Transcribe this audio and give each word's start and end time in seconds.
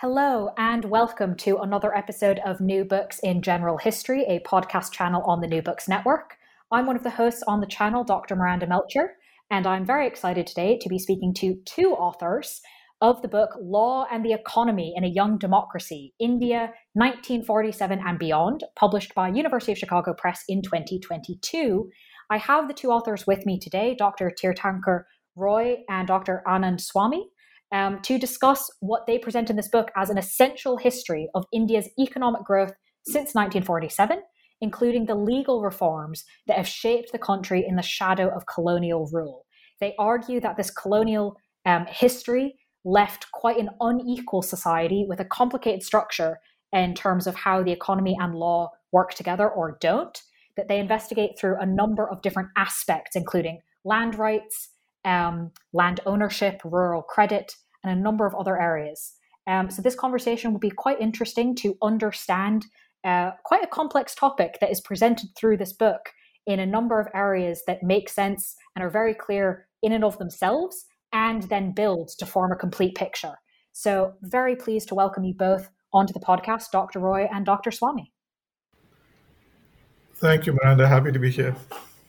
Hello, 0.00 0.50
and 0.56 0.84
welcome 0.84 1.34
to 1.38 1.58
another 1.58 1.92
episode 1.92 2.38
of 2.46 2.60
New 2.60 2.84
Books 2.84 3.18
in 3.18 3.42
General 3.42 3.78
History, 3.78 4.24
a 4.28 4.38
podcast 4.48 4.92
channel 4.92 5.24
on 5.26 5.40
the 5.40 5.48
New 5.48 5.60
Books 5.60 5.88
Network. 5.88 6.36
I'm 6.70 6.86
one 6.86 6.94
of 6.94 7.02
the 7.02 7.10
hosts 7.10 7.42
on 7.48 7.60
the 7.60 7.66
channel, 7.66 8.04
Dr. 8.04 8.36
Miranda 8.36 8.68
Melcher, 8.68 9.16
and 9.50 9.66
I'm 9.66 9.84
very 9.84 10.06
excited 10.06 10.46
today 10.46 10.78
to 10.80 10.88
be 10.88 11.00
speaking 11.00 11.34
to 11.38 11.56
two 11.64 11.94
authors 11.94 12.60
of 13.00 13.22
the 13.22 13.28
book 13.28 13.50
Law 13.60 14.06
and 14.08 14.24
the 14.24 14.34
Economy 14.34 14.94
in 14.96 15.02
a 15.02 15.08
Young 15.08 15.36
Democracy, 15.36 16.14
India, 16.20 16.70
1947 16.92 17.98
and 18.06 18.20
Beyond, 18.20 18.62
published 18.76 19.16
by 19.16 19.26
University 19.26 19.72
of 19.72 19.78
Chicago 19.78 20.14
Press 20.16 20.44
in 20.48 20.62
2022. 20.62 21.90
I 22.30 22.38
have 22.38 22.68
the 22.68 22.74
two 22.74 22.92
authors 22.92 23.26
with 23.26 23.44
me 23.44 23.58
today, 23.58 23.96
Dr. 23.98 24.30
Tirthankar 24.30 25.06
Roy 25.34 25.78
and 25.88 26.06
Dr. 26.06 26.44
Anand 26.46 26.78
Swamy 26.78 27.22
um, 27.72 28.00
to 28.02 28.18
discuss 28.18 28.70
what 28.80 29.06
they 29.06 29.18
present 29.18 29.50
in 29.50 29.56
this 29.56 29.68
book 29.68 29.90
as 29.96 30.10
an 30.10 30.18
essential 30.18 30.76
history 30.76 31.28
of 31.34 31.44
India's 31.52 31.88
economic 31.98 32.44
growth 32.44 32.72
since 33.04 33.34
1947, 33.34 34.20
including 34.60 35.06
the 35.06 35.14
legal 35.14 35.62
reforms 35.62 36.24
that 36.46 36.56
have 36.56 36.68
shaped 36.68 37.12
the 37.12 37.18
country 37.18 37.64
in 37.66 37.76
the 37.76 37.82
shadow 37.82 38.28
of 38.34 38.46
colonial 38.46 39.08
rule. 39.12 39.46
They 39.80 39.94
argue 39.98 40.40
that 40.40 40.56
this 40.56 40.70
colonial 40.70 41.36
um, 41.64 41.86
history 41.88 42.56
left 42.84 43.30
quite 43.32 43.58
an 43.58 43.70
unequal 43.80 44.42
society 44.42 45.04
with 45.08 45.20
a 45.20 45.24
complicated 45.24 45.82
structure 45.82 46.38
in 46.72 46.94
terms 46.94 47.26
of 47.26 47.34
how 47.34 47.62
the 47.62 47.72
economy 47.72 48.16
and 48.18 48.34
law 48.34 48.70
work 48.92 49.14
together 49.14 49.48
or 49.48 49.78
don't, 49.80 50.22
that 50.56 50.68
they 50.68 50.78
investigate 50.78 51.38
through 51.38 51.56
a 51.60 51.66
number 51.66 52.08
of 52.08 52.22
different 52.22 52.48
aspects, 52.56 53.14
including 53.14 53.60
land 53.84 54.18
rights, 54.18 54.70
um, 55.04 55.50
land 55.72 56.00
ownership, 56.04 56.60
rural 56.64 57.02
credit, 57.02 57.52
and 57.84 57.96
a 57.96 58.02
number 58.02 58.26
of 58.26 58.34
other 58.34 58.60
areas. 58.60 59.14
Um, 59.46 59.70
so 59.70 59.80
this 59.80 59.94
conversation 59.94 60.52
will 60.52 60.60
be 60.60 60.70
quite 60.70 61.00
interesting 61.00 61.54
to 61.56 61.76
understand 61.82 62.66
uh, 63.04 63.30
quite 63.44 63.62
a 63.62 63.66
complex 63.66 64.14
topic 64.14 64.58
that 64.60 64.70
is 64.70 64.80
presented 64.80 65.30
through 65.36 65.56
this 65.56 65.72
book 65.72 66.10
in 66.46 66.60
a 66.60 66.66
number 66.66 67.00
of 67.00 67.08
areas 67.14 67.62
that 67.66 67.82
make 67.82 68.08
sense 68.08 68.56
and 68.74 68.84
are 68.84 68.90
very 68.90 69.14
clear 69.14 69.66
in 69.82 69.92
and 69.92 70.04
of 70.04 70.18
themselves, 70.18 70.86
and 71.12 71.44
then 71.44 71.72
build 71.72 72.08
to 72.18 72.26
form 72.26 72.52
a 72.52 72.56
complete 72.56 72.94
picture. 72.94 73.34
So 73.72 74.14
very 74.22 74.56
pleased 74.56 74.88
to 74.88 74.94
welcome 74.94 75.24
you 75.24 75.34
both 75.34 75.70
onto 75.92 76.12
the 76.12 76.20
podcast, 76.20 76.70
Dr. 76.72 76.98
Roy 76.98 77.28
and 77.32 77.46
Dr. 77.46 77.70
Swamy. 77.70 78.10
Thank 80.16 80.46
you, 80.46 80.52
Miranda. 80.52 80.88
Happy 80.88 81.12
to 81.12 81.18
be 81.18 81.30
here. 81.30 81.54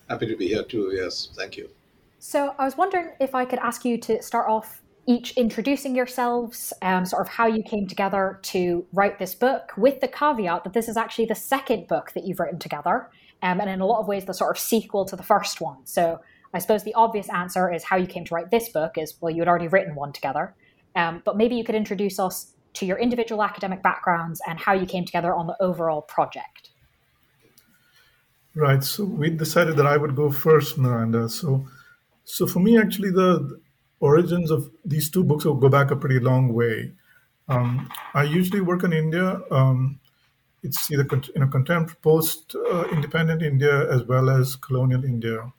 Happy 0.10 0.26
to 0.26 0.36
be 0.36 0.48
here 0.48 0.64
too. 0.64 0.92
Yes, 0.96 1.30
thank 1.36 1.58
you. 1.58 1.70
So 2.18 2.56
I 2.58 2.66
was 2.66 2.76
wondering 2.76 3.12
if 3.20 3.36
I 3.36 3.46
could 3.46 3.60
ask 3.60 3.86
you 3.86 3.98
to 4.00 4.22
start 4.24 4.50
off 4.50 4.79
each 5.10 5.32
introducing 5.32 5.96
yourselves, 5.96 6.72
um, 6.84 7.04
sort 7.04 7.26
of 7.26 7.28
how 7.28 7.48
you 7.48 7.64
came 7.64 7.88
together 7.88 8.40
to 8.44 8.86
write 8.94 9.18
this 9.18 9.34
book, 9.34 9.72
with 9.76 10.02
the 10.02 10.08
caveat 10.08 10.64
that 10.64 10.74
this 10.74 10.88
is 10.88 10.96
actually 10.96 11.26
the 11.26 11.34
second 11.34 11.88
book 11.88 12.12
that 12.14 12.26
you've 12.26 12.40
written 12.40 12.60
together, 12.60 13.10
um, 13.42 13.60
and 13.60 13.72
in 13.72 13.82
a 13.82 13.88
lot 13.88 14.02
of 14.02 14.08
ways 14.08 14.26
the 14.26 14.36
sort 14.36 14.56
of 14.56 14.60
sequel 14.62 15.06
to 15.06 15.16
the 15.16 15.24
first 15.24 15.62
one. 15.62 15.78
So 15.86 16.22
I 16.54 16.60
suppose 16.60 16.84
the 16.84 16.94
obvious 16.94 17.28
answer 17.30 17.74
is 17.74 17.84
how 17.84 17.98
you 17.98 18.06
came 18.06 18.24
to 18.26 18.36
write 18.36 18.52
this 18.52 18.70
book 18.70 19.00
is 19.00 19.16
well, 19.20 19.34
you 19.34 19.42
had 19.42 19.48
already 19.48 19.68
written 19.68 19.96
one 19.96 20.14
together, 20.14 20.54
um, 20.96 21.24
but 21.26 21.36
maybe 21.36 21.56
you 21.56 21.64
could 21.64 21.74
introduce 21.74 22.20
us 22.20 22.54
to 22.74 22.86
your 22.86 23.00
individual 23.00 23.42
academic 23.42 23.82
backgrounds 23.82 24.40
and 24.48 24.60
how 24.60 24.74
you 24.74 24.86
came 24.86 25.06
together 25.06 25.34
on 25.34 25.48
the 25.48 25.56
overall 25.60 26.04
project. 26.04 26.70
Right. 28.54 28.84
So 28.84 29.06
we 29.06 29.32
decided 29.32 29.76
that 29.78 29.88
I 29.88 29.98
would 29.98 30.16
go 30.16 30.32
first, 30.32 30.78
Miranda. 30.78 31.30
So 31.30 31.66
so 32.26 32.46
for 32.46 32.60
me, 32.60 32.78
actually, 32.78 33.10
the 33.10 33.60
origins 34.00 34.52
of 34.52 34.70
these 34.86 35.10
two 35.10 35.24
books 35.24 35.46
will 35.46 35.56
go 35.56 35.70
back 35.70 35.92
a 35.92 35.96
pretty 35.96 36.20
long 36.20 36.54
way. 36.54 36.92
Um, 37.48 37.90
I 38.14 38.24
usually 38.24 38.62
work 38.62 38.84
in 38.84 38.94
India. 38.94 39.42
Um, 39.52 40.00
it's 40.62 40.92
either 40.92 41.08
in 41.36 41.42
a 41.44 41.48
contemporary 41.48 41.98
post-independent 42.02 43.42
India 43.42 43.92
as 43.92 44.04
well 44.04 44.30
as 44.30 44.56
colonial 44.56 45.04
India. 45.04 45.52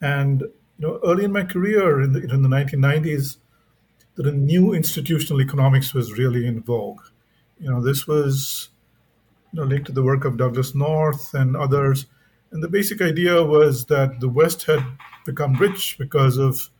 And 0.00 0.42
you 0.78 0.86
know, 0.86 1.00
early 1.04 1.24
in 1.24 1.32
my 1.32 1.44
career, 1.44 2.02
in 2.02 2.12
the, 2.12 2.20
in 2.20 2.42
the 2.42 2.48
1990s, 2.48 3.38
the 4.16 4.32
new 4.32 4.72
institutional 4.72 5.40
economics 5.40 5.94
was 5.94 6.18
really 6.18 6.46
in 6.46 6.62
vogue. 6.62 7.00
You 7.58 7.70
know, 7.70 7.82
this 7.82 8.06
was 8.06 8.70
you 9.52 9.60
know, 9.60 9.66
linked 9.66 9.86
to 9.86 9.92
the 9.92 10.02
work 10.02 10.24
of 10.24 10.36
Douglass 10.36 10.74
North 10.74 11.32
and 11.34 11.56
others. 11.56 12.06
And 12.50 12.62
the 12.62 12.68
basic 12.68 13.00
idea 13.00 13.42
was 13.42 13.86
that 13.86 14.20
the 14.20 14.28
West 14.28 14.64
had 14.64 14.84
become 15.24 15.54
rich 15.54 15.96
because 15.98 16.36
of 16.36 16.70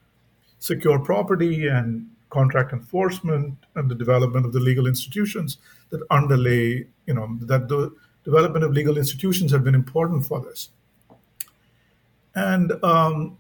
secure 0.66 0.99
property 0.99 1.69
and 1.69 2.09
contract 2.31 2.72
enforcement 2.72 3.54
and 3.77 3.88
the 3.88 3.94
development 3.94 4.44
of 4.44 4.53
the 4.53 4.60
legal 4.60 4.87
institutions 4.87 5.59
that 5.91 6.00
underlay, 6.10 6.84
you 7.06 7.15
know, 7.15 7.38
that 7.43 7.69
the 7.69 7.94
development 8.25 8.65
of 8.65 8.72
legal 8.72 8.99
institutions 8.99 9.53
have 9.53 9.62
been 9.62 9.77
important 9.77 10.27
for 10.27 10.41
this. 10.41 10.71
And 12.34 12.72
um, 12.84 13.38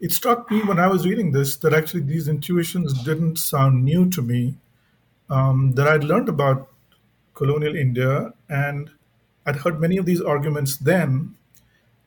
it 0.00 0.12
struck 0.12 0.50
me 0.50 0.62
when 0.62 0.78
I 0.78 0.86
was 0.86 1.06
reading 1.06 1.32
this 1.32 1.56
that 1.56 1.74
actually 1.74 2.02
these 2.02 2.28
intuitions 2.28 3.02
didn't 3.02 3.36
sound 3.36 3.84
new 3.84 4.08
to 4.10 4.22
me, 4.22 4.54
um, 5.28 5.72
that 5.72 5.88
I'd 5.88 6.04
learned 6.04 6.28
about 6.28 6.68
colonial 7.34 7.74
India 7.74 8.32
and 8.48 8.90
I'd 9.44 9.56
heard 9.56 9.80
many 9.80 9.96
of 9.96 10.06
these 10.06 10.20
arguments 10.20 10.76
then. 10.76 11.34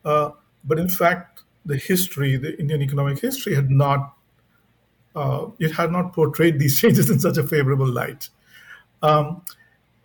Uh, 0.05 0.31
but 0.63 0.79
in 0.79 0.87
fact, 0.87 1.41
the 1.65 1.77
history, 1.77 2.37
the 2.37 2.57
Indian 2.59 2.81
economic 2.81 3.19
history, 3.19 3.55
had 3.55 3.69
not 3.69 4.15
uh, 5.15 5.47
it 5.59 5.71
had 5.71 5.91
not 5.91 6.13
portrayed 6.13 6.59
these 6.59 6.79
changes 6.81 7.09
in 7.09 7.19
such 7.19 7.37
a 7.37 7.43
favorable 7.43 7.87
light. 7.87 8.29
Um, 9.01 9.41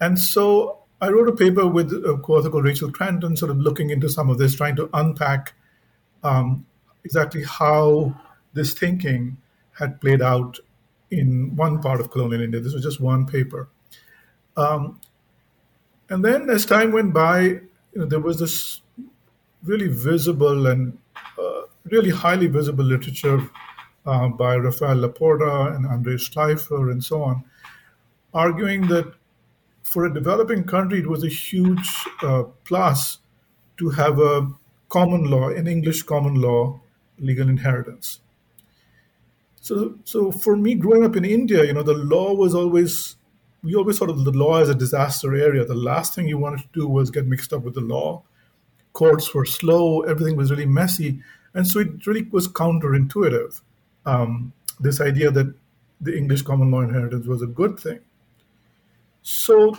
and 0.00 0.18
so 0.18 0.78
I 1.00 1.08
wrote 1.08 1.28
a 1.28 1.32
paper 1.32 1.66
with 1.66 1.92
a 1.92 2.20
co-author 2.22 2.50
called 2.50 2.64
Rachel 2.64 2.92
Kranton, 2.92 3.36
sort 3.36 3.50
of 3.50 3.58
looking 3.58 3.90
into 3.90 4.08
some 4.08 4.30
of 4.30 4.38
this, 4.38 4.54
trying 4.54 4.76
to 4.76 4.88
unpack 4.94 5.54
um, 6.22 6.66
exactly 7.04 7.44
how 7.44 8.14
this 8.52 8.74
thinking 8.74 9.38
had 9.78 10.00
played 10.00 10.22
out 10.22 10.58
in 11.10 11.56
one 11.56 11.80
part 11.80 12.00
of 12.00 12.10
colonial 12.10 12.42
India. 12.42 12.60
This 12.60 12.74
was 12.74 12.82
just 12.82 13.00
one 13.00 13.26
paper. 13.26 13.68
Um, 14.56 15.00
and 16.08 16.24
then 16.24 16.50
as 16.50 16.66
time 16.66 16.92
went 16.92 17.14
by, 17.14 17.40
you 17.40 17.62
know, 17.94 18.04
there 18.04 18.20
was 18.20 18.38
this 18.38 18.82
really 19.62 19.88
visible 19.88 20.66
and 20.66 20.98
really 21.84 22.10
highly 22.10 22.46
visible 22.46 22.84
literature 22.84 23.48
uh, 24.06 24.28
by 24.28 24.56
Rafael 24.56 24.96
La 24.96 25.08
Porta 25.08 25.74
and 25.74 25.86
Andrei 25.86 26.14
Shleifer 26.14 26.90
and 26.90 27.02
so 27.02 27.22
on, 27.22 27.44
arguing 28.32 28.88
that 28.88 29.12
for 29.82 30.04
a 30.04 30.14
developing 30.14 30.64
country, 30.64 31.00
it 31.00 31.06
was 31.08 31.24
a 31.24 31.28
huge 31.28 31.88
uh, 32.22 32.44
plus 32.64 33.18
to 33.76 33.90
have 33.90 34.18
a 34.20 34.48
common 34.88 35.24
law, 35.24 35.48
an 35.48 35.66
English 35.66 36.04
common 36.04 36.34
law, 36.34 36.80
legal 37.18 37.48
inheritance. 37.48 38.20
So, 39.60 39.98
so 40.04 40.30
for 40.30 40.56
me, 40.56 40.74
growing 40.74 41.04
up 41.04 41.16
in 41.16 41.24
India, 41.24 41.64
you 41.64 41.72
know, 41.72 41.82
the 41.82 41.94
law 41.94 42.34
was 42.34 42.54
always 42.54 43.16
we 43.62 43.74
always 43.74 43.98
thought 43.98 44.08
of 44.08 44.24
the 44.24 44.30
law 44.30 44.58
as 44.58 44.70
a 44.70 44.74
disaster 44.74 45.34
area. 45.34 45.64
The 45.64 45.74
last 45.74 46.14
thing 46.14 46.26
you 46.26 46.38
wanted 46.38 46.62
to 46.62 46.68
do 46.72 46.88
was 46.88 47.10
get 47.10 47.26
mixed 47.26 47.52
up 47.52 47.62
with 47.62 47.74
the 47.74 47.82
law. 47.82 48.22
Courts 48.92 49.34
were 49.34 49.44
slow. 49.44 50.00
Everything 50.02 50.36
was 50.36 50.50
really 50.50 50.66
messy. 50.66 51.22
And 51.54 51.66
so 51.66 51.80
it 51.80 52.06
really 52.06 52.22
was 52.30 52.48
counterintuitive. 52.48 53.60
Um, 54.06 54.52
this 54.78 55.00
idea 55.00 55.30
that 55.30 55.54
the 56.00 56.16
English 56.16 56.42
common 56.42 56.70
law 56.70 56.80
inheritance 56.80 57.26
was 57.26 57.42
a 57.42 57.46
good 57.46 57.78
thing. 57.78 58.00
So 59.22 59.76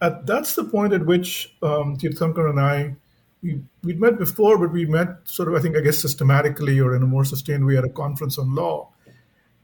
at, 0.00 0.26
that's 0.26 0.54
the 0.54 0.64
point 0.64 0.92
at 0.92 1.04
which 1.04 1.54
um, 1.62 1.96
Tirthankar 1.96 2.48
and 2.48 2.60
I, 2.60 2.96
we, 3.42 3.60
we'd 3.82 4.00
met 4.00 4.18
before, 4.18 4.58
but 4.58 4.72
we 4.72 4.86
met 4.86 5.08
sort 5.24 5.48
of, 5.48 5.54
I 5.54 5.60
think, 5.60 5.76
I 5.76 5.80
guess, 5.80 5.98
systematically 5.98 6.80
or 6.80 6.94
in 6.94 7.02
a 7.02 7.06
more 7.06 7.24
sustained 7.24 7.66
way 7.66 7.76
at 7.76 7.84
a 7.84 7.88
conference 7.88 8.38
on 8.38 8.54
law. 8.54 8.88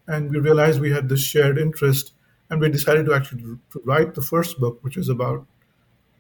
And 0.07 0.31
we 0.31 0.39
realized 0.39 0.81
we 0.81 0.93
had 0.93 1.09
this 1.09 1.21
shared 1.21 1.59
interest, 1.59 2.13
and 2.49 2.61
we 2.61 2.69
decided 2.69 3.07
to 3.07 3.15
actually 3.15 3.43
to 3.43 3.59
write 3.85 4.15
the 4.15 4.23
first 4.23 4.61
book, 4.61 4.79
which 4.83 4.97
is 4.97 5.09
about 5.09 5.47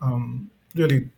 um, 0.00 0.50
really 0.74 1.10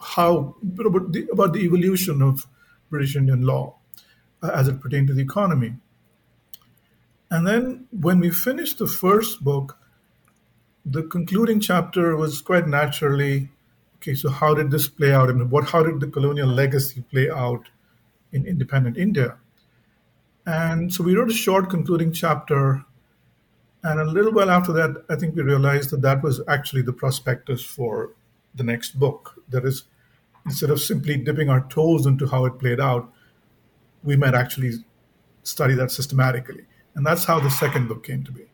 how 0.00 0.56
about 0.62 1.12
the, 1.12 1.28
about 1.32 1.52
the 1.52 1.60
evolution 1.60 2.22
of 2.22 2.46
British 2.88 3.16
Indian 3.16 3.42
law 3.42 3.76
uh, 4.42 4.50
as 4.54 4.68
it 4.68 4.80
pertained 4.80 5.08
to 5.08 5.14
the 5.14 5.22
economy. 5.22 5.74
And 7.30 7.46
then 7.46 7.86
when 7.90 8.18
we 8.18 8.30
finished 8.30 8.78
the 8.78 8.86
first 8.86 9.44
book, 9.44 9.78
the 10.84 11.02
concluding 11.02 11.60
chapter 11.60 12.16
was 12.16 12.40
quite 12.40 12.66
naturally 12.66 13.50
okay, 14.00 14.14
so 14.14 14.30
how 14.30 14.54
did 14.54 14.70
this 14.70 14.88
play 14.88 15.12
out? 15.12 15.28
I 15.28 15.32
mean, 15.32 15.50
what, 15.50 15.68
how 15.68 15.82
did 15.82 16.00
the 16.00 16.06
colonial 16.06 16.48
legacy 16.48 17.02
play 17.10 17.30
out 17.30 17.68
in 18.32 18.46
independent 18.46 18.96
India? 18.96 19.36
And 20.46 20.92
so 20.92 21.04
we 21.04 21.14
wrote 21.14 21.30
a 21.30 21.34
short 21.34 21.68
concluding 21.68 22.12
chapter. 22.12 22.84
And 23.82 24.00
a 24.00 24.04
little 24.04 24.32
while 24.32 24.50
after 24.50 24.72
that, 24.72 25.04
I 25.10 25.16
think 25.16 25.36
we 25.36 25.42
realized 25.42 25.90
that 25.90 26.00
that 26.00 26.22
was 26.22 26.40
actually 26.48 26.82
the 26.82 26.94
prospectus 26.94 27.62
for 27.62 28.12
the 28.54 28.64
next 28.64 28.98
book. 28.98 29.42
That 29.50 29.66
is, 29.66 29.84
instead 30.46 30.70
of 30.70 30.80
simply 30.80 31.16
dipping 31.16 31.48
our 31.48 31.66
toes 31.68 32.06
into 32.06 32.26
how 32.26 32.44
it 32.44 32.58
played 32.58 32.80
out, 32.80 33.12
we 34.02 34.16
might 34.16 34.34
actually 34.34 34.72
study 35.42 35.74
that 35.74 35.90
systematically. 35.90 36.64
And 36.94 37.06
that's 37.06 37.24
how 37.24 37.40
the 37.40 37.50
second 37.50 37.88
book 37.88 38.04
came 38.04 38.24
to 38.24 38.32
be. 38.32 38.46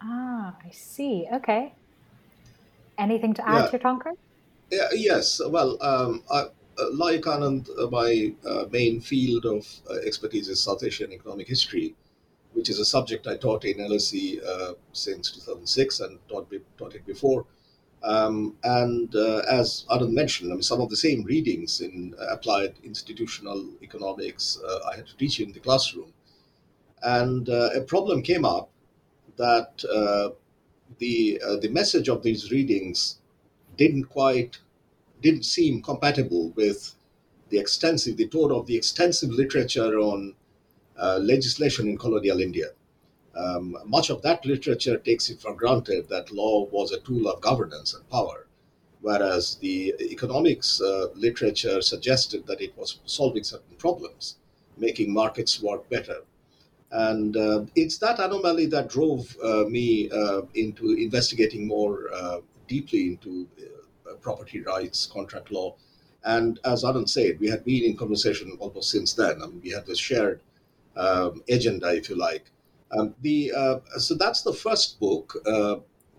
Ah, 0.00 0.54
I 0.64 0.70
see. 0.70 1.26
Okay. 1.32 1.72
Anything 2.98 3.34
to 3.34 3.48
add 3.48 3.70
Yeah. 3.72 3.78
Tirthankar? 3.78 4.12
Yeah, 4.70 4.88
yes. 4.92 5.40
Well, 5.46 5.76
um, 5.82 6.22
I, 6.30 6.46
uh, 6.78 6.90
like 6.92 7.22
Anand, 7.22 7.68
uh, 7.78 7.88
my 7.88 8.32
uh, 8.44 8.64
main 8.70 9.00
field 9.00 9.46
of 9.46 9.66
uh, 9.90 9.94
expertise 10.04 10.48
is 10.48 10.60
South 10.60 10.82
Asian 10.82 11.12
economic 11.12 11.48
history, 11.48 11.94
which 12.52 12.68
is 12.68 12.78
a 12.78 12.84
subject 12.84 13.26
I 13.26 13.36
taught 13.36 13.64
in 13.64 13.78
LSE 13.78 14.44
uh, 14.44 14.74
since 14.92 15.30
2006 15.32 16.00
and 16.00 16.18
taught, 16.28 16.50
be, 16.50 16.60
taught 16.78 16.94
it 16.94 17.06
before. 17.06 17.46
Um, 18.06 18.56
and 18.62 19.14
uh, 19.16 19.42
as 19.50 19.84
Anand 19.90 20.12
mentioned, 20.12 20.52
I 20.52 20.54
mean, 20.54 20.62
some 20.62 20.80
of 20.80 20.90
the 20.90 20.96
same 20.96 21.24
readings 21.24 21.80
in 21.80 22.14
uh, 22.20 22.26
applied 22.26 22.74
institutional 22.84 23.68
economics 23.82 24.60
uh, 24.64 24.78
I 24.92 24.94
had 24.96 25.08
to 25.08 25.16
teach 25.16 25.40
in 25.40 25.50
the 25.50 25.58
classroom. 25.58 26.12
And 27.02 27.48
uh, 27.48 27.70
a 27.74 27.80
problem 27.80 28.22
came 28.22 28.44
up 28.44 28.70
that 29.36 29.84
uh, 29.92 30.30
the 30.98 31.42
uh, 31.44 31.56
the 31.56 31.68
message 31.68 32.08
of 32.08 32.22
these 32.22 32.52
readings 32.52 33.18
didn't 33.76 34.04
quite 34.04 34.60
didn't 35.20 35.44
seem 35.44 35.82
compatible 35.82 36.50
with 36.50 36.94
the 37.48 37.58
extensive 37.58 38.16
the 38.16 38.28
tone 38.28 38.52
of 38.52 38.66
the 38.66 38.76
extensive 38.76 39.30
literature 39.30 39.98
on 39.98 40.34
legislation 41.18 41.88
in 41.88 41.98
colonial 41.98 42.40
India. 42.40 42.68
Um, 43.36 43.76
much 43.84 44.08
of 44.10 44.22
that 44.22 44.46
literature 44.46 44.96
takes 44.96 45.28
it 45.28 45.40
for 45.40 45.54
granted 45.54 46.08
that 46.08 46.32
law 46.32 46.66
was 46.70 46.92
a 46.92 47.00
tool 47.00 47.28
of 47.28 47.40
governance 47.40 47.94
and 47.94 48.08
power, 48.08 48.46
whereas 49.02 49.56
the 49.56 49.94
economics 50.00 50.80
uh, 50.80 51.08
literature 51.14 51.82
suggested 51.82 52.46
that 52.46 52.62
it 52.62 52.76
was 52.78 53.00
solving 53.04 53.44
certain 53.44 53.76
problems, 53.76 54.36
making 54.78 55.12
markets 55.12 55.60
work 55.60 55.88
better. 55.90 56.22
And 56.92 57.36
uh, 57.36 57.64
it's 57.74 57.98
that 57.98 58.18
anomaly 58.20 58.66
that 58.66 58.88
drove 58.88 59.36
uh, 59.42 59.64
me 59.64 60.08
uh, 60.10 60.42
into 60.54 60.92
investigating 60.92 61.66
more 61.66 62.08
uh, 62.14 62.40
deeply 62.68 63.08
into 63.08 63.46
uh, 64.08 64.14
property 64.14 64.60
rights, 64.62 65.06
contract 65.06 65.50
law. 65.50 65.74
And 66.24 66.58
as 66.64 66.84
Anand 66.84 67.08
said, 67.08 67.38
we 67.38 67.48
had 67.48 67.64
been 67.64 67.84
in 67.84 67.96
conversation 67.96 68.56
almost 68.60 68.90
since 68.90 69.12
then. 69.12 69.42
I 69.42 69.46
mean, 69.46 69.60
we 69.62 69.70
had 69.70 69.86
this 69.86 69.98
shared 69.98 70.40
um, 70.96 71.42
agenda, 71.48 71.94
if 71.94 72.08
you 72.08 72.16
like. 72.16 72.50
Um, 72.92 73.14
the 73.20 73.52
uh, 73.52 73.78
so 73.98 74.14
that's 74.14 74.42
the 74.42 74.52
first 74.52 75.00
book, 75.00 75.34
uh, 75.46 75.76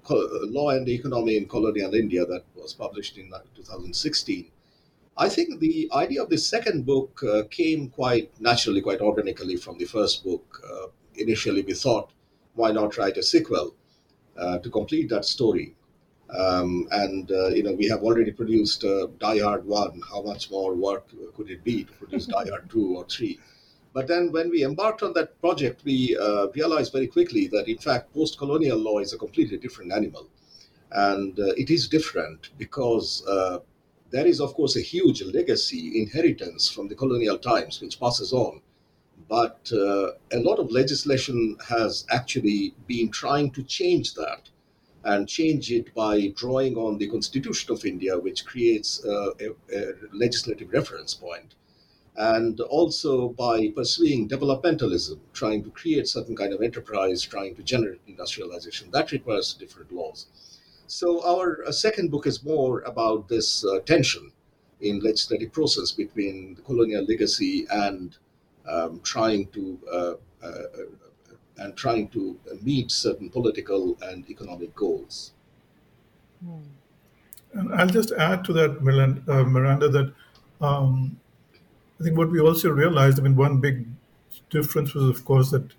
Law 0.09 0.69
and 0.69 0.87
Economy 0.87 1.37
in 1.37 1.47
Colonial 1.47 1.93
India, 1.93 2.25
that 2.25 2.43
was 2.55 2.73
published 2.73 3.17
in 3.17 3.33
uh, 3.33 3.39
2016. 3.55 4.51
I 5.17 5.29
think 5.29 5.59
the 5.59 5.89
idea 5.93 6.21
of 6.21 6.29
the 6.29 6.37
second 6.37 6.85
book 6.85 7.21
uh, 7.23 7.43
came 7.49 7.89
quite 7.89 8.29
naturally, 8.39 8.81
quite 8.81 9.01
organically 9.01 9.55
from 9.55 9.77
the 9.77 9.85
first 9.85 10.23
book. 10.23 10.61
Uh, 10.63 10.87
initially, 11.15 11.63
we 11.63 11.73
thought, 11.73 12.11
why 12.53 12.71
not 12.71 12.97
write 12.97 13.17
a 13.17 13.23
sequel 13.23 13.73
uh, 14.37 14.59
to 14.59 14.69
complete 14.69 15.09
that 15.09 15.25
story? 15.25 15.73
Um, 16.29 16.87
and 16.91 17.31
uh, 17.31 17.47
you 17.47 17.63
know, 17.63 17.73
we 17.73 17.87
have 17.87 18.03
already 18.03 18.31
produced 18.31 18.83
uh, 18.83 19.07
Die 19.17 19.39
Hard 19.39 19.65
One. 19.65 20.01
How 20.07 20.21
much 20.21 20.51
more 20.51 20.75
work 20.75 21.07
could 21.35 21.49
it 21.49 21.63
be 21.63 21.85
to 21.85 21.93
produce 21.93 22.25
Die 22.35 22.49
Hard 22.49 22.69
Two 22.69 22.97
or 22.97 23.05
Three? 23.05 23.39
But 23.97 24.05
then, 24.05 24.31
when 24.31 24.51
we 24.51 24.63
embarked 24.63 25.01
on 25.01 25.13
that 25.13 25.41
project, 25.41 25.81
we 25.83 26.15
uh, 26.15 26.49
realized 26.49 26.91
very 26.94 27.07
quickly 27.07 27.47
that, 27.47 27.67
in 27.67 27.79
fact, 27.79 28.13
post-colonial 28.13 28.77
law 28.77 28.99
is 28.99 29.11
a 29.11 29.17
completely 29.17 29.57
different 29.57 29.91
animal, 29.91 30.27
and 30.91 31.39
uh, 31.39 31.45
it 31.63 31.71
is 31.71 31.88
different 31.88 32.51
because 32.59 33.25
uh, 33.25 33.57
there 34.11 34.27
is, 34.27 34.39
of 34.39 34.53
course, 34.53 34.75
a 34.75 34.81
huge 34.81 35.23
legacy 35.23 35.99
inheritance 35.99 36.69
from 36.69 36.88
the 36.88 36.94
colonial 36.94 37.39
times 37.39 37.81
which 37.81 37.99
passes 37.99 38.33
on. 38.33 38.61
But 39.27 39.71
uh, 39.73 40.11
a 40.31 40.41
lot 40.41 40.59
of 40.59 40.69
legislation 40.69 41.57
has 41.67 42.05
actually 42.11 42.75
been 42.85 43.09
trying 43.09 43.50
to 43.57 43.63
change 43.63 44.13
that 44.13 44.43
and 45.05 45.27
change 45.27 45.71
it 45.71 45.91
by 45.95 46.33
drawing 46.35 46.75
on 46.77 47.00
the 47.00 47.07
Constitution 47.07 47.73
of 47.73 47.83
India, 47.83 48.19
which 48.19 48.45
creates 48.45 49.03
uh, 49.03 49.31
a, 49.39 49.47
a 49.75 49.93
legislative 50.13 50.71
reference 50.71 51.15
point, 51.15 51.55
and 52.17 52.59
also 52.61 53.29
by 53.29 53.69
pursuing 53.75 54.27
developmentalism, 54.27 55.19
trying 55.33 55.63
to 55.63 55.69
create 55.69 56.07
certain 56.07 56.35
kind 56.35 56.51
of 56.51 56.61
enterprise, 56.61 57.21
trying 57.21 57.55
to 57.55 57.61
generate 57.61 58.01
industrialization. 58.07 58.89
That 58.91 59.11
requires 59.11 59.53
different 59.53 59.91
laws. 59.91 60.25
So 60.87 61.23
our 61.23 61.63
uh, 61.67 61.71
second 61.71 62.09
book 62.09 62.25
is 62.25 62.43
more 62.43 62.81
about 62.81 63.27
this 63.27 63.63
uh, 63.63 63.79
tension 63.81 64.31
in 64.81 64.99
legislative 64.99 65.51
process 65.51 65.91
between 65.91 66.55
the 66.55 66.61
colonial 66.63 67.03
legacy 67.03 67.67
and 67.69 68.17
um, 68.67 68.99
trying 69.03 69.47
to 69.47 69.79
uh, 69.91 70.13
uh, 70.43 70.63
and 71.57 71.75
trying 71.75 72.07
to 72.09 72.39
meet 72.61 72.91
certain 72.91 73.29
political 73.29 73.97
and 74.03 74.29
economic 74.29 74.75
goals. 74.75 75.33
And 77.53 77.73
I'll 77.73 77.87
just 77.87 78.11
add 78.11 78.43
to 78.45 78.53
that, 78.53 78.71
uh, 79.27 79.43
Miranda, 79.43 79.89
that 79.89 80.13
um, 80.61 81.19
I 81.99 82.03
think 82.03 82.17
what 82.17 82.31
we 82.31 82.39
also 82.39 82.69
realized, 82.69 83.19
I 83.19 83.23
mean, 83.23 83.35
one 83.35 83.59
big 83.59 83.88
difference 84.49 84.94
was, 84.94 85.05
of 85.05 85.25
course, 85.25 85.51
that 85.51 85.73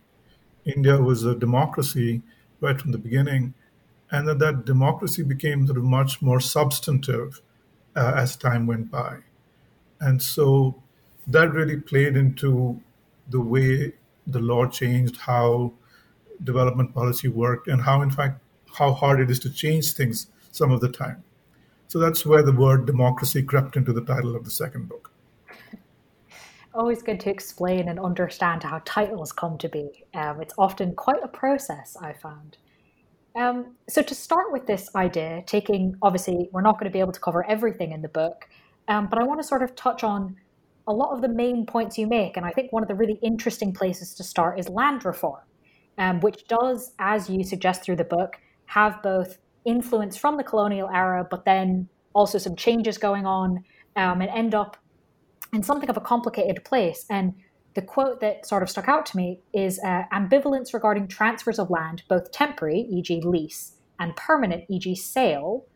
India 0.64 1.00
was 1.00 1.24
a 1.24 1.34
democracy 1.34 2.22
right 2.60 2.80
from 2.80 2.92
the 2.92 2.98
beginning, 2.98 3.54
and 4.10 4.26
that 4.26 4.38
that 4.40 4.64
democracy 4.64 5.22
became 5.22 5.66
sort 5.66 5.78
of 5.78 5.84
much 5.84 6.20
more 6.20 6.40
substantive 6.40 7.40
uh, 7.94 8.12
as 8.16 8.36
time 8.36 8.66
went 8.66 8.90
by. 8.90 9.18
And 10.00 10.22
so 10.22 10.82
that 11.26 11.52
really 11.52 11.76
played 11.76 12.16
into 12.16 12.80
the 13.28 13.40
way 13.40 13.92
the 14.26 14.40
law 14.40 14.66
changed, 14.66 15.18
how 15.18 15.72
development 16.42 16.94
policy 16.94 17.28
worked, 17.28 17.68
and 17.68 17.82
how, 17.82 18.02
in 18.02 18.10
fact, 18.10 18.40
how 18.78 18.92
hard 18.92 19.20
it 19.20 19.30
is 19.30 19.38
to 19.40 19.50
change 19.50 19.92
things 19.92 20.26
some 20.50 20.70
of 20.70 20.80
the 20.80 20.88
time. 20.88 21.22
So 21.86 21.98
that's 21.98 22.26
where 22.26 22.42
the 22.42 22.52
word 22.52 22.86
democracy 22.86 23.42
crept 23.42 23.76
into 23.76 23.92
the 23.92 24.04
title 24.04 24.36
of 24.36 24.44
the 24.44 24.50
second 24.50 24.88
book. 24.88 25.10
Always 26.74 27.02
good 27.02 27.18
to 27.20 27.30
explain 27.30 27.88
and 27.88 27.98
understand 27.98 28.62
how 28.62 28.82
titles 28.84 29.32
come 29.32 29.56
to 29.58 29.68
be. 29.68 30.04
Um, 30.14 30.40
it's 30.40 30.54
often 30.58 30.94
quite 30.94 31.22
a 31.22 31.28
process, 31.28 31.96
I 32.00 32.12
found. 32.12 32.58
Um, 33.36 33.76
so, 33.88 34.02
to 34.02 34.14
start 34.14 34.52
with 34.52 34.66
this 34.66 34.90
idea, 34.94 35.42
taking 35.46 35.94
obviously, 36.02 36.48
we're 36.52 36.62
not 36.62 36.74
going 36.78 36.90
to 36.90 36.92
be 36.92 37.00
able 37.00 37.12
to 37.12 37.20
cover 37.20 37.48
everything 37.48 37.92
in 37.92 38.02
the 38.02 38.08
book, 38.08 38.48
um, 38.88 39.08
but 39.08 39.18
I 39.18 39.24
want 39.24 39.40
to 39.40 39.46
sort 39.46 39.62
of 39.62 39.74
touch 39.76 40.04
on 40.04 40.36
a 40.86 40.92
lot 40.92 41.14
of 41.14 41.22
the 41.22 41.28
main 41.28 41.66
points 41.66 41.98
you 41.98 42.06
make. 42.06 42.36
And 42.36 42.44
I 42.44 42.50
think 42.50 42.72
one 42.72 42.82
of 42.82 42.88
the 42.88 42.94
really 42.94 43.18
interesting 43.22 43.72
places 43.72 44.14
to 44.14 44.24
start 44.24 44.58
is 44.58 44.68
land 44.68 45.04
reform, 45.04 45.42
um, 45.98 46.20
which 46.20 46.46
does, 46.48 46.92
as 46.98 47.30
you 47.30 47.44
suggest 47.44 47.82
through 47.82 47.96
the 47.96 48.04
book, 48.04 48.36
have 48.66 49.02
both 49.02 49.38
influence 49.64 50.16
from 50.16 50.36
the 50.36 50.44
colonial 50.44 50.88
era, 50.88 51.26
but 51.30 51.44
then 51.44 51.88
also 52.14 52.38
some 52.38 52.56
changes 52.56 52.98
going 52.98 53.26
on 53.26 53.62
um, 53.96 54.20
and 54.20 54.30
end 54.30 54.54
up 54.54 54.76
in 55.52 55.62
something 55.62 55.88
of 55.88 55.96
a 55.96 56.00
complicated 56.00 56.64
place. 56.64 57.04
And 57.08 57.34
the 57.74 57.82
quote 57.82 58.20
that 58.20 58.46
sort 58.46 58.62
of 58.62 58.70
stuck 58.70 58.88
out 58.88 59.06
to 59.06 59.16
me 59.16 59.40
is 59.52 59.78
uh, 59.80 60.02
ambivalence 60.12 60.74
regarding 60.74 61.08
transfers 61.08 61.58
of 61.58 61.70
land, 61.70 62.02
both 62.08 62.32
temporary, 62.32 62.80
e.g., 62.90 63.20
lease, 63.22 63.74
and 64.00 64.16
permanent, 64.16 64.64
e.g., 64.68 64.94
sale, 64.96 65.66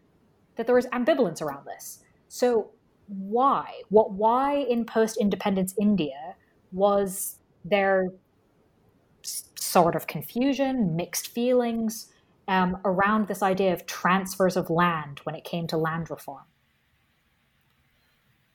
that 0.56 0.66
there 0.66 0.78
is 0.78 0.86
ambivalence 0.86 1.40
around 1.40 1.66
this. 1.66 2.00
So, 2.28 2.70
why? 3.06 3.82
What? 3.88 4.12
Why 4.12 4.56
in 4.56 4.84
post-independence 4.84 5.74
India 5.80 6.34
was 6.72 7.36
there 7.64 8.10
sort 9.22 9.94
of 9.94 10.06
confusion, 10.06 10.96
mixed 10.96 11.28
feelings 11.28 12.12
um, 12.48 12.78
around 12.84 13.28
this 13.28 13.42
idea 13.42 13.72
of 13.72 13.86
transfers 13.86 14.56
of 14.56 14.70
land 14.70 15.20
when 15.24 15.34
it 15.34 15.44
came 15.44 15.66
to 15.68 15.76
land 15.76 16.10
reform? 16.10 16.44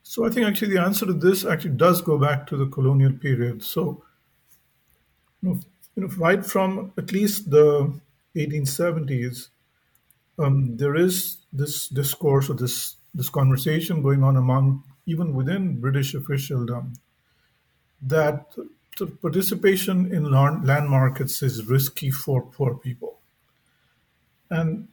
So 0.08 0.24
I 0.24 0.30
think 0.30 0.46
actually 0.46 0.72
the 0.72 0.80
answer 0.80 1.04
to 1.04 1.12
this 1.12 1.44
actually 1.44 1.76
does 1.76 2.00
go 2.00 2.16
back 2.16 2.46
to 2.46 2.56
the 2.56 2.64
colonial 2.64 3.12
period. 3.12 3.62
So, 3.62 4.02
you 5.42 5.50
know, 5.50 5.60
you 5.94 6.02
know 6.02 6.08
right 6.16 6.44
from 6.46 6.94
at 6.96 7.12
least 7.12 7.50
the 7.50 7.92
1870s, 8.34 9.48
um, 10.38 10.78
there 10.78 10.96
is 10.96 11.36
this 11.52 11.88
discourse 11.88 12.48
or 12.48 12.54
this 12.54 12.96
this 13.12 13.28
conversation 13.28 14.00
going 14.00 14.24
on 14.24 14.38
among 14.38 14.82
even 15.04 15.34
within 15.34 15.78
British 15.78 16.14
officialdom 16.14 16.94
that 18.00 18.46
participation 19.20 20.10
in 20.10 20.32
land 20.32 20.88
markets 20.88 21.42
is 21.42 21.66
risky 21.66 22.10
for 22.10 22.40
poor 22.40 22.76
people. 22.76 23.18
And 24.48 24.88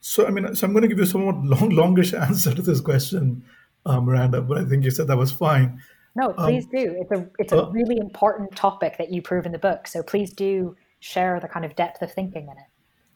so, 0.00 0.28
I 0.28 0.30
mean, 0.30 0.54
so 0.54 0.64
I'm 0.64 0.72
going 0.72 0.82
to 0.82 0.88
give 0.88 0.98
you 0.98 1.04
a 1.04 1.08
somewhat 1.08 1.42
long, 1.42 1.70
longish 1.70 2.14
answer 2.28 2.54
to 2.54 2.62
this 2.62 2.80
question, 2.80 3.42
uh, 3.86 4.00
Miranda, 4.00 4.40
but 4.42 4.58
I 4.58 4.64
think 4.64 4.84
you 4.84 4.90
said 4.90 5.06
that 5.08 5.16
was 5.16 5.32
fine. 5.32 5.80
No, 6.14 6.32
please 6.32 6.64
um, 6.64 6.70
do. 6.70 6.96
It's 7.00 7.12
a 7.12 7.30
it's 7.38 7.52
a 7.52 7.64
uh, 7.64 7.70
really 7.70 7.96
important 7.96 8.56
topic 8.56 8.98
that 8.98 9.12
you 9.12 9.22
prove 9.22 9.46
in 9.46 9.52
the 9.52 9.58
book. 9.58 9.86
So 9.86 10.02
please 10.02 10.32
do 10.32 10.76
share 11.00 11.38
the 11.40 11.48
kind 11.48 11.64
of 11.64 11.76
depth 11.76 12.02
of 12.02 12.12
thinking 12.12 12.44
in 12.44 12.58
it. 12.58 12.68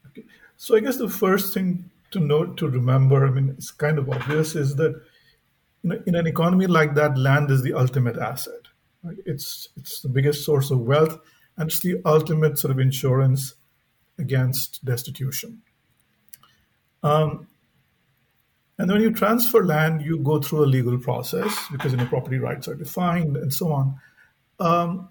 Okay. 0.09 0.27
So 0.57 0.77
I 0.77 0.81
guess 0.81 0.99
the 0.99 1.09
first 1.09 1.53
thing 1.53 1.91
to 2.13 2.21
note 2.21 2.57
to 2.59 2.69
remember, 2.69 3.27
I 3.27 3.31
mean, 3.31 3.49
it's 3.51 3.71
kind 3.71 3.99
of 3.99 4.09
obvious, 4.09 4.55
is 4.55 4.77
that 4.77 4.95
in 5.83 6.15
an 6.15 6.27
economy 6.27 6.67
like 6.67 6.95
that, 6.95 7.19
land 7.19 7.51
is 7.51 7.63
the 7.63 7.75
ultimate 7.75 8.17
asset. 8.17 8.69
Right? 9.03 9.17
It's 9.27 9.69
it's 9.77 10.01
the 10.01 10.09
biggest 10.09 10.45
source 10.45 10.71
of 10.71 10.81
wealth, 10.81 11.19
and 11.57 11.71
it's 11.71 11.81
the 11.81 12.01
ultimate 12.05 12.59
sort 12.59 12.71
of 12.71 12.79
insurance 12.79 13.55
against 14.19 14.85
destitution. 14.85 15.63
Um, 17.03 17.49
and 18.79 18.91
when 18.91 19.01
you 19.01 19.13
transfer 19.13 19.65
land, 19.65 20.03
you 20.03 20.19
go 20.19 20.41
through 20.41 20.65
a 20.65 20.67
legal 20.67 20.99
process 20.99 21.67
because 21.71 21.93
you 21.93 21.99
know 21.99 22.07
property 22.07 22.39
rights 22.39 22.69
are 22.69 22.75
defined 22.75 23.37
and 23.37 23.53
so 23.53 23.73
on. 23.73 24.01
Um, 24.59 25.09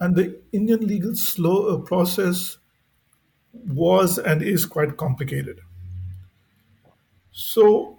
and 0.00 0.16
the 0.16 0.38
Indian 0.52 0.86
legal 0.86 1.14
slow 1.14 1.68
uh, 1.68 1.78
process 1.78 2.58
was 3.52 4.18
and 4.18 4.42
is 4.42 4.66
quite 4.66 4.96
complicated. 4.96 5.60
So, 7.30 7.98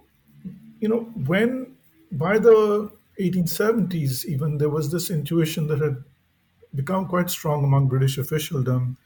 you 0.80 0.88
know, 0.88 1.00
when 1.26 1.76
by 2.12 2.38
the 2.38 2.90
1870s, 3.20 4.24
even 4.26 4.58
there 4.58 4.68
was 4.68 4.92
this 4.92 5.10
intuition 5.10 5.66
that 5.68 5.80
had 5.80 6.04
become 6.74 7.06
quite 7.06 7.30
strong 7.30 7.64
among 7.64 7.88
British 7.88 8.18
officialdom 8.18 8.96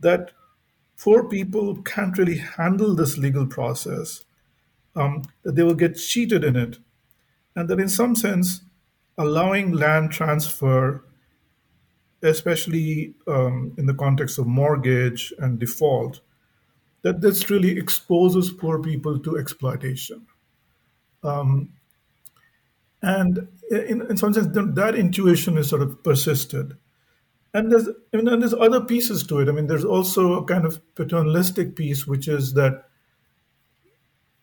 that 0.00 0.32
poor 0.98 1.24
people 1.24 1.82
can't 1.82 2.16
really 2.16 2.38
handle 2.38 2.94
this 2.94 3.18
legal 3.18 3.46
process, 3.46 4.24
um, 4.94 5.22
that 5.42 5.56
they 5.56 5.62
will 5.62 5.74
get 5.74 5.94
cheated 5.96 6.44
in 6.44 6.56
it, 6.56 6.78
and 7.56 7.68
that 7.68 7.80
in 7.80 7.88
some 7.88 8.14
sense, 8.14 8.62
allowing 9.18 9.72
land 9.72 10.10
transfer, 10.10 11.04
especially 12.22 13.14
um, 13.26 13.74
in 13.76 13.86
the 13.86 13.94
context 13.94 14.38
of 14.38 14.46
mortgage 14.46 15.32
and 15.38 15.58
default, 15.58 16.20
that 17.02 17.20
this 17.20 17.50
really 17.50 17.76
exposes 17.76 18.50
poor 18.50 18.78
people 18.78 19.18
to 19.18 19.36
exploitation. 19.36 20.26
Um, 21.24 21.72
and 23.02 23.48
in, 23.70 24.02
in 24.02 24.16
some 24.16 24.32
sense, 24.32 24.48
that 24.52 24.94
intuition 24.94 25.58
is 25.58 25.68
sort 25.68 25.82
of 25.82 26.02
persisted. 26.04 26.76
And 27.52 27.70
there's, 27.70 27.88
and 28.12 28.40
there's 28.40 28.54
other 28.54 28.80
pieces 28.80 29.24
to 29.24 29.40
it. 29.40 29.48
I 29.48 29.52
mean, 29.52 29.66
there's 29.66 29.84
also 29.84 30.34
a 30.34 30.44
kind 30.44 30.64
of 30.64 30.80
paternalistic 30.94 31.76
piece, 31.76 32.06
which 32.06 32.28
is 32.28 32.54
that, 32.54 32.84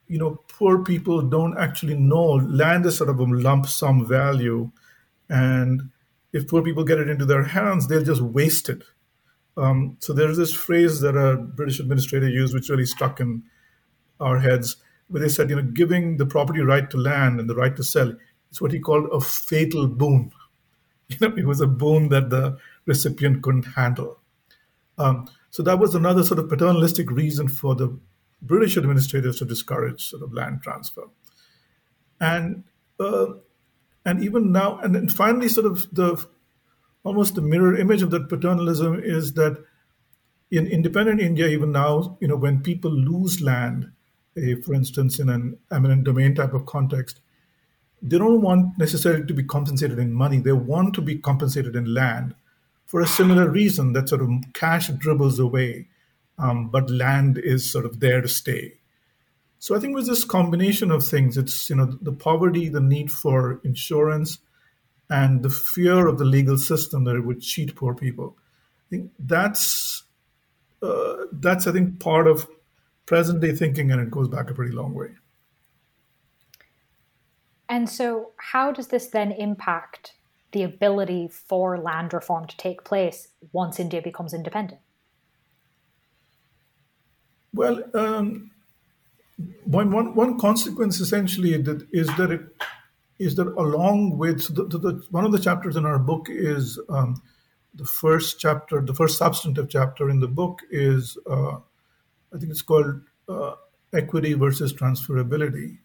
you 0.10 0.18
know, 0.18 0.42
poor 0.48 0.84
people 0.84 1.22
don't 1.22 1.58
actually 1.58 1.96
know 1.96 2.32
land 2.32 2.86
is 2.86 2.98
sort 2.98 3.12
of 3.12 3.20
a 3.20 3.24
lump 3.24 3.68
sum 3.68 4.06
value. 4.06 4.72
And 5.30 5.92
if 6.34 6.48
poor 6.48 6.64
people 6.64 6.84
get 6.84 7.00
it 7.00 7.08
into 7.08 7.26
their 7.26 7.44
hands, 7.44 7.88
they'll 7.88 8.04
just 8.04 8.22
waste 8.22 8.70
it. 8.70 8.84
Um, 9.56 9.98
so 10.00 10.12
there's 10.12 10.38
this 10.38 10.54
phrase 10.54 11.00
that 11.02 11.16
a 11.16 11.38
British 11.38 11.80
administrator 11.80 12.28
used, 12.28 12.56
which 12.56 12.70
really 12.70 12.86
stuck 12.86 13.20
in 13.20 13.44
our 14.20 14.40
heads, 14.40 14.78
where 15.10 15.22
they 15.22 15.30
said, 15.30 15.50
you 15.50 15.56
know, 15.56 15.62
giving 15.62 16.18
the 16.18 16.26
property 16.26 16.62
right 16.62 16.90
to 16.90 16.98
land 16.98 17.40
and 17.40 17.48
the 17.48 17.56
right 17.56 17.76
to 17.76 17.84
sell 17.84 18.12
is 18.52 18.60
what 18.60 18.72
he 18.72 18.80
called 18.80 19.10
a 19.14 19.22
fatal 19.22 19.88
boon. 19.88 20.32
You 21.12 21.18
know, 21.28 21.36
it 21.36 21.48
was 21.48 21.60
a 21.60 21.66
boon 21.66 22.10
that 22.10 22.30
the 22.30 22.60
recipient 22.86 23.42
couldn't 23.42 23.64
handle. 23.64 24.20
Um, 25.00 25.28
so 25.50 25.64
that 25.64 25.80
was 25.80 25.96
another 25.96 26.24
sort 26.24 26.40
of 26.40 26.50
paternalistic 26.50 27.10
reason 27.10 27.48
for 27.48 27.74
the 27.74 27.98
British 28.42 28.78
administrators 28.78 29.38
to 29.38 29.46
discourage 29.46 30.10
sort 30.10 30.24
of 30.24 30.34
land 30.34 30.62
transfer. 30.62 31.04
And 32.20 32.64
uh, 33.00 33.28
and 34.06 34.24
even 34.24 34.52
now, 34.52 34.80
and 34.80 34.96
then 34.96 35.10
finally, 35.10 35.50
sort 35.50 35.66
of 35.66 35.88
the 35.94 36.26
almost 37.04 37.36
the 37.36 37.42
mirror 37.42 37.76
image 37.78 38.02
of 38.02 38.12
that 38.12 38.30
paternalism 38.30 39.02
is 39.04 39.34
that 39.34 39.64
in 40.52 40.68
independent 40.68 41.22
India, 41.22 41.48
even 41.48 41.72
now, 41.72 42.18
you 42.20 42.28
know, 42.28 42.36
when 42.36 42.62
people 42.62 42.92
lose 42.92 43.42
land, 43.42 43.92
eh, 44.36 44.56
for 44.66 44.74
instance, 44.74 45.20
in 45.20 45.30
an 45.30 45.58
eminent 45.72 46.04
domain 46.04 46.36
type 46.36 46.54
of 46.54 46.66
context, 46.66 47.20
they 48.02 48.18
don't 48.18 48.42
want 48.42 48.78
necessarily 48.78 49.26
to 49.26 49.34
be 49.34 49.44
compensated 49.44 50.00
in 50.00 50.14
money. 50.14 50.40
They 50.40 50.54
want 50.54 50.94
to 50.96 51.02
be 51.02 51.18
compensated 51.18 51.76
in 51.76 51.94
land 51.94 52.36
for 52.86 53.02
a 53.02 53.08
similar 53.08 53.50
reason 53.50 53.94
that 53.94 54.10
sort 54.10 54.22
of 54.22 54.30
cash 54.54 54.88
dribbles 54.88 55.38
away, 55.38 55.88
um, 56.40 56.70
but 56.70 56.90
land 56.90 57.38
is 57.38 57.70
sort 57.70 57.86
of 57.86 58.00
there 58.00 58.22
to 58.22 58.28
stay. 58.28 58.74
So 59.60 59.76
I 59.76 59.80
think 59.80 59.94
with 59.94 60.08
this 60.08 60.24
combination 60.24 60.90
of 60.90 61.06
things, 61.06 61.38
it's 61.38 61.70
you 61.70 61.76
know 61.76 61.98
the 62.02 62.14
poverty, 62.14 62.70
the 62.70 62.82
need 62.82 63.12
for 63.12 63.60
insurance, 63.64 64.40
and 65.10 65.44
the 65.44 65.50
fear 65.50 66.08
of 66.08 66.18
the 66.18 66.26
legal 66.26 66.58
system 66.58 67.04
that 67.04 67.16
it 67.16 67.26
would 67.26 67.42
cheat 67.42 67.76
poor 67.76 67.94
people. 67.94 68.38
I 68.40 68.90
think 68.90 69.12
that's 69.20 70.04
uh, 70.82 71.26
that's 71.34 71.68
I 71.68 71.74
think 71.74 72.00
part 72.00 72.26
of 72.26 72.48
present 73.06 73.42
day 73.42 73.54
thinking, 73.54 73.92
and 73.92 74.02
it 74.02 74.10
goes 74.10 74.30
back 74.30 74.50
a 74.50 74.54
pretty 74.54 74.72
long 74.74 74.94
way. 74.94 75.10
And 77.68 77.90
so, 77.90 78.32
how 78.38 78.72
does 78.72 78.88
this 78.88 79.08
then 79.08 79.32
impact 79.34 80.14
the 80.54 80.64
ability 80.64 81.28
for 81.28 81.78
land 81.78 82.14
reform 82.14 82.48
to 82.48 82.58
take 82.58 82.84
place 82.84 83.28
once 83.52 83.80
India 83.80 84.02
becomes 84.02 84.34
independent? 84.34 84.80
Well, 87.54 87.84
um, 87.94 88.52
one, 89.64 89.92
one, 89.92 90.16
one 90.16 90.40
consequence 90.40 91.00
essentially 91.00 91.58
that 91.58 91.88
is 91.92 92.08
that 92.18 92.32
it 92.32 92.42
is 93.18 93.36
that 93.36 93.48
along 93.48 94.18
with 94.18 94.54
the, 94.56 94.64
the, 94.64 95.04
one 95.12 95.26
of 95.26 95.32
the 95.32 95.40
chapters 95.40 95.76
in 95.76 95.86
our 95.86 96.00
book 96.00 96.28
is 96.30 96.80
um, 96.88 97.22
the 97.74 97.84
first 97.86 98.40
chapter, 98.40 98.82
the 98.82 98.94
first 98.94 99.18
substantive 99.18 99.70
chapter 99.70 100.10
in 100.10 100.22
the 100.22 100.28
book 100.28 100.62
is 100.72 101.18
uh, 101.30 101.58
I 102.34 102.38
think 102.38 102.52
it's 102.52 102.62
called 102.62 103.02
uh, 103.28 103.56
equity 103.94 104.34
versus 104.34 104.74
transferability. 104.74 105.80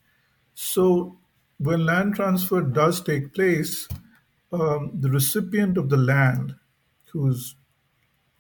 So 0.55 1.19
when 1.59 1.87
land 1.87 2.15
transfer 2.15 2.61
does 2.61 3.01
take 3.01 3.35
place, 3.35 3.89
um, 4.53 4.93
the 4.95 5.11
recipient 5.11 5.77
of 5.77 5.89
the 5.89 5.97
land, 5.97 6.55
who's 7.13 7.57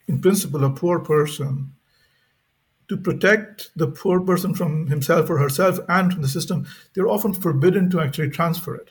in 0.06 0.20
principle 0.20 0.64
a 0.64 0.70
poor 0.70 1.00
person, 1.00 1.72
to 2.88 2.96
protect 2.96 3.70
the 3.76 3.86
poor 3.86 4.20
person 4.20 4.54
from 4.54 4.86
himself 4.88 5.30
or 5.30 5.38
herself 5.38 5.78
and 5.88 6.12
from 6.12 6.22
the 6.22 6.28
system, 6.28 6.66
they're 6.92 7.08
often 7.08 7.32
forbidden 7.32 7.90
to 7.90 8.00
actually 8.00 8.30
transfer 8.30 8.74
it. 8.74 8.90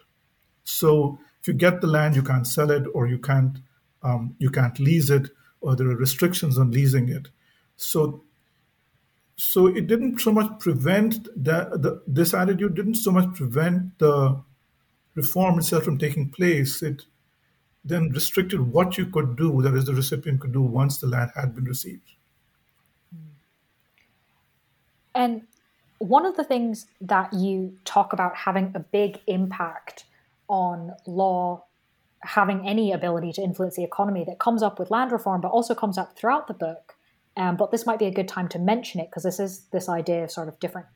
So 0.64 1.20
if 1.42 1.48
you 1.48 1.54
get 1.54 1.82
the 1.82 1.88
land, 1.88 2.16
you 2.16 2.24
can't 2.24 2.48
sell 2.48 2.72
it, 2.72 2.86
or 2.94 3.08
you 3.08 3.18
can't 3.18 3.58
um, 4.02 4.36
you 4.40 4.50
can't 4.50 4.80
lease 4.80 5.10
it, 5.10 5.30
or 5.62 5.76
there 5.76 5.88
are 5.88 5.96
restrictions 5.96 6.58
on 6.58 6.72
leasing 6.72 7.10
it. 7.10 7.30
So 7.76 8.24
so 9.36 9.68
it 9.68 9.88
didn't 9.88 10.20
so 10.20 10.32
much 10.32 10.60
prevent 10.60 11.28
that 11.36 11.82
the, 11.82 12.02
this 12.08 12.34
attitude 12.34 12.76
didn't 12.76 12.96
so 12.96 13.12
much 13.12 13.34
prevent 13.34 13.98
the 14.00 14.42
reform 15.16 15.60
itself 15.60 15.84
from 15.84 15.98
taking 15.98 16.30
place 16.30 16.82
it 16.82 17.04
then 17.84 18.10
restricted 18.10 18.60
what 18.60 18.98
you 18.98 19.06
could 19.08 19.36
do 19.36 19.62
that 19.62 19.74
is 19.74 19.86
the 19.86 19.94
recipient 19.94 20.40
could 20.40 20.54
do 20.54 20.62
once 20.62 21.00
the 21.00 21.08
land 21.08 21.32
had 21.36 21.54
been 21.56 21.66
received 21.66 22.14
and 25.16 25.44
one 26.00 26.26
of 26.26 26.36
the 26.36 26.44
things 26.44 26.88
that 27.00 27.32
you 27.34 27.78
talk 27.86 28.14
about 28.14 28.36
having 28.36 28.72
a 28.76 28.80
big 28.80 29.20
impact 29.28 30.06
on 30.50 30.92
law 31.06 31.64
having 32.22 32.68
any 32.68 32.92
ability 32.92 33.34
to 33.34 33.42
influence 33.42 33.76
the 33.76 33.84
economy 33.84 34.24
that 34.26 34.40
comes 34.40 34.64
up 34.64 34.80
with 34.80 34.90
land 34.90 35.12
reform 35.12 35.42
but 35.42 35.50
also 35.50 35.76
comes 35.76 35.98
up 35.98 36.16
throughout 36.16 36.48
the 36.48 36.54
book 36.54 36.96
um, 37.36 37.58
but 37.58 37.72
this 37.72 37.86
might 37.86 38.00
be 38.00 38.06
a 38.06 38.12
good 38.12 38.28
time 38.28 38.48
to 38.50 38.60
mention 38.60 39.00
it 39.00 39.10
because 39.10 39.24
this 39.24 39.40
is 39.40 39.62
this 39.72 39.90
idea 39.90 40.24
of 40.24 40.32
sort 40.32 40.48
of 40.48 40.60
different 40.60 40.88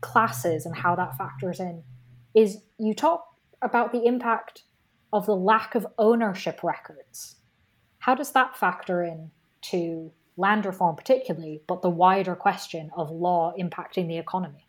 classes 0.00 0.64
and 0.64 0.76
how 0.76 0.94
that 0.96 1.16
factors 1.16 1.58
in. 1.58 1.82
Is 2.34 2.58
you 2.78 2.94
talk 2.94 3.26
about 3.62 3.92
the 3.92 4.04
impact 4.04 4.62
of 5.12 5.26
the 5.26 5.36
lack 5.36 5.74
of 5.74 5.86
ownership 5.98 6.60
records. 6.62 7.36
How 7.98 8.14
does 8.14 8.32
that 8.32 8.56
factor 8.56 9.02
in 9.02 9.30
to 9.62 10.12
land 10.36 10.64
reform, 10.64 10.96
particularly, 10.96 11.62
but 11.66 11.82
the 11.82 11.90
wider 11.90 12.34
question 12.34 12.90
of 12.96 13.10
law 13.10 13.52
impacting 13.58 14.08
the 14.08 14.18
economy? 14.18 14.66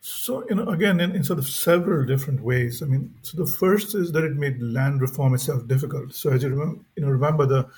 So, 0.00 0.44
you 0.48 0.54
know, 0.54 0.68
again, 0.68 1.00
in, 1.00 1.16
in, 1.16 1.24
sort 1.24 1.40
of 1.40 1.48
several 1.48 2.06
different 2.06 2.40
ways. 2.40 2.80
I 2.80 2.86
mean, 2.86 3.12
so 3.22 3.36
the 3.36 3.50
first 3.50 3.94
is 3.94 4.12
that 4.12 4.22
it 4.22 4.36
made 4.36 4.62
land 4.62 5.00
reform 5.00 5.34
itself 5.34 5.66
difficult. 5.66 6.14
So, 6.14 6.30
as 6.30 6.44
you 6.44 6.50
remember, 6.50 6.84
you 6.94 7.02
know, 7.04 7.10
remember 7.10 7.44
the 7.44 7.68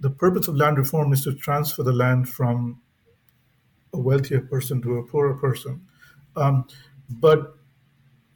the 0.00 0.10
purpose 0.10 0.48
of 0.48 0.56
land 0.56 0.78
reform 0.78 1.12
is 1.12 1.22
to 1.24 1.34
transfer 1.34 1.82
the 1.82 1.92
land 1.92 2.28
from 2.28 2.80
a 3.92 3.98
wealthier 3.98 4.40
person 4.40 4.82
to 4.82 4.96
a 4.96 5.04
poorer 5.04 5.34
person. 5.34 5.86
Um, 6.36 6.66
but 7.08 7.56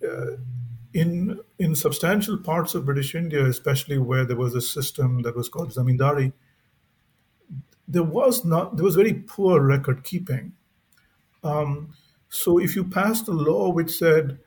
uh, 0.04 0.36
in 0.94 1.40
in 1.58 1.74
substantial 1.74 2.38
parts 2.38 2.74
of 2.74 2.84
British 2.84 3.14
India, 3.14 3.44
especially 3.46 3.98
where 3.98 4.24
there 4.24 4.36
was 4.36 4.54
a 4.54 4.60
system 4.60 5.22
that 5.22 5.36
was 5.36 5.48
called 5.48 5.72
zamindari, 5.72 6.32
there 7.88 8.02
was 8.02 8.44
not 8.44 8.76
there 8.76 8.84
was 8.84 8.96
very 8.96 9.14
poor 9.14 9.60
record 9.60 10.04
keeping. 10.04 10.52
Um, 11.42 11.94
so 12.28 12.58
if 12.58 12.76
you 12.76 12.84
passed 12.84 13.28
a 13.28 13.32
law 13.32 13.70
which 13.70 13.90
said 13.90 14.38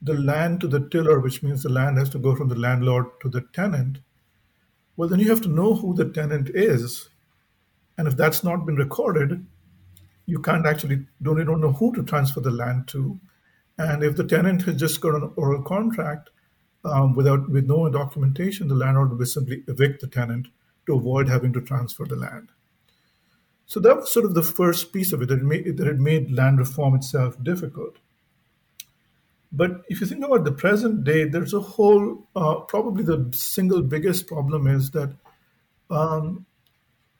the 0.00 0.14
land 0.14 0.60
to 0.60 0.68
the 0.68 0.88
tiller, 0.88 1.20
which 1.20 1.42
means 1.42 1.62
the 1.62 1.68
land 1.68 1.98
has 1.98 2.08
to 2.10 2.18
go 2.18 2.34
from 2.34 2.48
the 2.48 2.58
landlord 2.58 3.06
to 3.20 3.28
the 3.28 3.42
tenant, 3.52 3.98
well 4.96 5.08
then 5.08 5.18
you 5.18 5.28
have 5.28 5.42
to 5.42 5.48
know 5.48 5.74
who 5.74 5.94
the 5.94 6.08
tenant 6.08 6.50
is, 6.50 7.08
and 7.98 8.06
if 8.06 8.16
that's 8.16 8.44
not 8.44 8.64
been 8.64 8.76
recorded, 8.76 9.44
you 10.26 10.40
can't 10.40 10.66
actually 10.66 11.06
don't 11.22 11.38
you 11.38 11.44
don't 11.44 11.60
know 11.60 11.72
who 11.72 11.92
to 11.94 12.02
transfer 12.02 12.40
the 12.40 12.50
land 12.50 12.88
to, 12.88 13.18
and 13.78 14.02
if 14.02 14.16
the 14.16 14.24
tenant 14.24 14.62
has 14.62 14.76
just 14.76 15.00
got 15.00 15.14
an 15.14 15.32
oral 15.36 15.62
contract 15.62 16.30
um, 16.84 17.14
without 17.14 17.50
with 17.50 17.66
no 17.66 17.88
documentation, 17.90 18.68
the 18.68 18.74
landlord 18.74 19.18
will 19.18 19.26
simply 19.26 19.64
evict 19.66 20.00
the 20.00 20.06
tenant 20.06 20.46
to 20.86 20.94
avoid 20.94 21.28
having 21.28 21.52
to 21.52 21.60
transfer 21.60 22.04
the 22.04 22.16
land. 22.16 22.48
So 23.66 23.80
that 23.80 23.96
was 23.96 24.12
sort 24.12 24.24
of 24.24 24.34
the 24.34 24.42
first 24.42 24.92
piece 24.92 25.12
of 25.12 25.22
it 25.22 25.28
that 25.28 25.40
it 25.40 25.44
made, 25.44 25.76
that 25.76 25.88
it 25.88 25.98
made 25.98 26.30
land 26.30 26.58
reform 26.58 26.94
itself 26.94 27.42
difficult. 27.42 27.96
But 29.52 29.82
if 29.88 30.00
you 30.00 30.06
think 30.06 30.24
about 30.24 30.44
the 30.44 30.52
present 30.52 31.04
day, 31.04 31.24
there's 31.24 31.54
a 31.54 31.60
whole, 31.60 32.28
uh, 32.36 32.56
probably 32.60 33.04
the 33.04 33.30
single 33.32 33.82
biggest 33.82 34.26
problem 34.26 34.66
is 34.66 34.90
that, 34.90 35.14
um, 35.90 36.46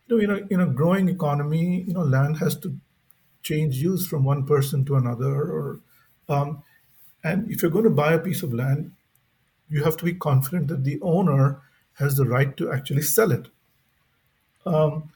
you 0.07 0.17
know, 0.17 0.23
in 0.23 0.31
a, 0.31 0.55
in 0.55 0.61
a 0.61 0.73
growing 0.73 1.09
economy, 1.09 1.85
you 1.87 1.95
know, 1.95 2.03
land 2.03 2.39
has 2.39 2.57
to 2.59 2.77
change 3.43 3.77
use 3.77 4.07
from 4.07 4.25
one 4.25 4.45
person 4.45 4.85
to 4.85 4.97
another. 4.97 5.35
Or, 5.35 5.81
um, 6.29 6.63
and 7.25 7.51
if 7.51 7.63
you're 7.63 7.71
going 7.71 7.85
to 7.85 7.91
buy 7.91 8.13
a 8.13 8.19
piece 8.19 8.43
of 8.43 8.53
land, 8.53 8.93
you 9.69 9.83
have 9.83 9.97
to 9.97 10.05
be 10.05 10.15
confident 10.15 10.69
that 10.69 10.85
the 10.85 11.01
owner 11.01 11.61
has 11.95 12.17
the 12.17 12.27
right 12.27 12.57
to 12.57 12.71
actually 12.71 13.03
sell 13.03 13.33
it. 13.33 13.49
Um, 14.67 15.11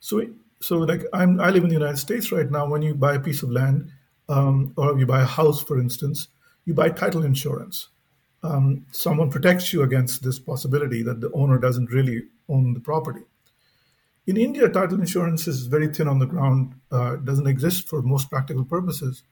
so, 0.00 0.26
so 0.60 0.78
like 0.78 1.02
I'm, 1.12 1.40
I 1.40 1.50
live 1.50 1.62
in 1.62 1.68
the 1.68 1.74
United 1.74 1.98
States 1.98 2.32
right 2.32 2.50
now. 2.50 2.66
When 2.66 2.82
you 2.82 2.94
buy 2.94 3.14
a 3.14 3.20
piece 3.20 3.42
of 3.42 3.50
land, 3.50 3.90
um, 4.28 4.72
or 4.76 4.98
you 4.98 5.06
buy 5.06 5.22
a 5.22 5.26
house, 5.26 5.62
for 5.62 5.78
instance, 5.78 6.28
you 6.64 6.74
buy 6.74 6.88
title 6.88 7.24
insurance. 7.24 7.88
Um, 8.42 8.86
someone 8.92 9.30
protects 9.30 9.72
you 9.72 9.82
against 9.82 10.22
this 10.22 10.38
possibility 10.38 11.02
that 11.02 11.20
the 11.20 11.30
owner 11.32 11.58
doesn't 11.58 11.90
really 11.90 12.24
own 12.48 12.74
the 12.74 12.80
property. 12.80 13.22
In 14.26 14.36
India, 14.36 14.68
title 14.68 15.00
insurance 15.00 15.46
is 15.46 15.66
very 15.66 15.88
thin 15.88 16.08
on 16.08 16.18
the 16.18 16.26
ground, 16.26 16.74
uh, 16.90 17.16
doesn't 17.16 17.46
exist 17.46 17.88
for 17.88 18.00
most 18.02 18.30
practical 18.30 18.64
purposes 18.64 19.22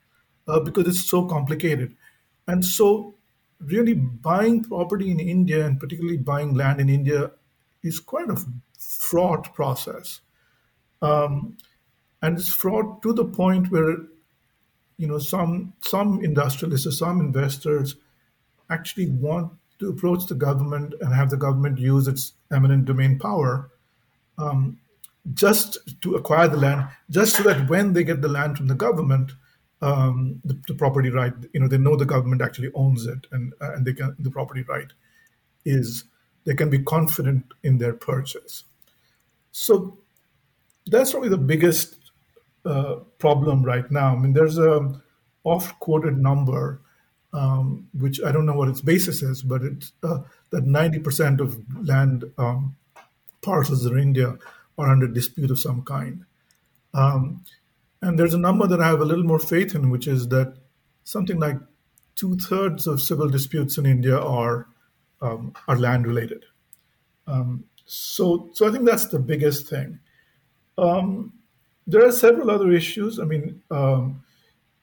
uh, 0.46 0.60
because 0.60 0.86
it's 0.86 1.08
so 1.08 1.24
complicated. 1.26 1.96
And 2.46 2.64
so, 2.64 3.14
really, 3.60 3.94
buying 3.94 4.64
property 4.64 5.10
in 5.10 5.20
India 5.20 5.64
and 5.64 5.80
particularly 5.80 6.18
buying 6.18 6.54
land 6.54 6.80
in 6.80 6.88
India 6.88 7.30
is 7.82 8.00
quite 8.00 8.28
a 8.28 8.36
fraught 8.98 9.54
process. 9.54 10.20
Um, 11.00 11.56
and 12.20 12.38
it's 12.38 12.52
fraught 12.52 13.02
to 13.02 13.12
the 13.12 13.24
point 13.24 13.70
where 13.70 13.96
you 14.96 15.08
know 15.08 15.18
some 15.18 15.72
some 15.80 16.24
industrialists 16.24 16.86
or 16.86 16.92
some 16.92 17.20
investors 17.20 17.96
actually 18.70 19.10
want 19.10 19.52
to 19.78 19.88
approach 19.88 20.26
the 20.26 20.34
government 20.34 20.94
and 21.00 21.12
have 21.12 21.30
the 21.30 21.36
government 21.36 21.78
use 21.78 22.06
its 22.06 22.34
eminent 22.52 22.84
domain 22.84 23.18
power 23.18 23.70
um, 24.38 24.78
just 25.34 25.78
to 26.02 26.14
acquire 26.14 26.48
the 26.48 26.56
land, 26.56 26.88
just 27.10 27.36
so 27.36 27.42
that 27.44 27.68
when 27.68 27.92
they 27.92 28.04
get 28.04 28.22
the 28.22 28.28
land 28.28 28.56
from 28.56 28.66
the 28.66 28.74
government, 28.74 29.32
um, 29.80 30.40
the, 30.44 30.58
the, 30.68 30.74
property 30.74 31.10
right, 31.10 31.32
you 31.52 31.60
know, 31.60 31.68
they 31.68 31.78
know 31.78 31.96
the 31.96 32.04
government 32.04 32.42
actually 32.42 32.70
owns 32.74 33.06
it, 33.06 33.26
and 33.32 33.52
uh, 33.60 33.72
and 33.74 33.84
they 33.84 33.92
can 33.92 34.14
the 34.18 34.30
property 34.30 34.62
right 34.68 34.92
is 35.64 36.04
they 36.44 36.54
can 36.54 36.70
be 36.70 36.78
confident 36.78 37.44
in 37.62 37.78
their 37.78 37.92
purchase. 37.92 38.64
So 39.52 39.98
that's 40.86 41.12
probably 41.12 41.28
the 41.28 41.38
biggest 41.38 41.96
uh, 42.64 42.96
problem 43.18 43.62
right 43.62 43.88
now. 43.90 44.14
I 44.14 44.18
mean, 44.18 44.32
there's 44.32 44.58
a 44.58 45.00
oft-quoted 45.44 46.16
number, 46.16 46.80
um, 47.32 47.88
which 47.92 48.20
I 48.22 48.32
don't 48.32 48.46
know 48.46 48.54
what 48.54 48.68
its 48.68 48.80
basis 48.80 49.22
is, 49.22 49.42
but 49.42 49.62
it's 49.62 49.92
uh, 50.02 50.20
that 50.50 50.64
90% 50.64 51.40
of 51.40 51.60
land 51.86 52.24
um, 52.38 52.76
parcels 53.42 53.86
in 53.86 53.98
India 53.98 54.36
are 54.78 54.88
under 54.88 55.06
dispute 55.06 55.50
of 55.50 55.58
some 55.58 55.82
kind. 55.82 56.24
Um, 56.94 57.44
and 58.00 58.18
there's 58.18 58.34
a 58.34 58.38
number 58.38 58.66
that 58.66 58.80
I 58.80 58.88
have 58.88 59.00
a 59.00 59.04
little 59.04 59.24
more 59.24 59.38
faith 59.38 59.74
in, 59.74 59.90
which 59.90 60.06
is 60.06 60.28
that 60.28 60.56
something 61.04 61.38
like 61.38 61.56
two 62.14 62.36
thirds 62.36 62.86
of 62.86 63.00
civil 63.00 63.28
disputes 63.28 63.78
in 63.78 63.86
India 63.86 64.18
are 64.18 64.66
um, 65.20 65.54
are 65.68 65.78
land 65.78 66.06
related. 66.06 66.44
Um, 67.26 67.64
so, 67.84 68.50
so 68.52 68.68
I 68.68 68.72
think 68.72 68.84
that's 68.84 69.06
the 69.06 69.18
biggest 69.18 69.68
thing. 69.68 69.98
Um, 70.78 71.32
there 71.86 72.04
are 72.06 72.12
several 72.12 72.50
other 72.50 72.70
issues. 72.72 73.18
I 73.18 73.24
mean, 73.24 73.62
um, 73.70 74.22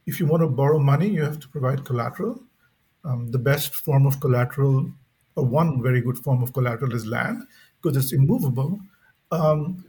if 0.06 0.20
you 0.20 0.26
want 0.26 0.42
to 0.42 0.48
borrow 0.48 0.80
money, 0.80 1.08
you 1.08 1.24
have 1.24 1.40
to 1.40 1.48
provide 1.48 1.86
collateral. 1.86 2.44
Um, 3.06 3.32
the 3.32 3.40
best 3.40 3.74
form 3.76 4.06
of 4.06 4.20
collateral, 4.20 4.92
or 5.36 5.46
one 5.46 5.82
very 5.82 6.02
good 6.02 6.18
form 6.18 6.44
of 6.44 6.54
collateral, 6.54 6.94
is 6.94 7.06
land 7.06 7.44
because 7.82 7.96
it's 7.96 8.12
immovable. 8.12 8.80
Um, 9.32 9.86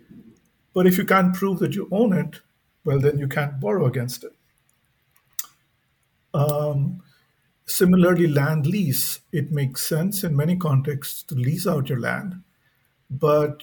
but 0.73 0.87
if 0.87 0.97
you 0.99 1.05
can't 1.05 1.35
prove 1.35 1.59
that 1.59 1.75
you 1.75 1.89
own 1.91 2.13
it, 2.13 2.41
well, 2.85 3.01
then 3.01 3.19
you 3.19 3.29
can't 3.29 3.61
borrow 3.61 3.87
against 3.87 4.25
it. 4.25 4.33
Um, 6.33 7.03
similarly, 7.67 8.27
land 8.27 8.67
lease, 8.67 9.21
it 9.33 9.51
makes 9.51 9.87
sense 9.87 10.23
in 10.23 10.37
many 10.37 10.57
contexts 10.57 11.23
to 11.25 11.35
lease 11.35 11.67
out 11.67 11.89
your 11.89 12.01
land, 12.01 12.43
but 13.11 13.63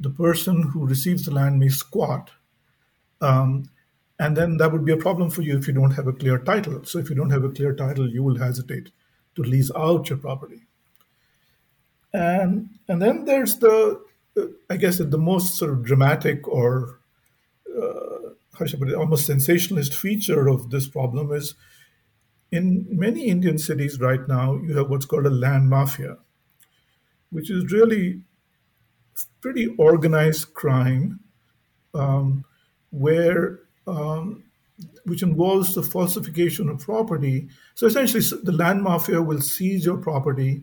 the 0.00 0.10
person 0.10 0.62
who 0.62 0.86
receives 0.86 1.24
the 1.24 1.30
land 1.30 1.58
may 1.58 1.68
squat 1.68 2.30
um, 3.20 3.68
and 4.18 4.36
then 4.36 4.56
that 4.56 4.72
would 4.72 4.84
be 4.84 4.92
a 4.92 4.96
problem 4.96 5.30
for 5.30 5.42
you 5.42 5.56
if 5.56 5.66
you 5.68 5.72
don't 5.72 5.92
have 5.92 6.08
a 6.08 6.12
clear 6.12 6.38
title. 6.38 6.84
So 6.84 6.98
if 6.98 7.08
you 7.08 7.14
don't 7.14 7.30
have 7.30 7.44
a 7.44 7.50
clear 7.50 7.74
title, 7.74 8.08
you 8.08 8.22
will 8.22 8.38
hesitate 8.38 8.90
to 9.36 9.42
lease 9.42 9.70
out 9.76 10.08
your 10.08 10.18
property. 10.18 10.62
And 12.12 12.70
and 12.88 13.00
then 13.00 13.26
there's 13.26 13.58
the, 13.58 14.02
I 14.68 14.76
guess, 14.76 14.98
the 14.98 15.18
most 15.18 15.56
sort 15.56 15.72
of 15.72 15.84
dramatic 15.84 16.48
or 16.48 17.00
uh, 17.70 18.30
how 18.58 18.64
should 18.64 18.76
I 18.76 18.78
put 18.80 18.88
it, 18.88 18.94
almost 18.94 19.26
sensationalist 19.26 19.94
feature 19.94 20.48
of 20.48 20.70
this 20.70 20.88
problem 20.88 21.32
is 21.32 21.54
in 22.50 22.86
many 22.90 23.26
Indian 23.26 23.58
cities 23.58 24.00
right 24.00 24.26
now, 24.26 24.56
you 24.56 24.76
have 24.78 24.88
what's 24.88 25.04
called 25.04 25.26
a 25.26 25.30
land 25.30 25.68
mafia, 25.68 26.16
which 27.30 27.50
is 27.50 27.70
really 27.70 28.22
pretty 29.40 29.66
organized 29.78 30.54
crime 30.54 31.20
um, 31.94 32.44
where 32.90 33.60
um, 33.86 34.44
which 35.04 35.22
involves 35.22 35.74
the 35.74 35.82
falsification 35.82 36.68
of 36.68 36.80
property. 36.80 37.48
So 37.74 37.86
essentially, 37.86 38.22
the 38.42 38.52
land 38.52 38.82
mafia 38.82 39.22
will 39.22 39.40
seize 39.40 39.84
your 39.84 39.96
property 39.96 40.62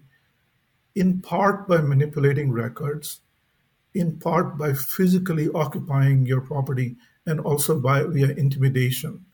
in 0.96 1.22
part 1.22 1.68
by 1.68 1.82
manipulating 1.82 2.52
records, 2.52 3.20
in 3.94 4.18
part 4.18 4.58
by 4.58 4.74
physically 4.74 5.50
occupying 5.54 6.26
your 6.26 6.42
property, 6.42 6.96
and 7.26 7.40
also 7.40 7.80
by 7.80 8.04
via 8.04 8.30
intimidation. 8.30 9.26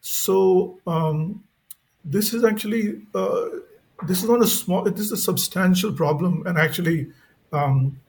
So 0.00 0.78
um, 0.86 1.42
this 2.04 2.32
is 2.32 2.44
actually 2.44 3.02
uh, 3.14 3.48
this 4.06 4.22
is 4.22 4.28
not 4.28 4.42
a 4.42 4.46
small. 4.46 4.84
This 4.84 5.06
is 5.06 5.12
a 5.12 5.16
substantial 5.16 5.92
problem, 5.92 6.46
and 6.46 6.56
actually, 6.58 7.08
um, 7.52 8.00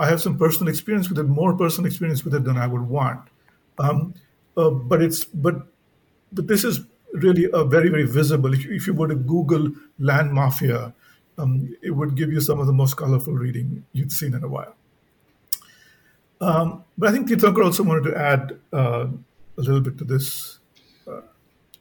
I 0.00 0.06
have 0.06 0.20
some 0.22 0.38
personal 0.38 0.70
experience 0.70 1.10
with 1.10 1.18
it, 1.18 1.24
more 1.24 1.54
personal 1.54 1.86
experience 1.86 2.24
with 2.24 2.34
it 2.34 2.44
than 2.44 2.56
I 2.56 2.66
would 2.66 2.88
want. 2.88 3.20
Um, 3.78 4.14
uh, 4.56 4.70
but 4.70 5.02
it's 5.02 5.24
but 5.24 5.66
but 6.32 6.48
this 6.48 6.64
is 6.64 6.80
really 7.12 7.48
a 7.52 7.64
very 7.64 7.90
very 7.90 8.06
visible. 8.06 8.54
If 8.54 8.64
you, 8.64 8.72
if 8.72 8.86
you 8.86 8.94
were 8.94 9.08
to 9.08 9.14
Google 9.14 9.72
land 9.98 10.32
mafia, 10.32 10.94
um, 11.36 11.76
it 11.82 11.90
would 11.90 12.16
give 12.16 12.32
you 12.32 12.40
some 12.40 12.58
of 12.60 12.66
the 12.66 12.72
most 12.72 12.96
colorful 12.96 13.34
reading 13.34 13.84
you'd 13.92 14.10
seen 14.10 14.34
in 14.34 14.42
a 14.42 14.48
while. 14.48 14.74
Um, 16.40 16.84
but 16.96 17.10
I 17.10 17.12
think 17.12 17.28
Tirthankar 17.28 17.64
also 17.64 17.82
wanted 17.82 18.04
to 18.10 18.16
add 18.18 18.58
uh, 18.72 19.06
a 19.58 19.60
little 19.60 19.82
bit 19.82 19.98
to 19.98 20.04
this 20.04 20.58
uh, 21.06 21.20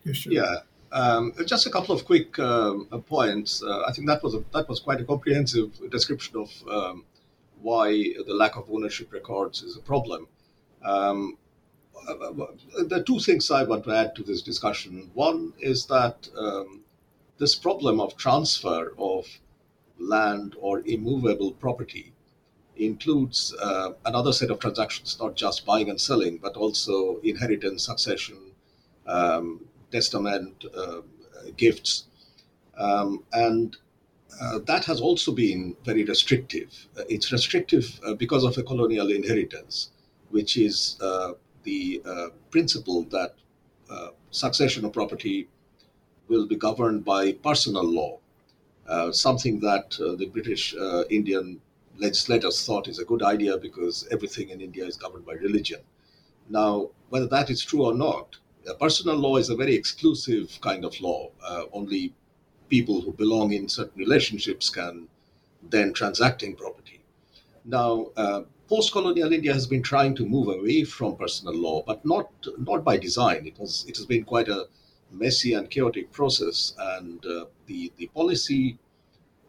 issue. 0.05 0.31
Yeah. 0.33 0.57
Um, 0.91 1.33
just 1.45 1.67
a 1.67 1.69
couple 1.69 1.95
of 1.95 2.03
quick 2.03 2.37
um, 2.39 2.87
points. 3.07 3.63
Uh, 3.63 3.83
I 3.87 3.93
think 3.93 4.07
that 4.07 4.21
was 4.23 4.33
a, 4.33 4.43
that 4.53 4.67
was 4.67 4.79
quite 4.81 4.99
a 4.99 5.05
comprehensive 5.05 5.71
description 5.89 6.35
of 6.35 6.49
um, 6.67 7.05
why 7.61 7.91
the 8.27 8.33
lack 8.33 8.55
of 8.55 8.69
ownership 8.69 9.11
records 9.11 9.61
is 9.63 9.75
a 9.75 9.81
problem. 9.81 10.27
Um, 10.83 11.37
there 12.87 12.99
are 12.99 13.03
two 13.03 13.19
things 13.19 13.51
I 13.51 13.63
want 13.63 13.83
to 13.83 13.91
add 13.91 14.15
to 14.15 14.23
this 14.23 14.41
discussion. 14.41 15.11
One 15.13 15.53
is 15.59 15.85
that 15.87 16.29
um, 16.37 16.81
this 17.37 17.55
problem 17.55 17.99
of 17.99 18.15
transfer 18.17 18.93
of 18.97 19.27
land 19.97 20.55
or 20.59 20.79
immovable 20.81 21.51
property 21.51 22.13
includes 22.77 23.53
uh, 23.61 23.91
another 24.05 24.31
set 24.31 24.49
of 24.49 24.59
transactions, 24.59 25.17
not 25.19 25.35
just 25.35 25.65
buying 25.65 25.89
and 25.89 25.99
selling, 25.99 26.37
but 26.37 26.55
also 26.55 27.17
inheritance, 27.17 27.85
succession, 27.85 28.37
um, 29.05 29.65
testament, 29.91 30.63
uh, 30.75 31.01
gifts. 31.57 32.05
Um, 32.77 33.23
and 33.33 33.75
uh, 34.39 34.59
that 34.65 34.85
has 34.85 35.01
also 35.01 35.31
been 35.31 35.75
very 35.83 36.03
restrictive. 36.03 36.87
Uh, 36.97 37.03
it's 37.09 37.31
restrictive 37.31 37.99
uh, 38.05 38.13
because 38.13 38.43
of 38.43 38.57
a 38.57 38.63
colonial 38.63 39.11
inheritance, 39.11 39.91
which 40.29 40.57
is 40.57 40.97
uh, 41.01 41.33
the 41.63 42.01
uh, 42.05 42.27
principle 42.49 43.03
that 43.03 43.35
uh, 43.89 44.09
succession 44.31 44.85
of 44.85 44.93
property 44.93 45.47
will 46.27 46.45
be 46.45 46.55
governed 46.55 47.03
by 47.03 47.33
personal 47.33 47.83
law, 47.83 48.19
something 49.11 49.59
that 49.59 49.89
the 50.19 50.27
British 50.31 50.75
Indian 51.09 51.59
legislators 51.97 52.63
thought 52.65 52.87
is 52.87 52.99
a 52.99 53.05
good 53.05 53.23
idea 53.23 53.57
because 53.57 54.07
everything 54.11 54.49
in 54.49 54.61
India 54.61 54.85
is 54.85 54.95
governed 54.95 55.25
by 55.25 55.33
religion. 55.33 55.79
Now, 56.47 56.91
whether 57.09 57.25
that 57.27 57.49
is 57.49 57.63
true 57.63 57.83
or 57.83 57.95
not, 57.95 58.37
personal 58.79 59.15
law 59.15 59.37
is 59.37 59.49
a 59.49 59.55
very 59.55 59.73
exclusive 59.73 60.59
kind 60.61 60.85
of 60.85 61.01
law. 61.01 61.31
only 61.73 62.13
people 62.69 63.01
who 63.01 63.11
belong 63.13 63.53
in 63.53 63.67
certain 63.67 63.99
relationships 63.99 64.69
can 64.69 65.07
then 65.69 65.93
transact 65.93 66.43
in 66.43 66.55
property. 66.55 67.01
Now, 67.65 68.07
uh, 68.15 68.43
post-colonial 68.67 69.33
India 69.33 69.53
has 69.53 69.67
been 69.67 69.83
trying 69.83 70.15
to 70.15 70.25
move 70.25 70.47
away 70.47 70.83
from 70.83 71.15
personal 71.15 71.55
law, 71.55 71.83
but 71.85 72.05
not 72.05 72.29
not 72.57 72.83
by 72.83 72.97
design. 72.97 73.45
It 73.45 73.59
was 73.59 73.85
it 73.87 73.97
has 73.97 74.05
been 74.05 74.23
quite 74.23 74.47
a 74.47 74.67
messy 75.11 75.53
and 75.53 75.69
chaotic 75.69 76.11
process, 76.11 76.73
and 76.95 77.25
uh, 77.25 77.45
the 77.65 77.91
the 77.97 78.07
policy 78.07 78.77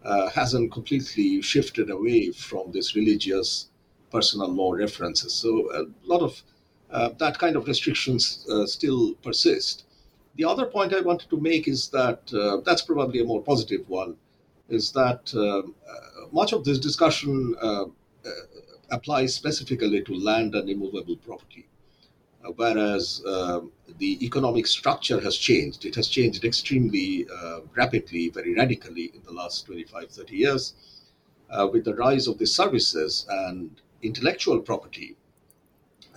uh, 0.04 0.30
hasn't 0.30 0.72
completely 0.72 1.42
shifted 1.42 1.90
away 1.90 2.32
from 2.32 2.72
this 2.72 2.96
religious 2.96 3.68
personal 4.10 4.48
law 4.48 4.72
references. 4.72 5.32
So 5.34 5.70
a 5.72 5.84
lot 6.04 6.22
of 6.22 6.42
uh, 6.90 7.10
that 7.18 7.38
kind 7.38 7.56
of 7.56 7.66
restrictions 7.66 8.46
uh, 8.50 8.66
still 8.66 9.14
persist. 9.22 9.84
The 10.40 10.48
other 10.48 10.64
point 10.64 10.94
I 10.94 11.02
wanted 11.02 11.28
to 11.28 11.38
make 11.38 11.68
is 11.68 11.88
that 11.88 12.32
uh, 12.32 12.62
that's 12.64 12.80
probably 12.80 13.20
a 13.20 13.24
more 13.26 13.42
positive 13.42 13.86
one, 13.90 14.16
is 14.70 14.90
that 14.92 15.34
um, 15.34 15.74
uh, 15.86 16.28
much 16.32 16.54
of 16.54 16.64
this 16.64 16.78
discussion 16.78 17.54
uh, 17.60 17.84
uh, 17.84 18.30
applies 18.90 19.34
specifically 19.34 20.00
to 20.00 20.14
land 20.14 20.54
and 20.54 20.70
immovable 20.70 21.16
property. 21.16 21.68
Uh, 22.42 22.52
whereas 22.56 23.22
um, 23.26 23.70
the 23.98 24.24
economic 24.24 24.66
structure 24.66 25.20
has 25.20 25.36
changed. 25.36 25.84
It 25.84 25.94
has 25.96 26.08
changed 26.08 26.42
extremely 26.42 27.26
rapidly, 27.76 28.30
very 28.30 28.54
radically 28.54 29.12
in 29.14 29.22
the 29.24 29.32
last 29.32 29.66
25, 29.66 30.10
30 30.10 30.36
years. 30.36 30.72
with 31.70 31.84
the 31.84 31.96
rise 31.96 32.26
of 32.26 32.38
the 32.38 32.46
services 32.46 33.26
and 33.28 33.82
intellectual 34.00 34.60
property, 34.60 35.16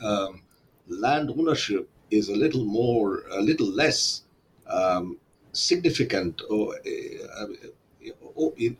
um, 0.01 0.43
land 0.87 1.29
ownership 1.29 1.89
is 2.17 2.29
a 2.29 2.35
little 2.43 2.65
more, 2.65 3.23
a 3.31 3.41
little 3.41 3.67
less 3.83 4.21
um, 4.67 5.17
significant 5.51 6.41
or, 6.49 6.75
uh, 6.75 7.45
or 8.35 8.53
in, 8.57 8.77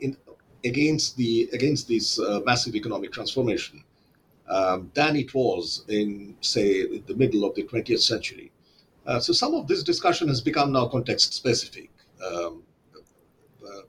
in, 0.00 0.16
against 0.64 1.16
the 1.16 1.48
against 1.52 1.88
this 1.88 2.18
uh, 2.18 2.40
massive 2.44 2.74
economic 2.74 3.10
transformation 3.12 3.82
um, 4.48 4.90
than 4.94 5.16
it 5.16 5.32
was 5.32 5.84
in, 5.88 6.36
say, 6.40 6.98
the 6.98 7.14
middle 7.14 7.44
of 7.44 7.54
the 7.54 7.62
20th 7.62 8.00
century. 8.00 8.50
Uh, 9.06 9.20
so 9.20 9.32
some 9.32 9.54
of 9.54 9.66
this 9.66 9.82
discussion 9.82 10.28
has 10.28 10.40
become 10.40 10.72
now 10.72 10.86
context 10.86 11.32
specific. 11.32 11.90
Um, 12.26 12.62
uh, 13.64 13.82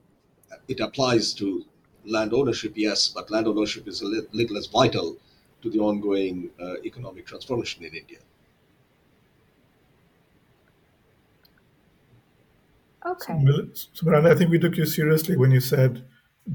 it 0.68 0.80
applies 0.80 1.34
to 1.34 1.64
land 2.04 2.32
ownership, 2.32 2.72
yes, 2.76 3.08
but 3.08 3.30
land 3.30 3.46
ownership 3.46 3.86
is 3.88 4.00
a 4.02 4.06
li- 4.06 4.26
little 4.32 4.56
less 4.56 4.66
vital 4.66 5.16
to 5.62 5.70
the 5.70 5.78
ongoing 5.78 6.50
uh, 6.60 6.74
economic 6.84 7.26
transformation 7.26 7.84
in 7.84 7.94
India. 7.94 8.18
Okay. 13.06 13.44
So, 13.74 14.06
Miranda, 14.06 14.30
I 14.30 14.34
think 14.34 14.50
we 14.50 14.58
took 14.58 14.76
you 14.76 14.86
seriously 14.86 15.36
when 15.36 15.50
you 15.50 15.60
said 15.60 16.04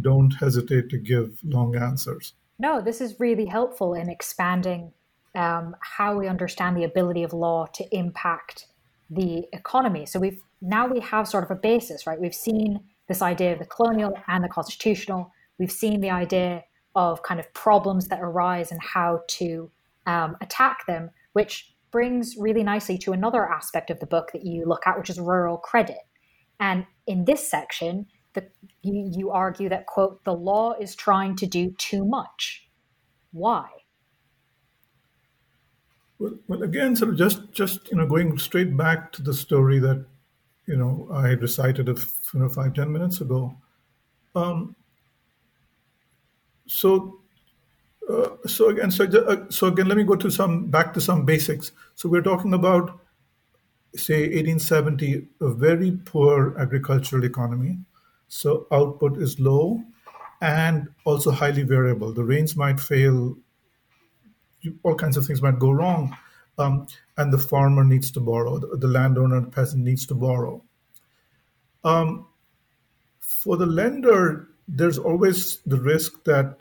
don't 0.02 0.32
hesitate 0.32 0.90
to 0.90 0.98
give 0.98 1.40
long 1.44 1.76
answers. 1.76 2.34
No, 2.60 2.82
this 2.82 3.02
is 3.02 3.20
really 3.20 3.46
helpful 3.46 3.94
in 3.94 4.10
expanding 4.10 4.92
um, 5.36 5.76
how 5.82 6.18
we 6.18 6.28
understand 6.28 6.76
the 6.76 6.84
ability 6.84 7.24
of 7.24 7.34
law 7.34 7.68
to 7.74 7.96
impact 7.96 8.68
the 9.10 9.46
economy. 9.54 10.06
So 10.06 10.20
we've 10.20 10.42
now 10.62 10.88
we 10.88 11.00
have 11.00 11.28
sort 11.28 11.44
of 11.44 11.52
a 11.52 11.56
basis, 11.56 12.08
right? 12.08 12.20
We've 12.20 12.34
seen 12.34 12.80
this 13.08 13.22
idea 13.22 13.54
of 13.54 13.60
the 13.60 13.66
colonial 13.66 14.14
and 14.28 14.44
the 14.44 14.50
constitutional. 14.50 15.32
We've 15.60 15.72
seen 15.72 16.02
the 16.02 16.10
idea 16.10 16.64
of 16.96 17.22
kind 17.22 17.40
of 17.40 17.54
problems 17.54 18.08
that 18.08 18.20
arise 18.22 18.72
and 18.72 18.82
how 18.82 19.22
to 19.28 19.70
um, 20.08 20.36
attack 20.42 20.88
them, 20.88 21.12
which 21.34 21.74
brings 21.92 22.36
really 22.38 22.64
nicely 22.64 22.98
to 22.98 23.14
another 23.14 23.48
aspect 23.48 23.92
of 23.92 24.00
the 24.00 24.08
book 24.08 24.32
that 24.34 24.44
you 24.46 24.66
look 24.66 24.88
at, 24.88 24.98
which 24.98 25.10
is 25.10 25.20
rural 25.20 25.58
credit. 25.58 26.00
And 26.60 26.86
in 27.06 27.26
this 27.26 27.50
section, 27.50 28.08
the, 28.34 28.48
you, 28.82 29.12
you 29.14 29.32
argue 29.32 29.70
that, 29.70 29.86
quote, 29.86 30.24
the 30.24 30.34
law 30.34 30.74
is 30.74 30.96
trying 30.96 31.36
to 31.38 31.46
do 31.46 31.72
too 31.78 32.06
much. 32.06 32.68
Why? 33.32 33.68
Well, 36.20 36.34
well, 36.48 36.64
again, 36.64 36.96
sort 36.96 37.12
of 37.12 37.18
just 37.18 37.52
just 37.52 37.92
you 37.92 37.98
know 37.98 38.08
going 38.08 38.38
straight 38.40 38.76
back 38.76 39.12
to 39.14 39.22
the 39.22 39.34
story 39.34 39.78
that 39.80 40.04
you 40.66 40.76
know 40.76 41.08
I 41.12 41.30
recited 41.34 41.90
a 41.90 41.96
you 42.34 42.40
know 42.40 42.50
five 42.50 42.74
ten 42.74 42.92
minutes 42.92 43.22
ago. 43.22 43.56
Um, 44.36 44.76
so 46.66 47.20
uh, 48.10 48.30
so 48.48 48.70
again 48.70 48.90
so 48.90 49.06
uh, 49.06 49.46
so 49.50 49.68
again 49.68 49.88
let 49.88 49.98
me 49.98 50.04
go 50.04 50.16
to 50.16 50.32
some 50.32 50.68
back 50.68 50.94
to 50.96 51.02
some 51.02 51.24
basics. 51.24 51.72
So 51.94 52.10
we're 52.10 52.24
talking 52.24 52.54
about 52.54 53.00
say 53.96 54.22
1870, 54.24 55.28
a 55.42 55.50
very 55.54 55.92
poor 56.06 56.58
agricultural 56.58 57.24
economy. 57.24 57.80
So 58.28 58.68
output 58.72 59.18
is 59.18 59.40
low 59.40 59.84
and 60.42 60.88
also 61.06 61.32
highly 61.32 61.64
variable. 61.64 62.14
The 62.14 62.24
rains 62.24 62.56
might 62.56 62.80
fail, 62.80 63.38
all 64.84 64.96
kinds 64.96 65.18
of 65.18 65.26
things 65.26 65.42
might 65.42 65.60
go 65.60 65.72
wrong. 65.72 66.16
Um, 66.60 66.88
and 67.18 67.32
the 67.32 67.38
farmer 67.38 67.84
needs 67.84 68.12
to 68.12 68.20
borrow, 68.20 68.58
the, 68.58 68.78
the 68.78 68.88
landowner, 68.88 69.42
the 69.42 69.48
peasant 69.48 69.84
needs 69.84 70.06
to 70.08 70.16
borrow. 70.16 70.64
Um, 71.84 72.28
for 73.20 73.58
the 73.58 73.66
lender, 73.66 74.48
there's 74.68 74.98
always 74.98 75.60
the 75.66 75.80
risk 75.80 76.24
that 76.26 76.58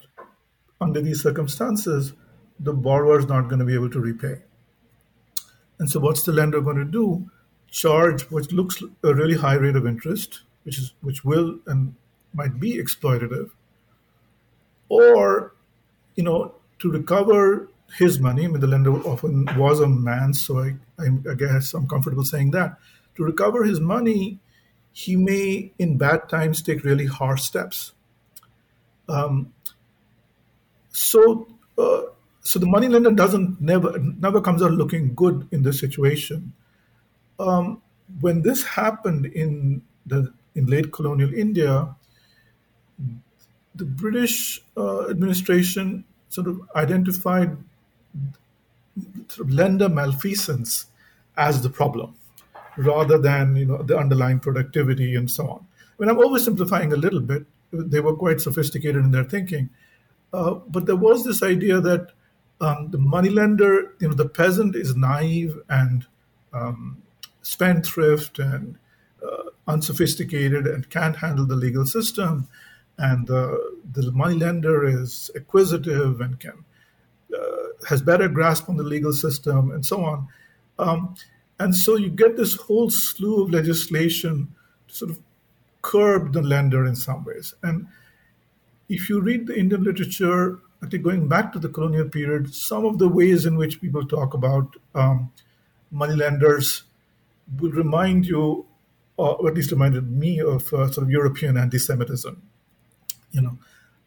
under 0.81 1.01
these 1.01 1.23
circumstances, 1.23 2.12
the 2.61 2.73
borrower 2.73 3.19
is 3.19 3.27
not 3.27 3.49
going 3.49 3.59
to 3.59 3.65
be 3.65 3.75
able 3.75 3.91
to 3.91 4.01
repay. 4.01 4.43
And 5.79 5.91
so, 5.91 6.01
what's 6.01 6.23
the 6.23 6.33
lender 6.33 6.61
going 6.61 6.79
to 6.79 6.85
do? 6.85 7.31
Charge 7.71 8.23
what 8.31 8.53
looks 8.53 8.83
a 9.03 9.15
really 9.15 9.37
high 9.37 9.55
rate 9.55 9.77
of 9.77 9.87
interest, 9.87 10.43
which 10.65 10.79
is 10.79 10.95
which 11.03 11.25
will 11.25 11.59
and 11.67 11.95
might 12.33 12.59
be 12.59 12.79
exploitative, 12.79 13.51
or 14.89 15.53
you 16.15 16.25
know, 16.25 16.55
to 16.79 16.91
recover 16.91 17.69
his 17.95 18.19
money. 18.19 18.45
I 18.45 18.49
mean, 18.49 18.61
the 18.61 18.67
lender 18.67 18.93
often 19.03 19.49
was 19.57 19.81
a 19.81 19.87
man, 19.87 20.35
so 20.35 20.59
I, 20.59 20.77
I, 20.99 21.07
I 21.31 21.35
guess 21.35 21.75
I'm 21.75 21.87
comfortable 21.87 22.25
saying 22.25 22.51
that. 22.53 22.79
To 23.17 23.25
recover 23.25 23.65
his 23.65 23.81
money, 23.81 24.39
he 24.93 25.17
may, 25.17 25.73
in 25.79 25.99
bad 25.99 26.29
times, 26.29 26.62
take 26.62 26.85
really 26.85 27.07
harsh 27.07 27.43
steps. 27.43 27.93
Um, 29.09 29.53
so, 30.91 31.49
uh, 31.79 32.03
so 32.46 32.61
the 32.61 32.66
moneylender 32.66 33.11
doesn't 33.11 33.61
never 33.61 33.98
never 33.98 34.40
comes 34.40 34.62
out 34.62 34.70
looking 34.70 35.14
good 35.14 35.48
in 35.50 35.64
this 35.64 35.80
situation. 35.80 36.52
Um, 37.40 37.82
when 38.20 38.42
this 38.42 38.62
happened 38.62 39.26
in 39.26 39.82
the 40.06 40.32
in 40.54 40.66
late 40.66 40.92
colonial 40.92 41.35
India, 41.35 41.94
the 43.74 43.85
British 43.85 44.62
uh, 44.76 45.11
administration 45.11 46.04
sort 46.28 46.46
of 46.46 46.61
identified 46.76 47.56
sort 49.26 49.48
of 49.48 49.52
lender 49.52 49.88
malfeasance 49.88 50.87
as 51.37 51.62
the 51.62 51.68
problem, 51.68 52.14
rather 52.76 53.18
than 53.18 53.56
you 53.56 53.66
know 53.66 53.82
the 53.82 53.98
underlying 53.98 54.38
productivity 54.38 55.16
and 55.16 55.28
so 55.30 55.48
on. 55.48 55.66
I 55.74 55.94
mean, 55.98 56.11
I'm 56.11 56.22
oversimplifying 56.22 56.92
a 56.92 56.96
little 56.96 57.20
bit. 57.20 57.44
They 57.72 57.98
were 57.98 58.14
quite 58.14 58.40
sophisticated 58.40 59.04
in 59.04 59.11
their 59.11 59.24
thinking, 59.24 59.68
uh, 60.32 60.54
but 60.54 60.87
there 60.87 60.96
was 60.96 61.24
this 61.24 61.42
idea 61.42 61.80
that 61.80 62.12
um, 62.61 62.90
the 62.90 62.99
moneylender, 62.99 63.92
you 64.01 64.09
know, 64.09 64.14
the 64.14 64.29
peasant 64.29 64.75
is 64.75 64.97
naive 64.97 65.59
and 65.69 66.07
um, 66.53 67.03
spendthrift 67.42 68.38
and 68.38 68.79
uh, 69.23 69.51
unsophisticated 69.69 70.66
and 70.66 70.88
can't 70.90 71.16
handle 71.16 71.47
the 71.47 71.57
legal 71.57 71.85
system, 71.85 72.49
and 72.99 73.31
uh, 73.31 73.57
the 73.92 74.11
moneylender 74.12 74.85
is 74.85 75.31
acquisitive 75.35 76.21
and 76.21 76.40
can 76.40 76.64
uh, 77.37 77.66
has 77.88 78.01
better 78.01 78.29
grasp 78.29 78.69
on 78.69 78.77
the 78.77 78.83
legal 78.83 79.12
system 79.12 79.71
and 79.71 79.85
so 79.85 80.05
on. 80.05 80.29
Um, 80.79 81.14
and 81.59 81.75
so 81.75 81.97
you 81.97 82.09
get 82.09 82.37
this 82.37 82.55
whole 82.55 82.90
slew 82.90 83.42
of 83.42 83.51
legislation 83.51 84.55
to 84.88 84.95
sort 84.95 85.11
of 85.11 85.21
curb 85.83 86.33
the 86.33 86.42
lender 86.42 86.85
in 86.85 86.97
some 86.97 87.25
ways. 87.25 87.55
And 87.62 87.88
if 88.88 89.09
you 89.09 89.21
read 89.21 89.47
the 89.47 89.59
Indian 89.59 89.83
literature 89.83 90.59
actually 90.83 90.99
going 91.01 91.29
back 91.29 91.53
to 91.53 91.59
the 91.59 91.69
colonial 91.69 92.09
period, 92.09 92.55
some 92.55 92.85
of 92.85 92.99
the 92.99 93.09
ways 93.09 93.47
in 93.47 93.57
which 93.57 93.81
people 93.81 94.05
talk 94.07 94.35
about 94.35 94.77
um, 94.95 95.33
moneylenders 95.91 96.83
will 97.61 97.73
remind 97.73 98.27
you 98.27 98.67
or 99.17 99.49
at 99.49 99.55
least 99.55 99.71
reminded 99.71 100.11
me 100.11 100.41
of 100.41 100.73
uh, 100.75 100.91
sort 100.91 101.07
of 101.07 101.11
European 101.11 101.57
anti-Semitism. 101.57 102.43
You 103.33 103.41
know, 103.41 103.59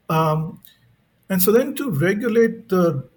um, 0.10 0.62
and 1.30 1.42
so 1.42 1.52
then 1.52 1.76
to 1.76 1.92
regulate 1.92 2.70
the 2.70 3.08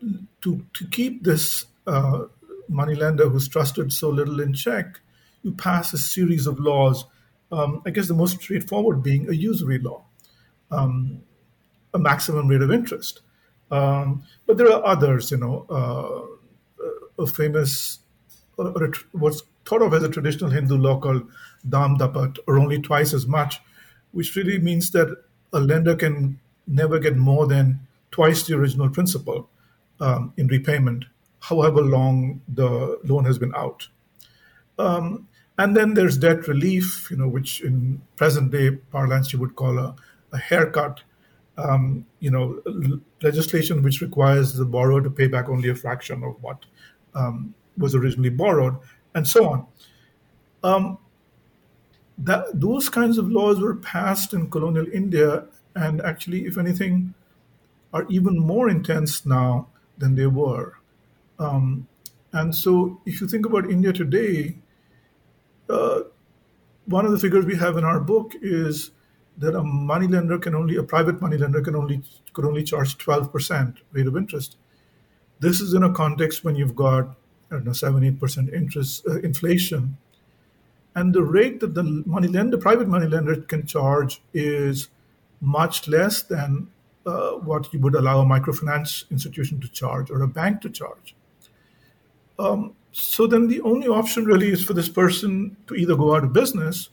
to 0.43 0.65
to 0.75 0.87
keep 0.89 1.23
this 1.23 1.67
uh, 1.87 2.25
moneylender 2.69 3.29
who's 3.29 3.49
trusted 3.49 3.93
so 3.93 4.09
little 4.09 4.41
in 4.41 4.53
check, 4.53 5.01
you 5.43 5.53
pass 5.53 5.93
a 5.93 5.99
series 5.99 6.47
of 6.47 6.59
laws. 6.59 7.05
Um, 7.51 7.83
I 7.85 7.91
guess 7.91 8.09
the 8.09 8.15
most 8.15 8.41
straightforward 8.41 9.03
being 9.03 9.29
a 9.29 9.33
usury 9.33 9.79
law, 9.79 10.03
um, 10.71 11.23
a 11.93 11.99
maximum 11.99 12.49
rate 12.49 12.63
of 12.63 12.73
interest. 12.73 13.21
Um, 13.71 14.25
but 14.47 14.59
there 14.59 14.71
are 14.71 14.85
others, 14.85 15.31
you 15.31 15.39
know, 15.39 15.67
uh, 15.71 17.23
a 17.23 17.27
famous, 17.27 18.01
or 18.57 18.93
what's 19.13 19.43
thought 19.65 19.83
of 19.83 19.95
as 19.95 20.03
a 20.03 20.09
traditional 20.09 20.51
Hindu 20.51 20.77
law 20.77 20.99
called 20.99 21.31
damdupat, 21.67 22.39
or 22.47 22.59
only 22.59 22.81
twice 22.81 23.15
as 23.15 23.27
much, 23.27 23.61
which 24.13 24.35
really 24.37 24.59
means 24.59 24.91
that 24.91 25.17
a 25.53 25.61
lender 25.61 25.95
can 25.95 26.39
never 26.67 26.99
get 26.99 27.17
more 27.17 27.47
than 27.47 27.81
twice 28.11 28.47
the 28.47 28.57
original 28.57 28.91
principal 28.91 29.49
um, 30.01 30.33
in 30.37 30.47
repayment, 30.49 31.05
however 31.41 31.81
long 31.81 32.41
the 32.49 32.99
loan 33.05 33.25
has 33.25 33.39
been 33.39 33.55
out. 33.55 33.89
Um, 34.79 35.29
and 35.59 35.77
then 35.77 35.95
there's 35.95 36.17
debt 36.17 36.49
relief, 36.49 37.11
you 37.11 37.17
know, 37.17 37.29
which 37.29 37.61
in 37.61 38.03
present 38.17 38.51
day 38.51 38.71
parlance 38.91 39.33
you 39.33 39.39
would 39.39 39.55
call 39.55 39.79
a, 39.79 39.95
a 40.33 40.39
haircut. 40.39 41.03
Um, 41.63 42.07
you 42.19 42.31
know, 42.31 42.61
legislation 43.23 43.83
which 43.83 44.01
requires 44.01 44.55
the 44.55 44.65
borrower 44.65 45.01
to 45.03 45.11
pay 45.11 45.29
back 45.29 45.49
only 45.49 45.69
a 45.69 45.75
fraction 45.75 46.25
of 46.25 46.43
what 46.43 46.65
um, 47.15 47.55
was 47.79 47.95
originally 47.95 48.31
borrowed, 48.31 48.77
and 49.15 49.29
so 49.29 49.49
on. 49.49 49.67
Um, 50.65 50.99
that 52.19 52.47
those 52.53 52.89
kinds 52.89 53.19
of 53.19 53.31
laws 53.31 53.61
were 53.61 53.77
passed 53.77 54.33
in 54.33 54.51
colonial 54.51 54.87
India, 54.93 55.45
and 55.75 56.01
actually, 56.03 56.47
if 56.47 56.59
anything, 56.59 57.15
are 57.93 58.07
even 58.09 58.39
more 58.39 58.69
intense 58.69 59.25
now 59.27 59.69
than 59.99 60.15
they 60.15 60.27
were. 60.27 60.79
Um, 61.39 61.87
and 62.33 62.55
so, 62.55 63.01
if 63.07 63.21
you 63.21 63.29
think 63.29 63.47
about 63.47 63.71
India 63.71 63.93
today, 63.93 64.57
uh, 65.69 66.01
one 66.87 67.05
of 67.05 67.13
the 67.13 67.19
figures 67.19 67.45
we 67.45 67.57
have 67.57 67.77
in 67.77 67.85
our 67.85 68.01
book 68.01 68.33
is 68.41 68.91
that 69.39 69.55
a 69.55 69.63
moneylender 69.63 70.39
can 70.39 70.55
only 70.55 70.77
a 70.77 70.83
private 70.83 71.21
moneylender 71.21 71.61
can 71.63 71.75
only 71.75 72.03
could 72.33 72.45
only 72.45 72.63
charge 72.63 72.97
12% 72.99 73.77
rate 73.93 74.07
of 74.07 74.17
interest. 74.17 74.57
This 75.41 75.61
is 75.61 75.75
in 75.75 75.83
a 75.83 75.93
context 75.93 76.45
when 76.45 76.57
you've 76.57 76.77
got 76.77 77.17
I 77.51 77.57
don't 77.57 77.67
know 77.67 77.73
seven 77.73 78.05
eight 78.05 78.19
percent 78.19 78.51
interest 78.53 79.07
uh, 79.07 79.21
inflation, 79.21 79.99
and 80.95 81.15
the 81.15 81.23
rate 81.23 81.61
that 81.61 81.75
the 81.75 81.83
money 82.07 82.29
lender 82.29 82.57
private 82.57 82.89
money 82.89 83.07
lender 83.07 83.37
can 83.37 83.67
charge 83.67 84.23
is 84.33 84.89
much 85.41 85.89
less 85.89 86.23
than 86.23 86.69
uh, 87.05 87.33
what 87.33 87.73
you 87.73 87.81
would 87.81 87.95
allow 87.95 88.21
a 88.21 88.25
microfinance 88.25 89.11
institution 89.11 89.61
to 89.61 89.69
charge 89.69 90.11
or 90.11 90.23
a 90.23 90.29
bank 90.29 90.61
to 90.63 90.71
charge. 90.71 91.15
Um, 92.39 92.75
so 92.93 93.27
then 93.27 93.49
the 93.49 93.61
only 93.63 93.89
option 93.89 94.25
really 94.25 94.51
is 94.51 94.65
for 94.65 94.73
this 94.73 94.89
person 94.89 95.57
to 95.67 95.75
either 95.75 95.97
go 95.97 96.15
out 96.15 96.25
of 96.25 96.33
business 96.33 96.91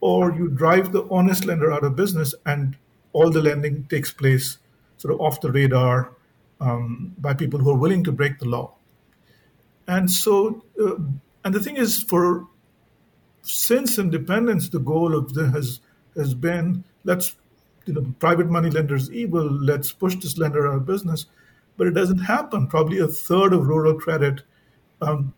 or 0.00 0.32
you 0.32 0.48
drive 0.48 0.92
the 0.92 1.06
honest 1.10 1.44
lender 1.44 1.72
out 1.72 1.84
of 1.84 1.96
business 1.96 2.34
and 2.46 2.76
all 3.12 3.30
the 3.30 3.42
lending 3.42 3.84
takes 3.84 4.12
place 4.12 4.58
sort 4.96 5.14
of 5.14 5.20
off 5.20 5.40
the 5.40 5.50
radar 5.50 6.12
um, 6.60 7.14
by 7.18 7.34
people 7.34 7.58
who 7.58 7.70
are 7.70 7.76
willing 7.76 8.04
to 8.04 8.12
break 8.12 8.38
the 8.38 8.44
law. 8.44 8.74
And 9.86 10.10
so, 10.10 10.64
uh, 10.80 10.96
and 11.44 11.54
the 11.54 11.60
thing 11.60 11.76
is, 11.76 12.02
for 12.02 12.46
since 13.42 13.98
independence, 13.98 14.68
the 14.68 14.80
goal 14.80 15.16
of 15.16 15.32
the 15.34 15.50
has 15.50 15.80
has 16.16 16.34
been 16.34 16.84
let's 17.04 17.36
you 17.86 17.94
know 17.94 18.14
private 18.18 18.50
money 18.50 18.70
lenders 18.70 19.10
evil, 19.10 19.50
let's 19.50 19.92
push 19.92 20.16
this 20.16 20.36
lender 20.36 20.68
out 20.68 20.76
of 20.76 20.86
business, 20.86 21.26
but 21.76 21.86
it 21.86 21.92
doesn't 21.92 22.18
happen. 22.18 22.66
Probably 22.66 22.98
a 22.98 23.06
third 23.06 23.52
of 23.52 23.66
rural 23.66 23.94
credit 23.94 24.42
um, 25.00 25.32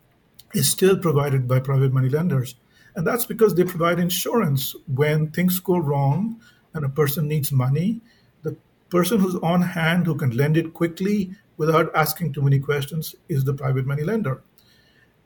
is 0.53 0.68
still 0.68 0.99
provided 0.99 1.46
by 1.46 1.61
private 1.61 1.92
money 1.92 2.09
lenders. 2.09 2.57
And 2.94 3.07
that's 3.07 3.24
because 3.24 3.55
they 3.55 3.64
provide 3.64 3.98
insurance 3.98 4.74
when 4.87 5.31
things 5.31 5.59
go 5.61 5.79
wrong 5.79 6.40
and 6.74 6.85
a 6.85 6.88
person 6.88 7.29
needs 7.29 7.53
money. 7.53 8.00
The 8.42 8.57
person 8.88 9.20
who's 9.20 9.37
on 9.37 9.62
hand 9.62 10.07
who 10.07 10.14
can 10.16 10.37
lend 10.37 10.57
it 10.57 10.74
quickly 10.74 11.33
without 11.57 11.94
asking 11.94 12.33
too 12.33 12.42
many 12.42 12.59
questions 12.59 13.14
is 13.29 13.44
the 13.44 13.55
private 13.55 13.87
money 13.87 14.03
lender. 14.03 14.42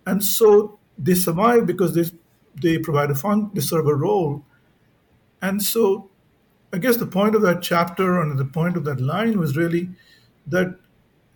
And 0.07 0.22
so 0.22 0.79
they 0.98 1.14
survive 1.14 1.66
because 1.66 1.94
they, 1.94 2.05
they 2.61 2.79
provide 2.79 3.11
a 3.11 3.14
fund, 3.14 3.50
they 3.55 3.61
serve 3.61 3.87
a 3.87 3.94
role. 3.94 4.44
And 5.40 5.62
so 5.62 6.11
I 6.72 6.79
guess 6.79 6.96
the 6.96 7.07
point 7.07 7.35
of 7.35 7.42
that 7.42 7.62
chapter 7.62 8.20
and 8.20 8.38
the 8.38 8.44
point 8.44 8.77
of 8.77 8.85
that 8.85 9.00
line 9.00 9.38
was 9.38 9.57
really 9.57 9.90
that 10.46 10.77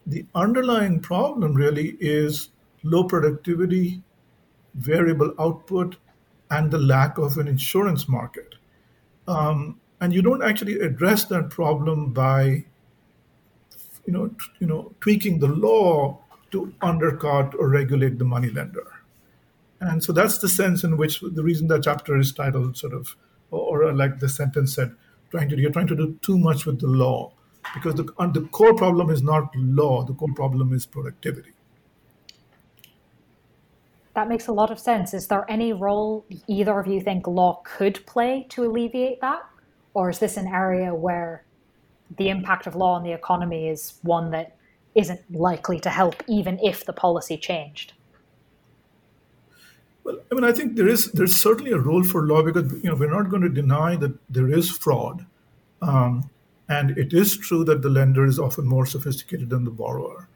the 0.06 0.26
underlying 0.34 1.00
problem 1.00 1.54
really 1.54 1.96
is 2.00 2.48
low 2.82 3.04
productivity, 3.04 4.02
variable 4.74 5.32
output, 5.38 5.96
and 6.50 6.70
the 6.70 6.78
lack 6.78 7.18
of 7.18 7.38
an 7.38 7.48
insurance 7.48 8.08
market. 8.08 8.54
Um, 9.26 9.80
and 10.00 10.12
you 10.12 10.22
don't 10.22 10.42
actually 10.42 10.78
address 10.80 11.24
that 11.26 11.50
problem 11.50 12.12
by, 12.12 12.64
you 14.06 14.12
know, 14.12 14.28
t- 14.28 14.36
you 14.60 14.66
know, 14.66 14.92
tweaking 15.00 15.40
the 15.40 15.48
law 15.48 16.18
to 16.50 16.72
undercut 16.80 17.54
or 17.58 17.68
regulate 17.68 18.18
the 18.18 18.24
money 18.24 18.48
lender. 18.50 18.86
And 19.80 20.02
so 20.02 20.12
that's 20.12 20.38
the 20.38 20.48
sense 20.48 20.82
in 20.82 20.96
which 20.96 21.20
the 21.20 21.42
reason 21.42 21.68
that 21.68 21.84
chapter 21.84 22.16
is 22.18 22.32
titled 22.32 22.76
sort 22.76 22.94
of, 22.94 23.14
or, 23.50 23.84
or 23.84 23.92
like 23.92 24.18
the 24.18 24.28
sentence 24.28 24.74
said, 24.74 24.94
trying 25.30 25.48
to 25.50 25.56
you're 25.56 25.70
trying 25.70 25.86
to 25.88 25.96
do 25.96 26.18
too 26.22 26.38
much 26.38 26.64
with 26.64 26.80
the 26.80 26.86
law, 26.86 27.32
because 27.74 27.94
the 27.94 28.04
the 28.32 28.48
core 28.50 28.74
problem 28.74 29.10
is 29.10 29.22
not 29.22 29.54
law. 29.54 30.04
The 30.04 30.14
core 30.14 30.32
problem 30.34 30.72
is 30.72 30.86
productivity. 30.86 31.52
That 34.18 34.28
makes 34.28 34.48
a 34.48 34.52
lot 34.52 34.72
of 34.72 34.80
sense. 34.80 35.14
Is 35.14 35.28
there 35.28 35.48
any 35.48 35.72
role 35.72 36.26
either 36.48 36.76
of 36.80 36.88
you 36.88 37.00
think 37.00 37.28
law 37.28 37.62
could 37.62 38.04
play 38.04 38.46
to 38.48 38.64
alleviate 38.64 39.20
that? 39.20 39.42
Or 39.94 40.10
is 40.10 40.18
this 40.18 40.36
an 40.36 40.48
area 40.48 40.92
where 40.92 41.44
the 42.16 42.28
impact 42.28 42.66
of 42.66 42.74
law 42.74 42.94
on 42.94 43.04
the 43.04 43.12
economy 43.12 43.68
is 43.68 44.00
one 44.02 44.32
that 44.32 44.56
isn't 44.96 45.20
likely 45.32 45.78
to 45.78 45.88
help 45.88 46.24
even 46.26 46.58
if 46.58 46.84
the 46.84 46.92
policy 46.92 47.36
changed? 47.36 47.92
Well, 50.02 50.18
I 50.32 50.34
mean, 50.34 50.42
I 50.42 50.50
think 50.50 50.74
there 50.74 50.88
is 50.88 51.12
there's 51.12 51.36
certainly 51.36 51.70
a 51.70 51.78
role 51.78 52.02
for 52.02 52.26
law 52.26 52.42
because 52.42 52.72
you 52.82 52.90
know 52.90 52.96
we're 52.96 53.16
not 53.18 53.30
going 53.30 53.42
to 53.42 53.48
deny 53.48 53.94
that 53.94 54.14
there 54.28 54.52
is 54.52 54.68
fraud, 54.68 55.26
um, 55.80 56.28
and 56.68 56.98
it 56.98 57.12
is 57.12 57.36
true 57.36 57.62
that 57.66 57.82
the 57.82 57.88
lender 57.88 58.26
is 58.26 58.40
often 58.40 58.66
more 58.66 58.84
sophisticated 58.84 59.48
than 59.48 59.62
the 59.62 59.70
borrower. 59.70 60.27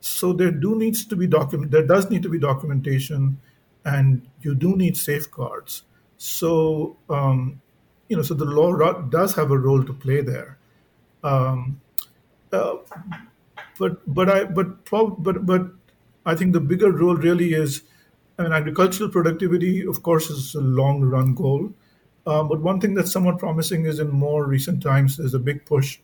So 0.00 0.32
there 0.32 0.50
do 0.50 0.76
needs 0.76 1.04
to 1.06 1.16
be 1.16 1.26
document. 1.26 1.70
There 1.70 1.86
does 1.86 2.10
need 2.10 2.22
to 2.22 2.28
be 2.28 2.38
documentation, 2.38 3.38
and 3.84 4.26
you 4.42 4.54
do 4.54 4.76
need 4.76 4.96
safeguards. 4.96 5.82
So 6.16 6.96
um, 7.08 7.60
you 8.08 8.16
know, 8.16 8.22
so 8.22 8.34
the 8.34 8.44
law 8.44 8.72
does 9.02 9.34
have 9.34 9.50
a 9.50 9.58
role 9.58 9.84
to 9.84 9.92
play 9.92 10.20
there. 10.20 10.58
Um, 11.22 11.80
uh, 12.52 12.76
but 13.78 14.14
but 14.14 14.28
I 14.28 14.44
but 14.44 14.84
prob- 14.84 15.22
but 15.22 15.46
but 15.46 15.70
I 16.26 16.34
think 16.34 16.52
the 16.52 16.60
bigger 16.60 16.90
role 16.90 17.16
really 17.16 17.54
is. 17.54 17.82
I 18.38 18.44
mean, 18.44 18.52
agricultural 18.52 19.10
productivity, 19.10 19.86
of 19.86 20.02
course, 20.02 20.30
is 20.30 20.54
a 20.54 20.60
long 20.62 21.02
run 21.02 21.34
goal. 21.34 21.74
Uh, 22.26 22.42
but 22.42 22.60
one 22.60 22.80
thing 22.80 22.94
that's 22.94 23.12
somewhat 23.12 23.38
promising 23.38 23.84
is 23.84 23.98
in 23.98 24.10
more 24.10 24.46
recent 24.46 24.82
times, 24.82 25.16
there's 25.16 25.34
a 25.34 25.38
big 25.38 25.64
push 25.66 25.98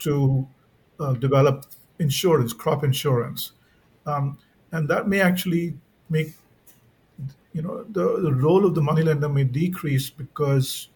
to 0.00 0.46
uh, 0.98 1.12
develop 1.14 1.66
insurance, 1.98 2.52
crop 2.52 2.84
insurance, 2.84 3.52
um, 4.06 4.38
and 4.72 4.88
that 4.88 5.08
may 5.08 5.20
actually 5.20 5.74
make 6.10 6.34
you 7.52 7.62
know 7.62 7.84
the, 7.84 8.20
the 8.20 8.32
role 8.32 8.66
of 8.66 8.74
the 8.74 8.82
moneylender 8.82 9.28
may 9.28 9.44
decrease 9.44 10.10
because 10.10 10.88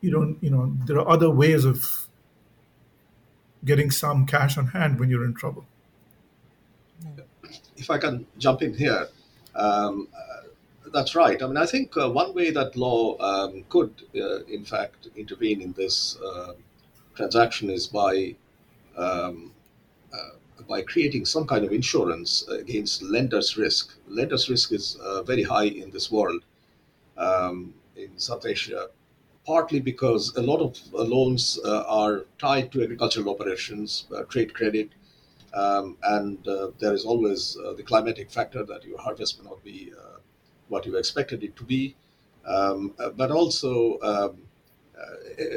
you 0.00 0.10
don't 0.10 0.36
you 0.42 0.50
know 0.50 0.76
there 0.86 0.98
are 0.98 1.08
other 1.08 1.30
ways 1.30 1.64
of 1.64 2.08
getting 3.64 3.90
some 3.90 4.26
cash 4.26 4.58
on 4.58 4.68
hand 4.68 5.00
when 5.00 5.08
you're 5.08 5.24
in 5.24 5.34
trouble. 5.34 5.64
If 7.76 7.90
I 7.90 7.98
can 7.98 8.26
jump 8.38 8.62
in 8.62 8.74
here, 8.74 9.08
um, 9.54 10.08
uh, 10.14 10.48
that's 10.92 11.14
right. 11.14 11.42
I 11.42 11.46
mean, 11.46 11.56
I 11.56 11.66
think 11.66 11.96
uh, 11.96 12.10
one 12.10 12.34
way 12.34 12.50
that 12.50 12.76
law 12.76 13.16
um, 13.18 13.64
could, 13.68 13.92
uh, 14.14 14.44
in 14.44 14.64
fact, 14.64 15.08
intervene 15.16 15.60
in 15.60 15.72
this 15.72 16.18
uh, 16.20 16.52
transaction 17.14 17.70
is 17.70 17.86
by 17.86 18.34
um, 18.96 19.50
by 20.68 20.80
creating 20.82 21.26
some 21.26 21.46
kind 21.46 21.64
of 21.64 21.72
insurance 21.72 22.48
against 22.48 23.02
lender's 23.02 23.56
risk. 23.56 23.84
Lender's 24.08 24.48
risk 24.48 24.72
is 24.72 24.96
uh, 24.96 25.22
very 25.22 25.42
high 25.42 25.68
in 25.82 25.90
this 25.90 26.10
world, 26.10 26.42
um, 27.18 27.74
in 27.96 28.10
South 28.18 28.46
Asia, 28.46 28.88
partly 29.46 29.80
because 29.80 30.34
a 30.36 30.42
lot 30.42 30.60
of 30.60 30.72
uh, 30.94 31.02
loans 31.02 31.58
uh, 31.64 31.84
are 31.86 32.24
tied 32.38 32.72
to 32.72 32.82
agricultural 32.82 33.28
operations, 33.28 34.06
uh, 34.16 34.22
trade 34.32 34.54
credit, 34.54 34.88
um, 35.52 35.96
and 36.02 36.48
uh, 36.48 36.70
there 36.80 36.94
is 36.94 37.04
always 37.04 37.56
uh, 37.58 37.74
the 37.74 37.82
climatic 37.82 38.30
factor 38.30 38.64
that 38.64 38.84
your 38.84 38.98
harvest 38.98 39.38
may 39.38 39.48
not 39.50 39.62
be 39.62 39.92
what 40.68 40.86
you 40.86 40.96
expected 40.96 41.44
it 41.44 41.54
to 41.56 41.64
be. 41.64 41.94
um, 42.46 42.94
but 43.16 43.30
also 43.30 43.98
um, 44.02 44.38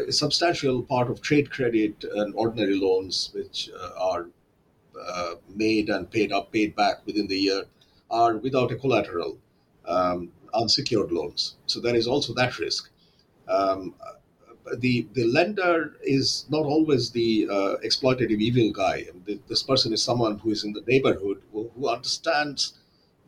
a 0.08 0.12
substantial 0.12 0.82
part 0.82 1.10
of 1.10 1.22
trade 1.22 1.50
credit 1.50 2.04
and 2.16 2.34
ordinary 2.36 2.76
loans, 2.76 3.30
which 3.34 3.70
uh, 3.80 3.90
are 3.98 4.28
uh, 5.06 5.36
made 5.56 5.90
and 5.90 6.10
paid 6.10 6.32
up, 6.32 6.52
paid 6.52 6.76
back 6.76 7.06
within 7.06 7.28
the 7.28 7.38
year, 7.38 7.64
are 8.10 8.38
without 8.38 8.72
a 8.72 8.76
collateral, 8.76 9.38
um, 9.86 10.32
unsecured 10.54 11.12
loans. 11.12 11.56
So 11.66 11.80
there 11.80 11.96
is 11.96 12.08
also 12.08 12.34
that 12.36 12.58
risk. 12.60 12.90
Um, 13.48 13.94
the 14.80 15.08
the 15.14 15.24
lender 15.24 15.96
is 16.04 16.46
not 16.50 16.66
always 16.66 17.12
the 17.12 17.48
uh, 17.50 17.76
exploitative 17.86 18.40
evil 18.40 18.72
guy. 18.72 19.06
this 19.48 19.64
person 19.64 19.94
is 19.94 20.04
someone 20.04 20.40
who 20.40 20.52
is 20.52 20.64
in 20.64 20.74
the 20.74 20.84
neighborhood 20.88 21.42
who, 21.52 21.70
who, 21.76 21.88
understands 21.88 22.74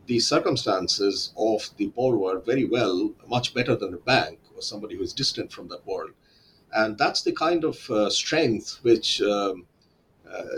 the 0.05 0.19
circumstances 0.19 1.31
of 1.37 1.69
the 1.77 1.87
borrower 1.87 2.39
very 2.39 2.65
well, 2.65 3.11
much 3.27 3.53
better 3.53 3.75
than 3.75 3.93
a 3.93 3.97
bank 3.97 4.39
or 4.55 4.61
somebody 4.61 4.95
who 4.95 5.03
is 5.03 5.13
distant 5.13 5.51
from 5.51 5.67
that 5.67 5.85
world. 5.85 6.11
And 6.73 6.97
that's 6.97 7.21
the 7.21 7.31
kind 7.31 7.63
of 7.63 7.89
uh, 7.89 8.09
strength 8.09 8.79
which 8.81 9.21
um, 9.21 9.65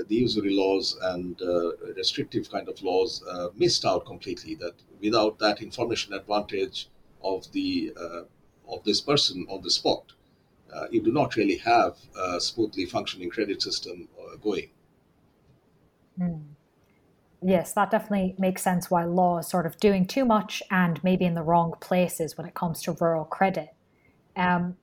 the 0.07 0.15
usury 0.15 0.53
laws 0.53 0.97
and 1.01 1.41
uh, 1.41 1.75
restrictive 1.95 2.49
kind 2.51 2.67
of 2.67 2.81
laws 2.81 3.23
uh, 3.29 3.49
missed 3.55 3.85
out 3.85 4.05
completely. 4.05 4.55
That 4.55 4.75
without 5.01 5.39
that 5.39 5.61
information 5.61 6.13
advantage 6.13 6.89
of 7.23 7.51
the 7.51 7.93
uh, 7.99 8.23
of 8.67 8.83
this 8.83 9.01
person 9.01 9.45
on 9.49 9.61
the 9.61 9.71
spot, 9.71 10.13
uh, 10.73 10.87
you 10.91 11.01
do 11.01 11.11
not 11.11 11.35
really 11.35 11.57
have 11.57 11.97
a 12.17 12.39
smoothly 12.39 12.85
functioning 12.85 13.29
credit 13.29 13.61
system 13.61 14.07
going. 14.41 14.69
Mm. 16.19 16.43
Yes, 17.43 17.73
that 17.73 17.89
definitely 17.89 18.35
makes 18.37 18.61
sense 18.61 18.91
why 18.91 19.03
law 19.03 19.39
is 19.39 19.47
sort 19.47 19.65
of 19.65 19.79
doing 19.79 20.05
too 20.05 20.25
much 20.25 20.61
and 20.69 21.03
maybe 21.03 21.25
in 21.25 21.33
the 21.33 21.41
wrong 21.41 21.73
places 21.81 22.37
when 22.37 22.45
it 22.45 22.53
comes 22.53 22.83
to 22.83 22.91
rural 22.93 23.25
credit. 23.25 23.69
Um, 24.35 24.77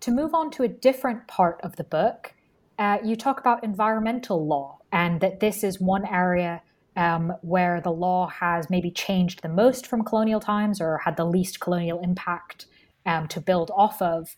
to 0.00 0.10
move 0.10 0.34
on 0.34 0.50
to 0.52 0.62
a 0.64 0.68
different 0.68 1.26
part 1.26 1.60
of 1.62 1.76
the 1.76 1.84
book, 1.84 2.34
uh, 2.78 2.98
you 3.04 3.16
talk 3.16 3.40
about 3.40 3.64
environmental 3.64 4.46
law 4.46 4.78
and 4.92 5.20
that 5.20 5.40
this 5.40 5.64
is 5.64 5.80
one 5.80 6.06
area 6.06 6.62
um, 6.96 7.32
where 7.42 7.80
the 7.80 7.90
law 7.90 8.28
has 8.28 8.70
maybe 8.70 8.90
changed 8.90 9.42
the 9.42 9.48
most 9.48 9.86
from 9.86 10.04
colonial 10.04 10.40
times 10.40 10.80
or 10.80 10.98
had 10.98 11.16
the 11.16 11.24
least 11.24 11.60
colonial 11.60 12.00
impact 12.00 12.66
um, 13.06 13.26
to 13.28 13.40
build 13.40 13.70
off 13.74 14.00
of. 14.00 14.36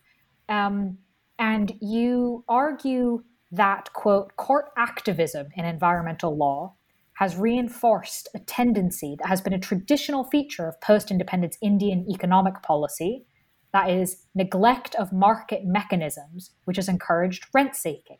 Um, 0.48 0.98
and 1.38 1.72
you 1.80 2.44
argue 2.48 3.24
that, 3.52 3.92
quote, 3.92 4.36
court 4.36 4.66
activism 4.76 5.48
in 5.54 5.64
environmental 5.64 6.36
law 6.36 6.74
has 7.14 7.36
reinforced 7.36 8.28
a 8.34 8.38
tendency 8.40 9.16
that 9.18 9.28
has 9.28 9.40
been 9.40 9.52
a 9.52 9.58
traditional 9.58 10.24
feature 10.24 10.68
of 10.68 10.80
post 10.80 11.10
independence 11.10 11.56
Indian 11.62 12.06
economic 12.10 12.62
policy 12.62 13.24
that 13.72 13.90
is, 13.90 14.24
neglect 14.34 14.94
of 14.94 15.12
market 15.12 15.64
mechanisms, 15.64 16.52
which 16.64 16.76
has 16.76 16.88
encouraged 16.88 17.46
rent 17.52 17.76
seeking. 17.76 18.16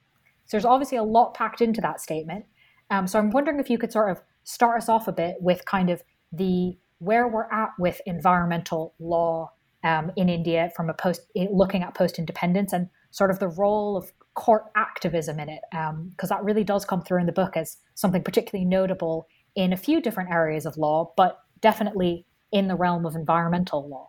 So 0.46 0.56
there's 0.56 0.64
obviously 0.64 0.98
a 0.98 1.02
lot 1.02 1.34
packed 1.34 1.60
into 1.60 1.80
that 1.80 2.00
statement. 2.00 2.44
Um, 2.90 3.06
so 3.06 3.18
I'm 3.18 3.30
wondering 3.30 3.60
if 3.60 3.68
you 3.68 3.78
could 3.78 3.92
sort 3.92 4.10
of 4.10 4.22
start 4.44 4.80
us 4.80 4.88
off 4.88 5.08
a 5.08 5.12
bit 5.12 5.36
with 5.40 5.64
kind 5.64 5.90
of 5.90 6.02
the 6.32 6.78
where 6.98 7.28
we're 7.28 7.50
at 7.52 7.70
with 7.78 8.00
environmental 8.06 8.94
law 8.98 9.50
um, 9.84 10.10
in 10.16 10.28
India 10.28 10.70
from 10.74 10.88
a 10.88 10.94
post 10.94 11.20
looking 11.52 11.82
at 11.82 11.94
post 11.94 12.18
independence 12.18 12.72
and 12.72 12.88
sort 13.10 13.30
of 13.30 13.38
the 13.38 13.48
role 13.48 13.96
of 13.96 14.12
court 14.34 14.64
activism 14.76 15.38
in 15.40 15.48
it, 15.48 15.60
because 15.70 16.30
um, 16.30 16.36
that 16.36 16.44
really 16.44 16.64
does 16.64 16.84
come 16.84 17.02
through 17.02 17.20
in 17.20 17.26
the 17.26 17.32
book 17.32 17.56
as 17.56 17.78
something 17.94 18.22
particularly 18.22 18.64
notable 18.64 19.26
in 19.54 19.72
a 19.72 19.76
few 19.76 20.00
different 20.00 20.30
areas 20.30 20.66
of 20.66 20.76
law, 20.76 21.12
but 21.16 21.38
definitely 21.60 22.26
in 22.52 22.68
the 22.68 22.76
realm 22.76 23.06
of 23.06 23.14
environmental 23.14 23.88
law. 23.88 24.08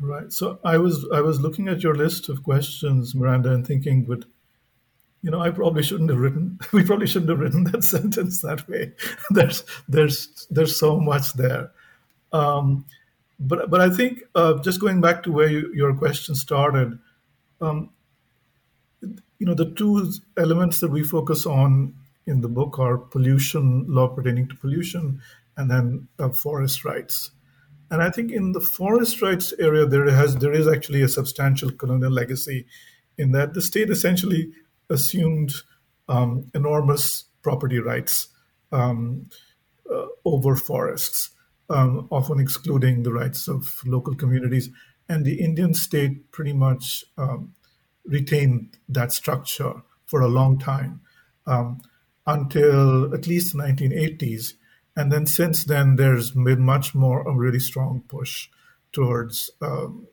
Right. 0.00 0.32
So 0.32 0.60
I 0.64 0.78
was 0.78 1.06
I 1.12 1.20
was 1.20 1.40
looking 1.40 1.68
at 1.68 1.82
your 1.82 1.94
list 1.94 2.28
of 2.28 2.44
questions, 2.44 3.14
Miranda, 3.14 3.52
and 3.52 3.66
thinking, 3.66 4.04
but 4.04 4.24
you 5.22 5.30
know, 5.30 5.40
I 5.40 5.50
probably 5.50 5.82
shouldn't 5.82 6.10
have 6.10 6.20
written. 6.20 6.58
We 6.72 6.84
probably 6.84 7.08
shouldn't 7.08 7.30
have 7.30 7.40
written 7.40 7.64
that 7.64 7.82
sentence 7.96 8.42
that 8.42 8.68
way. 8.68 8.92
there's 9.30 9.64
there's 9.88 10.46
there's 10.50 10.76
so 10.76 11.00
much 11.00 11.32
there. 11.32 11.72
Um, 12.32 12.86
but 13.40 13.70
but 13.70 13.80
I 13.80 13.90
think 13.90 14.22
uh, 14.34 14.62
just 14.62 14.80
going 14.80 15.00
back 15.00 15.22
to 15.24 15.32
where 15.32 15.48
you, 15.48 15.72
your 15.74 15.94
question 15.94 16.34
started, 16.36 16.98
um, 17.60 17.90
you 19.02 19.46
know, 19.46 19.54
the 19.54 19.70
two 19.72 20.12
elements 20.36 20.80
that 20.80 20.90
we 20.90 21.02
focus 21.02 21.46
on 21.46 21.94
in 22.26 22.40
the 22.40 22.48
book 22.48 22.78
are 22.78 22.98
pollution, 22.98 23.86
law 23.88 24.08
pertaining 24.08 24.48
to 24.48 24.54
pollution, 24.54 25.20
and 25.56 25.70
then 25.70 26.08
uh, 26.18 26.28
forest 26.28 26.84
rights. 26.84 27.30
And 27.90 28.02
I 28.02 28.10
think 28.10 28.30
in 28.30 28.52
the 28.52 28.60
forest 28.60 29.22
rights 29.22 29.54
area, 29.58 29.86
there 29.86 30.10
has 30.10 30.36
there 30.36 30.52
is 30.52 30.68
actually 30.68 31.02
a 31.02 31.08
substantial 31.08 31.70
colonial 31.70 32.12
legacy, 32.12 32.66
in 33.16 33.32
that 33.32 33.54
the 33.54 33.62
state 33.62 33.90
essentially 33.90 34.52
assumed 34.90 35.52
um, 36.08 36.50
enormous 36.54 37.24
property 37.42 37.78
rights 37.78 38.28
um, 38.72 39.28
uh, 39.90 40.06
over 40.24 40.54
forests, 40.54 41.30
um, 41.70 42.08
often 42.10 42.40
excluding 42.40 43.02
the 43.02 43.12
rights 43.12 43.48
of 43.48 43.80
local 43.86 44.14
communities. 44.14 44.70
And 45.08 45.24
the 45.24 45.40
Indian 45.40 45.72
state 45.72 46.30
pretty 46.32 46.52
much 46.52 47.04
um, 47.16 47.54
retained 48.04 48.76
that 48.88 49.12
structure 49.12 49.82
for 50.04 50.20
a 50.20 50.28
long 50.28 50.58
time 50.58 51.00
um, 51.46 51.80
until 52.26 53.14
at 53.14 53.26
least 53.26 53.56
the 53.56 53.62
1980s 53.62 54.52
and 54.98 55.12
then 55.12 55.26
since 55.26 55.62
then, 55.62 55.94
there's 55.94 56.32
been 56.32 56.60
much 56.60 56.92
more 56.92 57.22
a 57.22 57.32
really 57.32 57.60
strong 57.60 58.02
push 58.08 58.48
towards 58.90 59.48
um, 59.62 60.08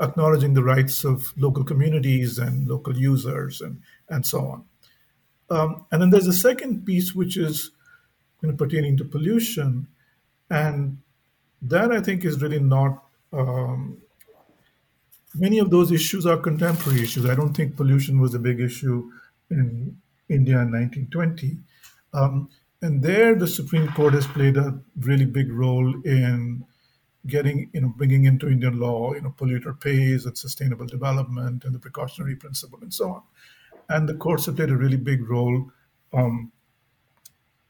acknowledging 0.00 0.54
the 0.54 0.62
rights 0.64 1.04
of 1.04 1.32
local 1.36 1.62
communities 1.62 2.36
and 2.36 2.66
local 2.66 2.98
users 2.98 3.60
and, 3.60 3.80
and 4.08 4.26
so 4.26 4.40
on. 4.40 4.64
Um, 5.50 5.86
and 5.92 6.02
then 6.02 6.10
there's 6.10 6.26
a 6.26 6.32
second 6.32 6.84
piece, 6.84 7.14
which 7.14 7.36
is 7.36 7.70
you 8.42 8.48
know, 8.48 8.56
pertaining 8.56 8.96
to 8.96 9.04
pollution. 9.04 9.86
And 10.50 10.98
that 11.62 11.92
I 11.92 12.00
think 12.00 12.24
is 12.24 12.42
really 12.42 12.58
not, 12.58 13.04
um, 13.32 13.98
many 15.32 15.60
of 15.60 15.70
those 15.70 15.92
issues 15.92 16.26
are 16.26 16.38
contemporary 16.38 17.02
issues. 17.02 17.24
I 17.24 17.36
don't 17.36 17.54
think 17.54 17.76
pollution 17.76 18.20
was 18.20 18.34
a 18.34 18.40
big 18.40 18.58
issue 18.58 19.12
in 19.48 19.96
India 20.28 20.56
in 20.60 20.72
1920. 20.72 21.58
Um, 22.12 22.48
and 22.80 23.02
there, 23.02 23.34
the 23.34 23.48
Supreme 23.48 23.88
Court 23.88 24.14
has 24.14 24.26
played 24.26 24.56
a 24.56 24.78
really 25.00 25.24
big 25.24 25.52
role 25.52 25.94
in 26.04 26.64
getting, 27.26 27.70
you 27.72 27.80
know, 27.80 27.92
bringing 27.96 28.24
into 28.24 28.48
Indian 28.48 28.78
law, 28.78 29.12
you 29.14 29.20
know, 29.20 29.34
polluter 29.36 29.78
pays 29.78 30.24
and 30.24 30.38
sustainable 30.38 30.86
development 30.86 31.64
and 31.64 31.74
the 31.74 31.78
precautionary 31.78 32.36
principle 32.36 32.78
and 32.80 32.94
so 32.94 33.10
on. 33.10 33.22
And 33.88 34.08
the 34.08 34.14
courts 34.14 34.46
have 34.46 34.56
played 34.56 34.70
a 34.70 34.76
really 34.76 34.96
big 34.96 35.28
role, 35.28 35.70
um, 36.12 36.52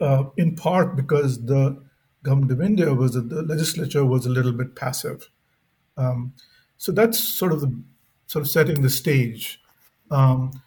uh, 0.01 0.25
in 0.37 0.57
part 0.57 0.95
because 0.95 1.47
the 1.47 1.83
government 2.23 2.53
of 2.53 2.61
India 2.61 2.93
was 2.93 3.13
the 3.15 3.43
legislature 3.43 4.05
was 4.05 4.27
a 4.27 4.31
little 4.31 4.53
bit 4.53 4.77
passive. 4.77 5.31
Um, 5.97 6.35
so 6.77 6.93
that's 6.93 7.19
sort 7.19 7.53
of 7.53 7.61
the 7.61 7.83
sort 8.27 8.45
of 8.45 8.51
setting 8.51 8.83
the 8.83 8.91
stage. 8.91 9.61
Um, 10.11 10.63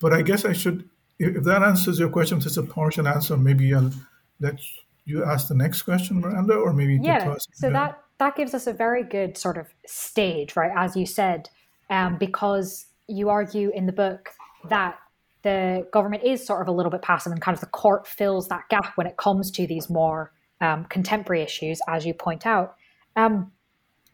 but 0.00 0.12
I 0.12 0.22
guess 0.22 0.44
I 0.44 0.52
should 0.52 0.88
if 1.28 1.44
that 1.44 1.62
answers 1.62 1.98
your 1.98 2.10
question, 2.10 2.38
it's 2.38 2.56
a 2.56 2.62
partial 2.62 3.08
answer. 3.08 3.36
Maybe 3.36 3.74
I'll 3.74 3.92
let 4.40 4.58
you 5.04 5.24
ask 5.24 5.48
the 5.48 5.54
next 5.54 5.82
question, 5.82 6.20
Miranda, 6.20 6.54
or 6.54 6.72
maybe 6.72 6.98
yeah. 7.02 7.36
So 7.52 7.70
that 7.70 7.98
that 8.18 8.36
gives 8.36 8.54
us 8.54 8.66
a 8.66 8.72
very 8.72 9.04
good 9.04 9.36
sort 9.36 9.58
of 9.58 9.68
stage, 9.86 10.56
right? 10.56 10.72
As 10.74 10.96
you 10.96 11.06
said, 11.06 11.48
um, 11.90 12.16
because 12.16 12.86
you 13.06 13.28
argue 13.28 13.70
in 13.74 13.86
the 13.86 13.92
book 13.92 14.30
that 14.68 14.98
the 15.42 15.86
government 15.92 16.24
is 16.24 16.44
sort 16.44 16.62
of 16.62 16.68
a 16.68 16.72
little 16.72 16.90
bit 16.90 17.02
passive, 17.02 17.32
and 17.32 17.40
kind 17.40 17.54
of 17.54 17.60
the 17.60 17.66
court 17.66 18.06
fills 18.06 18.48
that 18.48 18.62
gap 18.70 18.92
when 18.96 19.06
it 19.06 19.16
comes 19.16 19.50
to 19.52 19.66
these 19.66 19.90
more 19.90 20.32
um, 20.60 20.84
contemporary 20.86 21.42
issues, 21.42 21.80
as 21.88 22.06
you 22.06 22.14
point 22.14 22.46
out. 22.46 22.76
Um, 23.16 23.52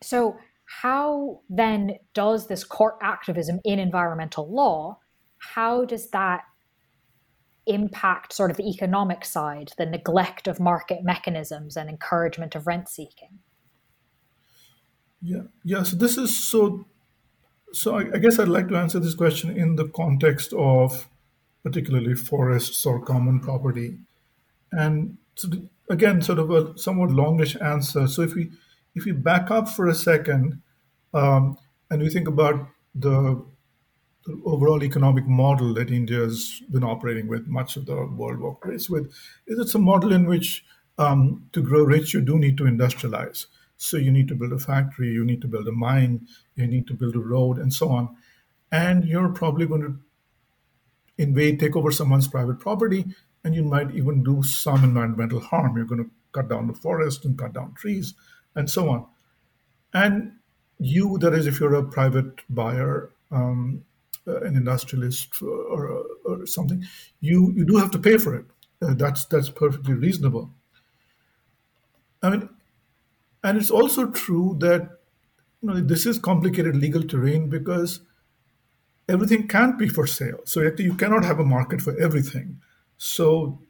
so, 0.03 0.37
how 0.65 1.41
then 1.49 1.99
does 2.15 2.47
this 2.47 2.65
court 2.65 2.97
activism 3.01 3.61
in 3.65 3.79
environmental 3.79 4.51
law? 4.51 4.99
How 5.39 5.85
does 5.85 6.11
that 6.11 6.43
impact 7.67 8.33
sort 8.33 8.51
of 8.51 8.57
the 8.57 8.69
economic 8.69 9.25
side, 9.25 9.73
the 9.77 9.87
neglect 9.87 10.49
of 10.49 10.59
market 10.59 11.03
mechanisms 11.03 11.77
and 11.77 11.89
encouragement 11.89 12.55
of 12.55 12.67
rent 12.67 12.89
seeking? 12.89 13.39
Yeah, 15.23 15.43
yeah. 15.65 15.83
So 15.83 15.97
this 15.97 16.17
is 16.17 16.37
so. 16.37 16.87
So 17.73 17.97
I, 17.97 18.15
I 18.15 18.19
guess 18.19 18.39
I'd 18.39 18.49
like 18.49 18.69
to 18.69 18.77
answer 18.77 18.99
this 18.99 19.15
question 19.15 19.57
in 19.57 19.77
the 19.77 19.87
context 19.89 20.53
of 20.55 21.09
particularly 21.63 22.15
forests 22.15 22.85
or 22.85 23.01
common 23.01 23.39
property, 23.39 23.99
and 24.73 25.19
so 25.37 25.49
the, 25.49 25.69
again, 25.89 26.23
sort 26.23 26.39
of 26.39 26.51
a 26.51 26.77
somewhat 26.79 27.11
longish 27.11 27.57
answer. 27.61 28.07
So 28.07 28.23
if 28.23 28.35
we 28.35 28.51
if 28.95 29.05
we 29.05 29.13
back 29.13 29.51
up 29.51 29.69
for 29.69 29.87
a 29.87 29.95
second, 29.95 30.63
um, 31.13 31.59
and 31.91 32.03
we 32.03 32.09
think 32.09 32.27
about 32.27 32.67
the 32.95 33.45
the 34.27 34.41
overall 34.45 34.83
economic 34.85 35.27
model 35.27 35.73
that 35.75 35.91
India 35.91 36.19
has 36.19 36.61
been 36.71 36.85
operating 36.85 37.27
with, 37.29 37.47
much 37.47 37.77
of 37.77 37.87
the 37.87 38.07
world 38.07 38.43
operates 38.43 38.91
with, 38.91 39.07
is 39.47 39.59
it's 39.59 39.75
a 39.75 39.79
model 39.79 40.13
in 40.13 40.27
which 40.27 40.65
um, 40.99 41.49
to 41.53 41.63
grow 41.63 41.83
rich, 41.83 42.13
you 42.13 42.21
do 42.21 42.39
need 42.39 42.59
to 42.59 42.65
industrialize. 42.65 43.47
So 43.79 43.97
you 43.97 44.11
need 44.11 44.29
to 44.29 44.35
build 44.35 44.53
a 44.53 44.59
factory, 44.59 45.09
you 45.09 45.25
need 45.25 45.41
to 45.41 45.49
build 45.49 45.67
a 45.67 45.73
mine, 45.73 46.29
you 46.55 46.67
need 46.67 46.87
to 46.89 46.95
build 46.95 47.17
a 47.17 47.21
road, 47.21 47.57
and 47.59 47.73
so 47.73 47.89
on. 47.89 48.15
And 48.71 49.05
you're 49.05 49.31
probably 49.31 49.67
going 49.67 49.81
to 49.83 49.99
invade, 51.17 51.59
take 51.59 51.77
over 51.77 51.91
someone's 51.91 52.29
private 52.29 52.59
property, 52.59 53.07
and 53.43 53.55
you 53.55 53.63
might 53.63 53.91
even 53.93 54.23
do 54.23 54.43
some 54.43 54.85
environmental 54.85 55.41
harm. 55.41 55.77
You're 55.77 55.87
going 55.87 56.05
to 56.05 56.11
cut 56.33 56.51
down 56.51 56.67
the 56.67 56.75
forest 56.75 57.25
and 57.25 57.39
cut 57.39 57.55
down 57.55 57.75
trees, 57.75 58.15
and 58.55 58.69
so 58.69 58.91
on. 58.91 59.07
And 59.95 60.33
you, 60.79 61.17
that 61.19 61.33
is, 61.33 61.47
if 61.47 61.59
you're 61.59 61.75
a 61.75 61.83
private 61.83 62.43
buyer, 62.51 63.11
um, 63.31 63.85
an 64.27 64.57
industrialist 64.57 65.41
or, 65.43 66.05
or, 66.25 66.47
something, 66.47 66.85
you 67.21 67.53
you 67.57 67.65
do 67.65 67.77
have 67.77 67.91
to 67.91 67.99
pay 67.99 68.19
for 68.19 68.35
it. 68.37 68.47
Uh, 68.83 68.95
that's 68.95 69.25
that's 69.27 69.51
perfectly 69.51 69.95
reasonable. 69.95 70.51
I 72.23 72.31
mean, 72.31 72.49
and 73.43 73.59
it's 73.59 73.71
also 73.71 74.11
true 74.11 74.57
that 74.61 74.99
you 75.63 75.69
know 75.69 75.81
this 75.81 76.07
is 76.07 76.19
complicated 76.19 76.77
legal 76.77 77.03
terrain 77.03 77.49
because 77.49 78.01
everything 79.09 79.49
can't 79.49 79.79
be 79.79 79.89
for 79.89 80.07
sale. 80.07 80.41
So 80.45 80.61
you 80.79 80.95
cannot 80.95 81.25
have 81.25 81.41
a 81.41 81.45
market 81.45 81.81
for 81.81 81.99
everything. 82.01 82.61
So 82.97 83.61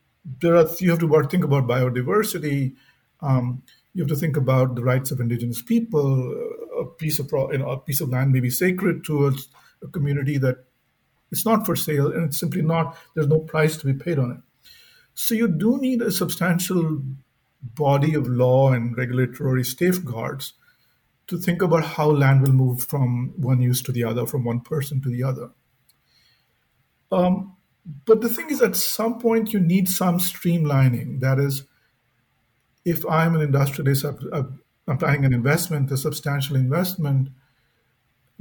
there 0.40 0.56
are 0.56 0.68
you 0.78 0.90
have 0.90 1.00
to 1.00 1.28
think 1.28 1.44
about 1.44 1.66
biodiversity. 1.66 2.74
Um, 3.20 3.62
you 3.94 4.02
have 4.02 4.08
to 4.10 4.16
think 4.16 4.36
about 4.36 4.76
the 4.76 4.82
rights 4.82 5.10
of 5.10 5.20
indigenous 5.20 5.62
people. 5.62 6.32
A 6.80 6.84
piece 6.84 7.18
of 7.18 7.30
you 7.32 7.58
know, 7.58 7.70
a 7.70 7.78
piece 7.78 8.00
of 8.00 8.10
land 8.10 8.32
may 8.32 8.40
be 8.40 8.50
sacred 8.50 9.04
to 9.04 9.28
a, 9.28 9.32
a 9.82 9.88
community 9.88 10.38
that 10.38 10.64
it's 11.32 11.46
not 11.46 11.64
for 11.64 11.76
sale, 11.76 12.12
and 12.12 12.24
it's 12.24 12.40
simply 12.40 12.62
not. 12.62 12.96
There's 13.14 13.28
no 13.28 13.38
price 13.38 13.76
to 13.78 13.86
be 13.86 13.94
paid 13.94 14.18
on 14.18 14.32
it. 14.32 14.40
So 15.14 15.34
you 15.34 15.48
do 15.48 15.78
need 15.78 16.02
a 16.02 16.10
substantial 16.10 17.02
body 17.62 18.14
of 18.14 18.26
law 18.26 18.72
and 18.72 18.96
regulatory 18.96 19.64
safeguards 19.64 20.54
to 21.26 21.38
think 21.38 21.62
about 21.62 21.84
how 21.84 22.10
land 22.10 22.42
will 22.42 22.52
move 22.52 22.82
from 22.82 23.32
one 23.36 23.60
use 23.60 23.82
to 23.82 23.92
the 23.92 24.02
other, 24.02 24.26
from 24.26 24.44
one 24.44 24.60
person 24.60 25.00
to 25.02 25.08
the 25.08 25.22
other. 25.22 25.50
Um, 27.12 27.56
but 28.04 28.20
the 28.20 28.28
thing 28.28 28.50
is, 28.50 28.62
at 28.62 28.76
some 28.76 29.18
point, 29.18 29.52
you 29.52 29.60
need 29.60 29.88
some 29.88 30.18
streamlining. 30.18 31.20
That 31.20 31.38
is, 31.38 31.64
if 32.84 33.06
I'm 33.06 33.34
an 33.34 33.42
industrialist, 33.42 34.04
I'm 34.04 34.98
planning 34.98 35.24
an 35.24 35.32
investment, 35.32 35.92
a 35.92 35.96
substantial 35.96 36.56
investment, 36.56 37.28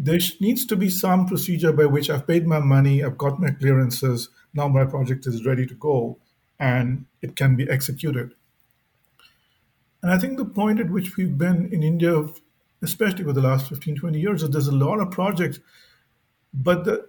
there 0.02 0.20
needs 0.40 0.66
to 0.66 0.78
be 0.78 0.90
some 0.90 1.28
procedure 1.28 1.74
by 1.74 1.86
which 1.86 2.10
I've 2.10 2.26
paid 2.26 2.48
my 2.48 2.60
money, 2.60 3.04
I've 3.04 3.18
got 3.18 3.42
my 3.42 3.52
clearances, 3.52 4.30
now 4.54 4.70
my 4.70 4.86
project 4.86 5.28
is 5.28 5.46
ready 5.46 5.66
to 5.66 5.74
go, 5.76 6.18
and 6.58 7.06
it 7.22 7.36
can 7.36 7.58
be 7.58 7.70
executed. 7.70 8.32
And 10.02 10.10
I 10.10 10.18
think 10.18 10.38
the 10.38 10.46
point 10.46 10.80
at 10.80 10.90
which 10.90 11.18
we've 11.18 11.38
been 11.38 11.70
in 11.74 11.84
India, 11.84 12.26
especially 12.82 13.26
for 13.26 13.34
the 13.34 13.42
last 13.42 13.68
15, 13.68 13.98
20 13.98 14.18
years, 14.18 14.42
is 14.42 14.50
there's 14.50 14.68
a 14.68 14.72
lot 14.72 15.02
of 15.02 15.12
projects, 15.12 15.60
but 16.54 16.86
the, 16.86 17.06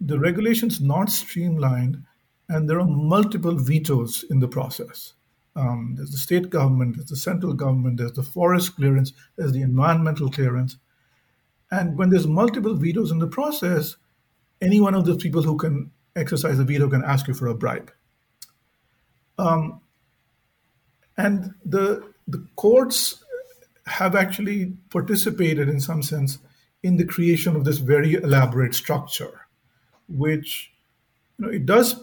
the 0.00 0.20
regulation's 0.20 0.80
not 0.80 1.10
streamlined, 1.10 2.04
and 2.48 2.70
there 2.70 2.78
are 2.78 2.86
multiple 2.86 3.56
vetoes 3.56 4.24
in 4.30 4.38
the 4.38 4.46
process. 4.46 5.14
Um, 5.56 5.94
there's 5.96 6.12
the 6.12 6.18
state 6.18 6.48
government, 6.48 6.96
there's 6.96 7.10
the 7.10 7.16
central 7.16 7.54
government, 7.54 7.96
there's 7.96 8.12
the 8.12 8.22
forest 8.22 8.76
clearance, 8.76 9.12
there's 9.34 9.52
the 9.52 9.62
environmental 9.62 10.30
clearance. 10.30 10.76
And 11.74 11.98
when 11.98 12.10
there's 12.10 12.28
multiple 12.28 12.74
vetoes 12.74 13.10
in 13.10 13.18
the 13.18 13.26
process, 13.26 13.96
any 14.60 14.80
one 14.80 14.94
of 14.94 15.06
those 15.06 15.20
people 15.20 15.42
who 15.42 15.56
can 15.56 15.90
exercise 16.14 16.60
a 16.60 16.64
veto 16.64 16.88
can 16.88 17.02
ask 17.02 17.26
you 17.26 17.34
for 17.34 17.48
a 17.48 17.54
bribe. 17.54 17.90
Um, 19.38 19.80
and 21.16 21.54
the 21.64 22.12
the 22.28 22.46
courts 22.54 23.24
have 23.86 24.14
actually 24.14 24.72
participated 24.90 25.68
in 25.68 25.80
some 25.80 26.02
sense 26.02 26.38
in 26.84 26.96
the 26.96 27.04
creation 27.04 27.56
of 27.56 27.64
this 27.64 27.78
very 27.78 28.14
elaborate 28.14 28.74
structure, 28.74 29.40
which 30.08 30.72
you 31.38 31.44
know 31.44 31.52
it 31.52 31.66
does 31.66 31.98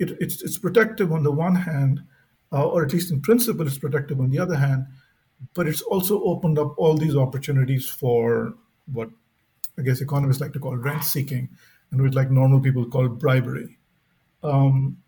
it, 0.00 0.16
it's 0.20 0.42
it's 0.42 0.58
protective 0.58 1.12
on 1.12 1.22
the 1.22 1.30
one 1.30 1.54
hand, 1.54 2.02
uh, 2.50 2.66
or 2.66 2.84
at 2.84 2.92
least 2.92 3.12
in 3.12 3.20
principle 3.20 3.68
it's 3.68 3.78
protective 3.78 4.20
on 4.20 4.30
the 4.30 4.40
other 4.40 4.56
hand, 4.56 4.86
but 5.54 5.68
it's 5.68 5.82
also 5.82 6.20
opened 6.24 6.58
up 6.58 6.74
all 6.76 6.96
these 6.96 7.14
opportunities 7.14 7.88
for 7.88 8.54
what 8.86 9.10
I 9.78 9.82
guess 9.82 10.00
economists 10.00 10.40
like 10.40 10.52
to 10.52 10.60
call 10.60 10.76
rent 10.76 11.04
seeking, 11.04 11.48
and 11.90 12.02
which 12.02 12.14
like 12.14 12.30
normal 12.30 12.60
people 12.60 12.84
call 12.86 13.08
bribery. 13.08 13.78
Um, 14.42 14.98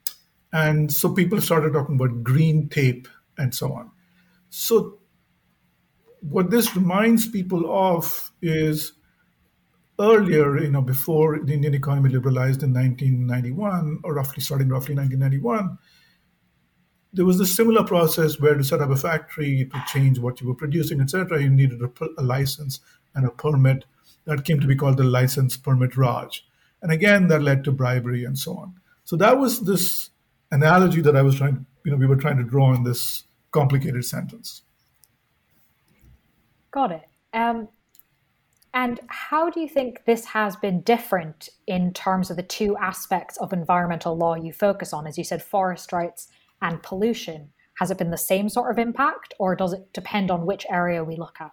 and 0.53 0.93
so 0.93 1.13
people 1.13 1.41
started 1.41 1.73
talking 1.73 1.97
about 1.97 2.23
green 2.23 2.69
tape 2.69 3.09
and 3.37 3.55
so 3.55 3.73
on. 3.73 3.91
So, 4.51 4.99
what 6.21 6.51
this 6.51 6.75
reminds 6.77 7.29
people 7.29 7.71
of 7.71 8.31
is 8.41 8.93
earlier, 9.99 10.59
you 10.59 10.71
know, 10.71 10.81
before 10.81 11.41
the 11.45 11.53
Indian 11.53 11.75
economy 11.75 12.11
liberalized 12.11 12.63
in 12.63 12.73
1991, 12.73 14.01
or 14.05 14.15
roughly 14.15 14.43
starting 14.43 14.69
roughly 14.69 14.95
1991, 14.95 15.77
there 17.13 17.25
was 17.25 17.39
a 17.41 17.47
similar 17.47 17.85
process 17.85 18.41
where 18.41 18.55
to 18.55 18.65
set 18.65 18.81
up 18.81 18.91
a 18.91 18.97
factory, 18.97 19.69
to 19.73 19.83
change 19.87 20.19
what 20.19 20.41
you 20.41 20.49
were 20.49 20.55
producing, 20.55 21.01
etc., 21.01 21.43
you 21.43 21.51
needed 21.51 21.81
a, 21.83 21.91
a 22.19 22.23
license 22.23 22.81
and 23.15 23.27
a 23.27 23.31
permit 23.31 23.85
that 24.25 24.45
came 24.45 24.61
to 24.61 24.67
be 24.67 24.77
called 24.77 24.97
the 24.97 25.05
license 25.05 25.57
permit 25.57 25.97
Raj. 25.97 26.45
And 26.83 26.93
again, 26.93 27.29
that 27.29 27.43
led 27.43 27.65
to 27.65 27.73
bribery 27.73 28.25
and 28.25 28.39
so 28.39 28.57
on. 28.57 28.75
So 29.05 29.17
that 29.17 29.39
was 29.39 29.61
this 29.61 30.11
analogy 30.51 31.01
that 31.03 31.17
I 31.17 31.23
was 31.23 31.37
trying, 31.37 31.67
you 31.85 31.93
know, 31.93 31.99
we 31.99 32.07
were 32.07 32.17
trying 32.17 32.39
to 32.39 32.45
draw 32.45 32.75
in 32.75 32.85
this 32.85 33.25
complicated 33.51 34.05
sentence. 34.05 34.63
Got 36.71 36.93
it. 36.93 37.03
Um, 37.33 37.69
and 38.73 38.99
how 39.07 39.51
do 39.51 39.61
you 39.61 39.69
think 39.69 40.05
this 40.05 40.25
has 40.27 40.57
been 40.57 40.81
different 40.81 41.49
in 41.67 41.93
terms 41.93 42.31
of 42.31 42.37
the 42.37 42.43
two 42.43 42.77
aspects 42.77 43.37
of 43.37 43.53
environmental 43.53 44.17
law 44.17 44.35
you 44.35 44.53
focus 44.53 44.93
on? 44.93 45.07
As 45.07 45.17
you 45.17 45.23
said, 45.23 45.43
forest 45.43 45.93
rights 45.93 46.29
and 46.61 46.83
pollution. 46.83 47.51
Has 47.79 47.91
it 47.91 47.99
been 47.99 48.11
the 48.11 48.19
same 48.19 48.49
sort 48.49 48.71
of 48.71 48.79
impact, 48.79 49.35
or 49.39 49.55
does 49.55 49.73
it 49.73 49.93
depend 49.93 50.31
on 50.31 50.47
which 50.47 50.67
area 50.69 51.05
we 51.05 51.17
look 51.17 51.37
at? 51.41 51.53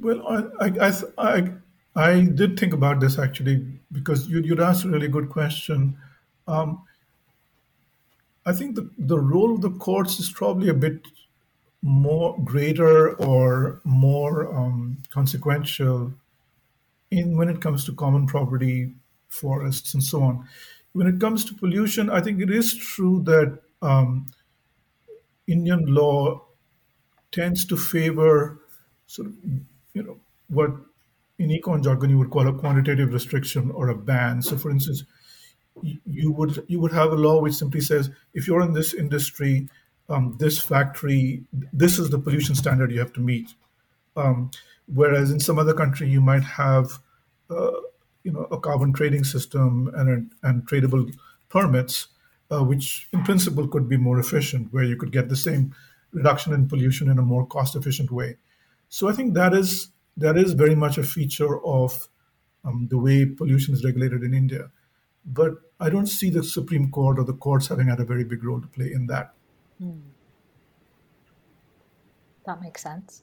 Well, 0.00 0.50
I, 0.60 0.66
I, 0.66 0.92
I, 1.18 1.52
I 1.94 2.20
did 2.22 2.58
think 2.58 2.72
about 2.72 3.00
this 3.00 3.18
actually 3.18 3.66
because 3.92 4.28
you, 4.28 4.42
would 4.42 4.60
asked 4.60 4.84
a 4.84 4.88
really 4.88 5.08
good 5.08 5.30
question. 5.30 5.96
Um, 6.46 6.82
I 8.44 8.52
think 8.52 8.76
the, 8.76 8.90
the 8.98 9.18
role 9.18 9.54
of 9.54 9.62
the 9.62 9.70
courts 9.70 10.20
is 10.20 10.30
probably 10.30 10.68
a 10.68 10.74
bit 10.74 11.06
more 11.82 12.36
greater 12.44 13.14
or 13.16 13.80
more 13.84 14.54
um, 14.54 14.98
consequential 15.10 16.12
in 17.10 17.36
when 17.36 17.48
it 17.48 17.60
comes 17.60 17.84
to 17.84 17.92
common 17.92 18.26
property, 18.26 18.94
forests, 19.28 19.94
and 19.94 20.02
so 20.02 20.22
on. 20.22 20.48
When 20.92 21.06
it 21.06 21.20
comes 21.20 21.44
to 21.46 21.54
pollution, 21.54 22.10
I 22.10 22.20
think 22.20 22.40
it 22.40 22.50
is 22.50 22.74
true 22.74 23.22
that 23.24 23.58
um, 23.82 24.26
Indian 25.46 25.86
law 25.86 26.42
tends 27.30 27.64
to 27.66 27.76
favor 27.76 28.58
sort 29.06 29.28
of 29.28 29.34
you 29.96 30.02
know 30.02 30.18
what 30.48 30.70
in 31.38 31.48
econ 31.48 31.82
jargon 31.82 32.10
you 32.10 32.18
would 32.18 32.30
call 32.30 32.46
a 32.48 32.58
quantitative 32.62 33.12
restriction 33.12 33.70
or 33.70 33.88
a 33.88 33.94
ban. 33.94 34.42
So, 34.42 34.56
for 34.56 34.70
instance, 34.70 35.04
you 35.82 36.30
would 36.32 36.64
you 36.68 36.80
would 36.80 36.92
have 36.92 37.12
a 37.12 37.22
law 37.26 37.40
which 37.40 37.54
simply 37.54 37.80
says 37.80 38.10
if 38.34 38.46
you're 38.46 38.62
in 38.62 38.74
this 38.74 38.94
industry, 38.94 39.68
um, 40.08 40.36
this 40.38 40.58
factory, 40.58 41.44
this 41.72 41.98
is 41.98 42.10
the 42.10 42.18
pollution 42.18 42.54
standard 42.54 42.92
you 42.92 43.00
have 43.00 43.12
to 43.14 43.20
meet. 43.20 43.54
Um, 44.16 44.50
whereas 44.86 45.30
in 45.30 45.40
some 45.40 45.58
other 45.58 45.74
country, 45.74 46.08
you 46.08 46.20
might 46.20 46.44
have 46.44 46.98
uh, 47.50 47.80
you 48.22 48.32
know 48.32 48.44
a 48.50 48.60
carbon 48.60 48.92
trading 48.92 49.24
system 49.24 49.90
and 49.94 50.30
and 50.42 50.68
tradable 50.68 51.12
permits, 51.48 52.08
uh, 52.50 52.62
which 52.62 53.08
in 53.12 53.22
principle 53.24 53.68
could 53.68 53.88
be 53.88 53.96
more 53.96 54.18
efficient, 54.18 54.72
where 54.72 54.84
you 54.84 54.96
could 54.96 55.12
get 55.12 55.28
the 55.28 55.42
same 55.48 55.74
reduction 56.12 56.52
in 56.52 56.68
pollution 56.68 57.10
in 57.10 57.18
a 57.18 57.22
more 57.22 57.46
cost 57.46 57.76
efficient 57.76 58.10
way. 58.10 58.36
So 58.96 59.10
I 59.10 59.12
think 59.12 59.34
that 59.34 59.52
is 59.52 59.88
that 60.16 60.38
is 60.38 60.54
very 60.54 60.74
much 60.74 60.96
a 60.96 61.02
feature 61.02 61.62
of 61.66 62.08
um, 62.64 62.86
the 62.90 62.96
way 62.96 63.26
pollution 63.26 63.74
is 63.74 63.84
regulated 63.84 64.22
in 64.22 64.32
India. 64.32 64.70
But 65.26 65.52
I 65.78 65.90
don't 65.90 66.06
see 66.06 66.30
the 66.30 66.42
Supreme 66.42 66.90
Court 66.90 67.18
or 67.18 67.24
the 67.24 67.34
courts 67.34 67.66
having 67.68 67.88
had 67.88 68.00
a 68.00 68.06
very 68.06 68.24
big 68.24 68.42
role 68.42 68.58
to 68.58 68.66
play 68.68 68.90
in 68.90 69.06
that. 69.08 69.34
Hmm. 69.78 69.98
That 72.46 72.62
makes 72.62 72.82
sense. 72.82 73.22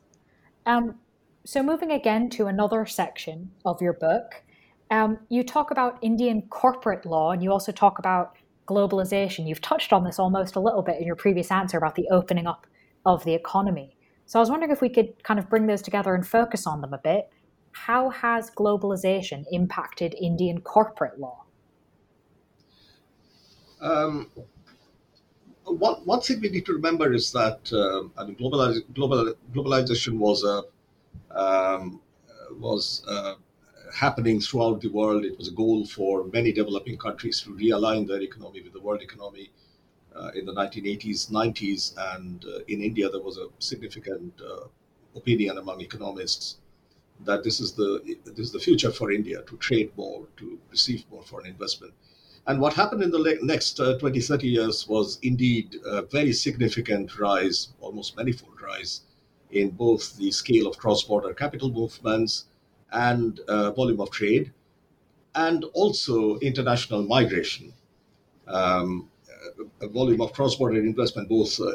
Um, 0.68 1.00
so, 1.44 1.64
moving 1.64 1.90
again 1.90 2.30
to 2.38 2.46
another 2.46 2.86
section 2.86 3.50
of 3.66 3.82
your 3.82 3.94
book, 3.94 4.44
um, 4.92 5.18
you 5.30 5.44
talk 5.44 5.72
about 5.72 5.98
Indian 6.04 6.44
corporate 6.52 7.04
law 7.04 7.32
and 7.32 7.42
you 7.42 7.52
also 7.52 7.72
talk 7.72 7.98
about 7.98 8.38
globalization. 8.68 9.48
You've 9.48 9.62
touched 9.62 9.92
on 9.92 10.04
this 10.04 10.20
almost 10.20 10.56
a 10.56 10.60
little 10.60 10.84
bit 10.84 11.00
in 11.00 11.08
your 11.08 11.16
previous 11.16 11.50
answer 11.50 11.80
about 11.80 11.96
the 11.96 12.08
opening 12.12 12.46
up 12.46 12.68
of 13.08 13.24
the 13.24 13.34
economy. 13.34 13.93
So 14.26 14.40
I 14.40 14.42
was 14.42 14.50
wondering 14.50 14.72
if 14.72 14.82
we 14.82 14.90
could 14.90 15.24
kind 15.24 15.40
of 15.40 15.50
bring 15.50 15.68
those 15.68 15.82
together 15.82 16.16
and 16.16 16.26
focus 16.26 16.66
on 16.66 16.82
them 16.82 16.94
a 16.94 16.98
bit. 16.98 17.30
How 17.72 18.10
has 18.10 18.52
globalization 18.52 19.46
impacted 19.52 20.16
Indian 20.20 20.62
corporate 20.62 21.20
law? 21.20 21.46
Um, 23.82 24.30
one, 25.66 25.96
one 26.06 26.22
thing 26.22 26.40
we 26.40 26.50
need 26.50 26.66
to 26.66 26.74
remember 26.74 27.12
is 27.14 27.32
that 27.32 27.72
uh, 27.74 28.08
I 28.20 28.26
mean, 28.26 28.36
globaliz- 28.36 28.84
global, 28.94 29.34
globalization 29.54 30.18
was 30.18 30.44
a 30.44 30.64
um, 31.38 32.02
was 32.52 33.04
uh, 33.08 33.36
happening 33.94 34.40
throughout 34.40 34.82
the 34.82 34.90
world. 34.90 35.26
It 35.26 35.38
was 35.38 35.48
a 35.48 35.52
goal 35.52 35.86
for 35.86 36.26
many 36.26 36.52
developing 36.52 36.98
countries 36.98 37.42
to 37.42 37.50
realign 37.52 38.08
their 38.08 38.22
economy 38.22 38.62
with 38.62 38.74
the 38.74 38.82
world 38.82 39.02
economy 39.02 39.52
uh, 40.16 40.32
in 40.36 40.46
the 40.46 40.54
1980s, 40.54 41.32
90s, 41.32 41.94
and 42.16 42.46
uh, 42.46 42.60
in 42.68 42.82
India 42.82 43.10
there 43.10 43.22
was 43.22 43.38
a 43.38 43.48
significant 43.60 44.34
uh, 44.42 44.68
opinion 45.16 45.58
among 45.58 45.82
economists 45.82 46.58
that 47.26 47.44
this 47.44 47.60
is 47.60 47.74
the 47.74 48.18
this 48.26 48.40
is 48.48 48.52
the 48.52 48.60
future 48.60 48.92
for 48.92 49.12
India 49.12 49.42
to 49.44 49.58
trade 49.58 49.92
more, 49.96 50.28
to 50.38 50.60
receive 50.72 51.06
more 51.12 51.24
foreign 51.24 51.48
investment. 51.48 51.94
And 52.46 52.60
what 52.60 52.74
happened 52.74 53.02
in 53.02 53.12
the 53.12 53.40
next 53.42 53.80
uh, 53.80 53.98
20, 54.00 54.20
30 54.20 54.48
years 54.48 54.88
was 54.88 55.18
indeed 55.22 55.78
a 55.86 56.02
very 56.02 56.34
significant 56.34 57.18
rise, 57.18 57.70
almost 57.80 58.18
manifold 58.18 58.62
rise, 58.62 59.02
in 59.52 59.70
both 59.70 60.18
the 60.18 60.32
scale 60.32 60.68
of 60.68 60.78
cross 60.78 61.04
border 61.04 61.34
capital 61.34 61.72
movements 61.72 62.46
and 62.92 63.40
uh, 63.48 63.72
volume 63.72 64.02
of 64.02 64.12
trade, 64.12 64.52
and 65.36 65.64
also 65.74 66.38
international 66.40 67.04
migration. 67.04 67.74
Um, 68.48 69.10
a 69.82 69.88
volume 69.88 70.22
of 70.22 70.34
cross-border 70.34 70.80
investment 70.80 71.30
both 71.30 71.60
uh, 71.60 71.72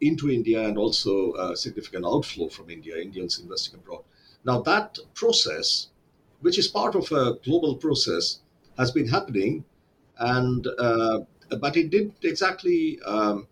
into 0.00 0.30
India 0.30 0.66
and 0.66 0.76
also 0.78 1.34
a 1.34 1.56
significant 1.56 2.04
outflow 2.04 2.48
from 2.48 2.70
India, 2.70 2.96
Indians 2.96 3.38
investing 3.38 3.78
abroad. 3.80 4.02
Now 4.44 4.60
that 4.62 4.98
process, 5.14 5.88
which 6.40 6.58
is 6.58 6.68
part 6.68 6.94
of 6.94 7.10
a 7.12 7.34
global 7.44 7.76
process, 7.76 8.40
has 8.78 8.90
been 8.90 9.08
happening, 9.08 9.64
and 10.18 10.66
uh, 10.78 11.20
but 11.58 11.76
it 11.76 11.90
didn't 11.90 12.16
exactly 12.22 12.98
um, 13.04 13.46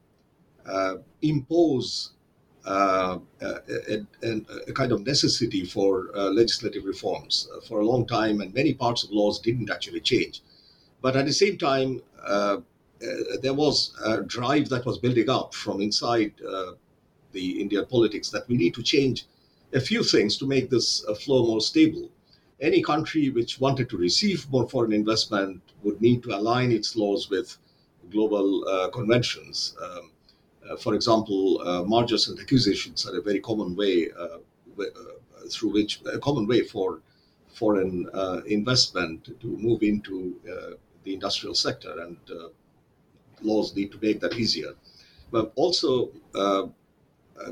uh, 0.66 0.96
impose 1.22 2.12
uh, 2.64 3.18
a, 3.40 3.46
a, 4.22 4.40
a, 4.68 4.72
kind 4.72 4.92
of 4.92 5.06
necessity 5.06 5.64
for 5.64 6.10
uh, 6.14 6.28
legislative 6.30 6.84
reforms 6.84 7.48
uh, 7.54 7.60
for 7.66 7.80
a 7.80 7.86
long 7.86 8.06
time, 8.06 8.40
and 8.40 8.52
many 8.52 8.74
parts 8.74 9.04
of 9.04 9.10
laws 9.10 9.40
didn't 9.40 9.70
actually 9.70 10.00
change. 10.00 10.42
But 11.00 11.16
at 11.16 11.24
the 11.24 11.32
same 11.32 11.56
time, 11.56 12.02
uh, 12.22 12.58
there 13.42 13.54
was 13.54 13.94
a 14.04 14.22
drive 14.22 14.68
that 14.68 14.84
was 14.84 14.98
building 14.98 15.28
up 15.30 15.54
from 15.54 15.80
inside 15.80 16.32
the 17.32 17.60
Indian 17.60 17.86
politics 17.86 18.30
that 18.30 18.48
we 18.48 18.56
need 18.56 18.74
to 18.74 18.82
change 18.82 19.26
a 19.74 19.80
few 19.80 20.02
things 20.02 20.36
to 20.38 20.46
make 20.46 20.70
this 20.70 21.04
flow 21.24 21.46
more 21.46 21.60
stable. 21.60 22.10
Any 22.60 22.82
country 22.82 23.30
which 23.30 23.60
wanted 23.60 23.88
to 23.90 23.96
receive 23.96 24.50
more 24.50 24.68
foreign 24.68 24.92
investment 24.92 25.62
would 25.84 26.00
need 26.00 26.22
to 26.24 26.34
align 26.34 26.72
its 26.72 26.96
laws 26.96 27.30
with 27.30 27.56
global 28.10 28.66
uh, 28.68 28.88
conventions. 28.90 29.76
Um, 29.82 30.10
uh, 30.68 30.76
for 30.76 30.94
example, 30.94 31.60
uh, 31.64 31.84
mergers 31.84 32.28
and 32.28 32.38
acquisitions 32.38 33.06
are 33.06 33.16
a 33.18 33.22
very 33.22 33.40
common 33.40 33.76
way 33.76 34.08
uh, 34.18 34.38
through 35.50 35.72
which 35.72 36.00
a 36.12 36.18
common 36.18 36.46
way 36.46 36.62
for 36.62 37.00
foreign 37.54 38.08
investment 38.46 39.24
to 39.40 39.46
move 39.46 39.82
into 39.82 40.36
the 41.04 41.14
industrial 41.14 41.54
sector, 41.54 42.00
and 42.02 42.16
laws 43.44 43.74
need 43.74 43.92
to 43.92 43.98
make 44.00 44.20
that 44.20 44.34
easier. 44.34 44.74
But 45.30 45.52
also, 45.56 46.10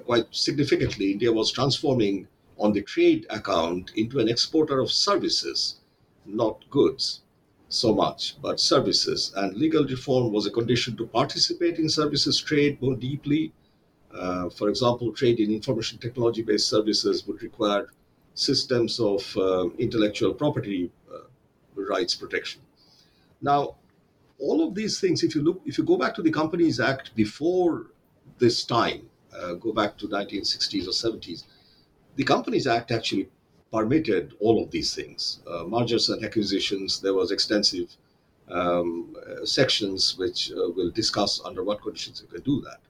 quite 0.04 0.26
significantly, 0.30 1.12
India 1.12 1.32
was 1.32 1.52
transforming 1.52 2.26
on 2.58 2.72
the 2.72 2.82
trade 2.82 3.26
account 3.30 3.92
into 3.96 4.18
an 4.18 4.28
exporter 4.28 4.80
of 4.80 4.90
services, 4.90 5.76
not 6.24 6.64
goods 6.70 7.20
so 7.68 7.94
much, 7.94 8.40
but 8.40 8.60
services. 8.60 9.32
And 9.36 9.56
legal 9.56 9.84
reform 9.84 10.32
was 10.32 10.46
a 10.46 10.50
condition 10.50 10.96
to 10.96 11.06
participate 11.06 11.78
in 11.78 11.88
services 11.88 12.40
trade 12.40 12.80
more 12.80 12.96
deeply. 12.96 13.52
Uh, 14.14 14.48
for 14.48 14.68
example, 14.68 15.12
trade 15.12 15.40
in 15.40 15.52
information 15.52 15.98
technology 15.98 16.42
based 16.42 16.68
services 16.68 17.26
would 17.26 17.42
require 17.42 17.88
systems 18.34 19.00
of 19.00 19.36
uh, 19.36 19.68
intellectual 19.78 20.32
property 20.32 20.90
uh, 21.12 21.18
rights 21.74 22.14
protection. 22.14 22.60
Now, 23.42 23.76
all 24.38 24.66
of 24.66 24.74
these 24.74 25.00
things, 25.00 25.22
if 25.22 25.34
you 25.34 25.42
look, 25.42 25.60
if 25.64 25.78
you 25.78 25.84
go 25.84 25.96
back 25.96 26.14
to 26.14 26.22
the 26.22 26.30
Companies 26.30 26.80
Act 26.80 27.14
before 27.14 27.86
this 28.38 28.64
time, 28.64 29.08
uh, 29.36 29.54
go 29.54 29.72
back 29.72 29.96
to 29.98 30.08
1960s 30.08 30.86
or 30.86 30.90
70s, 30.90 31.44
the 32.16 32.24
Companies 32.24 32.66
Act 32.66 32.90
actually 32.90 33.28
permitted 33.72 34.34
all 34.40 34.62
of 34.62 34.70
these 34.70 34.94
things 34.94 35.40
uh, 35.50 35.64
mergers 35.64 36.08
and 36.08 36.24
acquisitions. 36.24 37.00
There 37.00 37.14
was 37.14 37.30
extensive 37.30 37.96
um, 38.48 39.16
uh, 39.16 39.44
sections 39.44 40.16
which 40.16 40.52
uh, 40.52 40.70
we'll 40.74 40.90
discuss 40.90 41.40
under 41.44 41.64
what 41.64 41.82
conditions 41.82 42.22
you 42.22 42.28
can 42.28 42.42
do 42.42 42.60
that. 42.62 42.80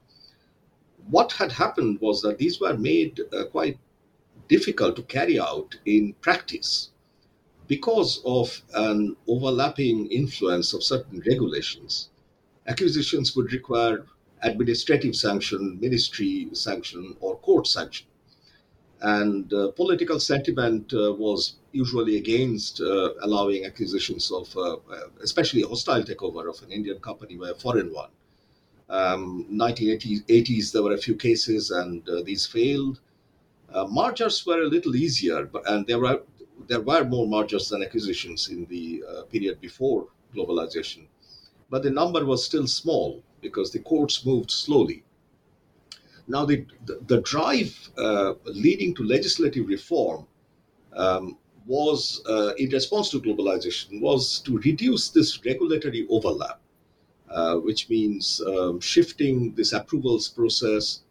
What 1.09 1.31
had 1.31 1.51
happened 1.51 1.99
was 2.01 2.21
that 2.21 2.37
these 2.37 2.59
were 2.59 2.77
made 2.77 3.21
uh, 3.33 3.45
quite 3.45 3.77
difficult 4.47 4.95
to 4.97 5.03
carry 5.03 5.39
out 5.39 5.77
in 5.85 6.13
practice 6.21 6.89
because 7.67 8.21
of 8.25 8.61
an 8.73 9.15
overlapping 9.27 10.07
influence 10.07 10.73
of 10.73 10.83
certain 10.83 11.21
regulations. 11.25 12.09
Acquisitions 12.67 13.35
would 13.35 13.51
require 13.53 14.05
administrative 14.41 15.15
sanction, 15.15 15.79
ministry 15.79 16.47
sanction, 16.53 17.15
or 17.19 17.37
court 17.37 17.67
sanction 17.67 18.07
and 19.01 19.53
uh, 19.53 19.71
political 19.71 20.19
sentiment 20.19 20.91
uh, 20.93 21.13
was 21.13 21.55
usually 21.71 22.17
against 22.17 22.81
uh, 22.81 23.13
allowing 23.21 23.65
acquisitions 23.65 24.31
of, 24.31 24.55
uh, 24.57 24.73
uh, 24.73 24.77
especially 25.21 25.61
a 25.61 25.67
hostile 25.67 26.03
takeover 26.03 26.49
of 26.49 26.61
an 26.63 26.71
Indian 26.71 26.99
company 26.99 27.35
by 27.35 27.49
a 27.49 27.53
foreign 27.53 27.93
one. 27.93 28.09
Um, 28.89 29.45
1980s, 29.51 30.71
there 30.71 30.81
were 30.81 30.93
a 30.93 30.97
few 30.97 31.15
cases, 31.15 31.71
and 31.71 32.07
uh, 32.09 32.23
these 32.23 32.45
failed. 32.45 32.99
mergers 33.91 34.45
were 34.45 34.61
a 34.61 34.67
little 34.67 34.95
easier, 34.95 35.45
but, 35.45 35.69
and 35.69 35.85
there 35.85 35.99
were 35.99 36.21
there 36.67 36.81
were 36.81 37.03
more 37.03 37.27
mergers 37.27 37.69
than 37.69 37.83
acquisitions 37.83 38.49
in 38.49 38.65
the 38.65 39.03
period 39.31 39.61
before 39.61 40.07
globalization, 40.35 41.05
but 41.69 41.83
the 41.83 41.91
number 41.91 42.25
was 42.25 42.45
still 42.45 42.67
small 42.67 43.23
because 43.41 43.71
the 43.71 43.79
courts 43.79 44.25
moved 44.25 44.51
slowly. 44.51 45.03
Now, 46.27 46.45
the, 46.45 46.65
the, 46.85 46.99
the 47.07 47.21
drive 47.21 47.89
uh, 47.97 48.33
leading 48.45 48.93
to 48.95 49.03
legislative 49.03 49.67
reform 49.67 50.27
um, 50.93 51.37
was, 51.65 52.21
uh, 52.27 52.53
in 52.57 52.69
response 52.69 53.09
to 53.11 53.21
globalization, 53.21 54.01
was 54.01 54.39
to 54.39 54.57
reduce 54.59 55.09
this 55.09 55.43
regulatory 55.45 56.05
overlap, 56.09 56.59
uh, 57.29 57.55
which 57.55 57.89
means 57.89 58.41
um, 58.45 58.79
shifting 58.79 59.53
this 59.55 59.71
approvals 59.73 60.27
process, 60.27 61.01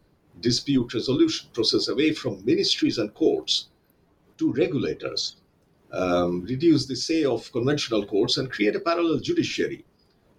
dispute 0.40 0.92
resolution 0.92 1.49
process 1.55 1.88
away 1.88 2.12
from 2.12 2.44
ministries 2.44 2.99
and 2.99 3.12
courts 3.14 3.68
to 4.39 4.53
regulators, 4.53 5.37
um, 5.93 6.43
reduce 6.43 6.87
the 6.87 6.97
say 6.97 7.24
of 7.24 7.51
conventional 7.53 8.05
courts, 8.07 8.37
and 8.37 8.51
create 8.51 8.76
a 8.76 8.80
parallel 8.80 9.18
judiciary 9.18 9.84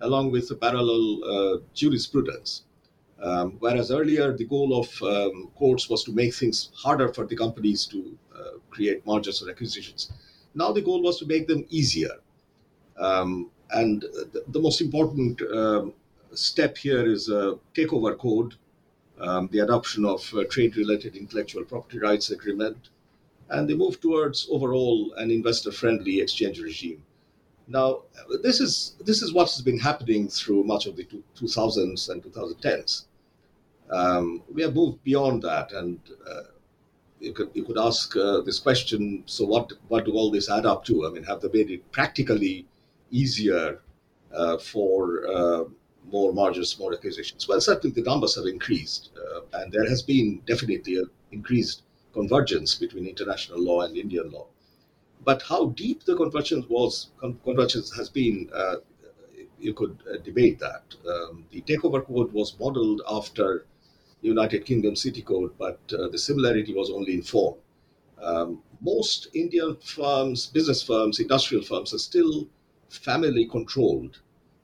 along 0.02 0.32
with 0.32 0.50
a 0.52 0.56
parallel 0.56 1.24
uh, 1.24 1.58
jurisprudence. 1.74 2.64
Um, 3.22 3.58
whereas 3.60 3.90
earlier, 3.90 4.36
the 4.36 4.46
goal 4.46 4.80
of 4.80 5.02
um, 5.02 5.50
courts 5.56 5.90
was 5.90 6.04
to 6.04 6.12
make 6.12 6.36
things 6.36 6.70
harder 6.76 7.12
for 7.12 7.26
the 7.26 7.36
companies 7.36 7.86
to 7.88 8.18
uh, 8.36 8.60
create 8.70 9.06
mergers 9.08 9.42
or 9.42 9.50
acquisitions. 9.50 10.12
Now 10.54 10.72
the 10.72 10.82
goal 10.82 11.02
was 11.02 11.18
to 11.20 11.26
make 11.26 11.48
them 11.48 11.66
easier. 11.70 12.18
Um, 12.98 13.50
and 13.72 14.02
the, 14.02 14.44
the, 14.48 14.60
most 14.60 14.82
important 14.82 15.42
um, 15.42 15.94
step 16.34 16.78
here 16.78 17.06
is 17.06 17.30
a 17.30 17.60
takeover 17.76 18.18
code, 18.18 18.56
um, 19.20 19.50
the 19.52 19.60
adoption 19.60 20.06
of 20.06 20.22
trade 20.50 20.78
related 20.78 21.16
intellectual 21.16 21.64
property 21.64 22.00
rights 22.00 22.30
agreement, 22.32 22.90
and 23.50 23.70
they 23.70 23.74
move 23.76 24.00
towards 24.02 24.48
overall 24.52 25.14
an 25.18 25.32
investor 25.32 25.72
friendly 25.72 26.20
exchange 26.20 26.60
regime. 26.60 27.04
Now, 27.68 28.04
this 28.44 28.62
is 28.62 28.96
this 29.04 29.22
is 29.22 29.34
what 29.34 29.50
has 29.50 29.62
been 29.62 29.80
happening 29.80 30.30
through 30.30 30.64
much 30.64 30.86
of 30.86 30.96
the 30.96 31.06
2000s 31.36 32.10
and 32.10 32.24
2010s. 32.24 33.06
Um, 33.90 34.44
we 34.54 34.62
have 34.62 34.76
moved 34.76 35.04
beyond 35.04 35.44
that, 35.44 35.72
and 35.74 36.00
uh, 36.30 36.44
you 37.20 37.34
could 37.34 37.50
you 37.54 37.64
could 37.66 37.78
ask 37.78 38.16
uh, 38.16 38.42
this 38.42 38.60
question: 38.60 39.24
So, 39.26 39.46
what 39.46 39.74
what 39.90 40.06
do 40.06 40.14
all 40.14 40.32
this 40.32 40.50
add 40.50 40.66
up 40.66 40.86
to? 40.86 41.06
I 41.08 41.10
mean, 41.12 41.24
have 41.24 41.42
they 41.42 41.50
made 41.50 41.72
it 41.72 41.92
practically 41.92 42.66
easier 43.12 43.82
uh, 44.34 44.58
for 44.58 45.28
uh, 45.28 45.64
more 46.10 46.34
mergers, 46.34 46.78
more 46.80 46.94
acquisitions? 46.94 47.48
Well, 47.48 47.60
certainly 47.60 47.94
the 47.94 48.10
numbers 48.10 48.36
have 48.36 48.46
increased, 48.46 49.10
uh, 49.18 49.42
and 49.60 49.74
there 49.74 49.88
has 49.90 50.02
been 50.02 50.42
definitely 50.46 50.96
an 50.98 51.10
increased 51.32 51.84
convergence 52.20 52.72
between 52.84 53.06
international 53.14 53.60
law 53.70 53.80
and 53.86 53.96
Indian 54.06 54.28
law. 54.36 54.48
But 55.30 55.40
how 55.52 55.62
deep 55.84 56.00
the 56.04 56.16
convergence 56.16 56.66
was, 56.78 56.92
convergence 57.46 57.90
has 58.00 58.10
been, 58.10 58.50
uh, 58.62 58.78
you 59.60 59.74
could 59.80 59.96
uh, 60.12 60.18
debate 60.30 60.58
that. 60.68 60.84
Um, 61.14 61.46
the 61.54 61.62
takeover 61.70 62.02
code 62.10 62.32
was 62.40 62.58
modeled 62.60 63.02
after 63.18 63.48
the 64.22 64.28
United 64.36 64.62
Kingdom 64.66 64.96
City 64.96 65.22
Code, 65.22 65.52
but 65.66 65.80
uh, 65.94 66.08
the 66.14 66.18
similarity 66.18 66.74
was 66.74 66.90
only 66.90 67.14
in 67.20 67.22
form. 67.22 67.56
Um, 68.30 68.50
most 68.82 69.28
Indian 69.34 69.78
firms, 69.98 70.48
business 70.48 70.82
firms, 70.82 71.20
industrial 71.20 71.64
firms 71.64 71.94
are 71.94 72.04
still 72.12 72.48
family 72.90 73.46
controlled. 73.58 74.14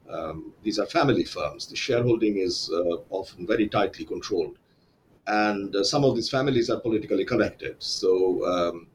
Um, 0.09 0.53
these 0.63 0.79
are 0.79 0.87
family 0.99 1.25
firms. 1.37 1.67
The 1.67 1.75
shareholding 1.75 2.35
is 2.37 2.55
uh, 2.73 2.97
often 3.09 3.45
very 3.53 3.67
tightly 3.67 4.05
controlled. 4.05 4.55
And 5.28 5.76
uh, 5.76 5.84
some 5.84 6.03
of 6.03 6.15
these 6.15 6.30
families 6.30 6.69
are 6.69 6.80
politically 6.80 7.26
connected. 7.26 7.82
So 7.82 8.45
um, 8.45 8.88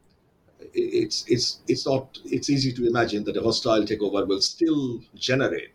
it's, 0.73 1.25
it's, 1.27 1.61
it's, 1.67 1.85
not, 1.85 2.19
it's 2.25 2.49
easy 2.49 2.71
to 2.73 2.87
imagine 2.87 3.23
that 3.25 3.37
a 3.37 3.41
hostile 3.41 3.83
takeover 3.83 4.27
will 4.27 4.41
still 4.41 5.01
generate 5.15 5.73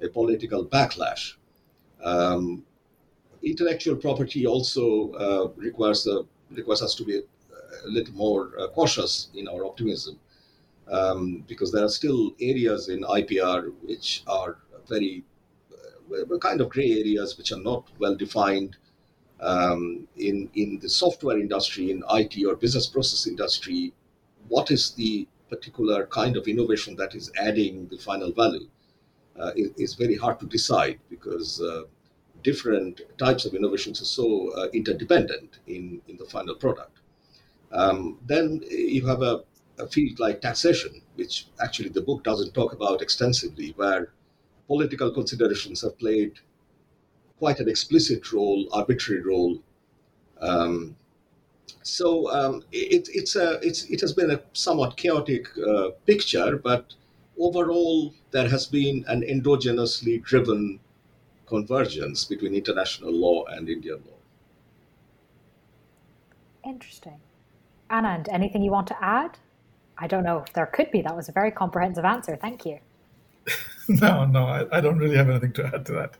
a 0.00 0.08
political 0.08 0.64
backlash. 0.64 1.34
Um, 2.02 2.64
intellectual 3.42 3.96
property 3.96 4.46
also 4.46 5.12
uh, 5.12 5.48
requires, 5.56 6.06
requires 6.50 6.82
us 6.82 6.94
to 6.94 7.04
be 7.04 7.18
a 7.18 7.88
little 7.88 8.14
more 8.14 8.52
uh, 8.58 8.68
cautious 8.68 9.28
in 9.34 9.48
our 9.48 9.64
optimism. 9.66 10.18
Um, 10.88 11.44
because 11.48 11.72
there 11.72 11.84
are 11.84 11.88
still 11.88 12.32
areas 12.40 12.88
in 12.88 13.00
IPR 13.02 13.72
which 13.82 14.22
are 14.28 14.58
very 14.88 15.24
uh, 15.72 16.38
kind 16.38 16.60
of 16.60 16.68
gray 16.68 16.92
areas 16.92 17.36
which 17.36 17.50
are 17.50 17.58
not 17.58 17.88
well 17.98 18.14
defined 18.14 18.76
um, 19.40 20.08
in 20.16 20.48
in 20.54 20.78
the 20.80 20.88
software 20.88 21.38
industry, 21.38 21.90
in 21.90 22.02
IT 22.10 22.44
or 22.46 22.56
business 22.56 22.86
process 22.86 23.26
industry. 23.26 23.92
What 24.48 24.70
is 24.70 24.92
the 24.92 25.26
particular 25.50 26.06
kind 26.06 26.36
of 26.36 26.46
innovation 26.46 26.96
that 26.96 27.14
is 27.14 27.30
adding 27.36 27.88
the 27.88 27.98
final 27.98 28.32
value 28.32 28.68
uh, 29.38 29.52
is, 29.56 29.70
is, 29.76 29.94
very 29.94 30.16
hard 30.16 30.38
to 30.40 30.46
decide 30.46 30.98
because 31.10 31.60
uh, 31.60 31.82
different 32.42 33.00
types 33.18 33.44
of 33.44 33.54
innovations 33.54 34.00
are 34.00 34.12
so 34.20 34.50
uh, 34.52 34.68
interdependent 34.72 35.58
in, 35.66 36.00
in 36.08 36.16
the 36.16 36.24
final 36.24 36.54
product. 36.54 36.98
Um, 37.72 38.18
then 38.26 38.62
you 38.70 39.06
have 39.06 39.22
a, 39.22 39.44
a 39.78 39.86
field 39.86 40.18
like 40.18 40.40
taxation, 40.40 41.02
which 41.16 41.46
actually 41.60 41.90
the 41.90 42.00
book 42.00 42.24
doesn't 42.24 42.54
talk 42.54 42.72
about 42.72 43.02
extensively, 43.02 43.72
where 43.76 44.12
political 44.66 45.10
considerations 45.10 45.82
have 45.82 45.98
played 45.98 46.38
quite 47.38 47.60
an 47.60 47.68
explicit 47.68 48.32
role, 48.32 48.66
arbitrary 48.72 49.22
role. 49.22 49.58
Um, 50.40 50.96
so 51.82 52.30
um, 52.30 52.64
it, 52.72 53.08
it's 53.12 53.36
a, 53.36 53.60
it's, 53.62 53.84
it 53.84 54.00
has 54.00 54.12
been 54.12 54.30
a 54.30 54.40
somewhat 54.52 54.96
chaotic 54.96 55.46
uh, 55.58 55.90
picture, 56.06 56.56
but 56.56 56.94
overall 57.38 58.14
there 58.30 58.48
has 58.48 58.66
been 58.66 59.04
an 59.08 59.22
endogenously 59.22 60.22
driven 60.22 60.80
convergence 61.46 62.24
between 62.24 62.54
international 62.54 63.12
law 63.12 63.44
and 63.44 63.68
Indian 63.68 64.02
law. 64.06 64.16
Interesting. 66.64 67.20
Anand, 67.90 68.26
anything 68.32 68.62
you 68.62 68.72
want 68.72 68.88
to 68.88 69.04
add? 69.04 69.38
I 69.98 70.06
don't 70.06 70.24
know 70.24 70.38
if 70.38 70.52
there 70.52 70.66
could 70.66 70.90
be. 70.90 71.02
That 71.02 71.14
was 71.14 71.28
a 71.28 71.32
very 71.32 71.50
comprehensive 71.50 72.04
answer. 72.04 72.36
Thank 72.36 72.66
you. 72.66 72.80
no, 73.88 74.24
no, 74.24 74.44
I, 74.44 74.78
I 74.78 74.80
don't 74.80 74.98
really 74.98 75.16
have 75.16 75.30
anything 75.30 75.52
to 75.54 75.66
add 75.66 75.86
to 75.86 75.92
that. 75.92 76.16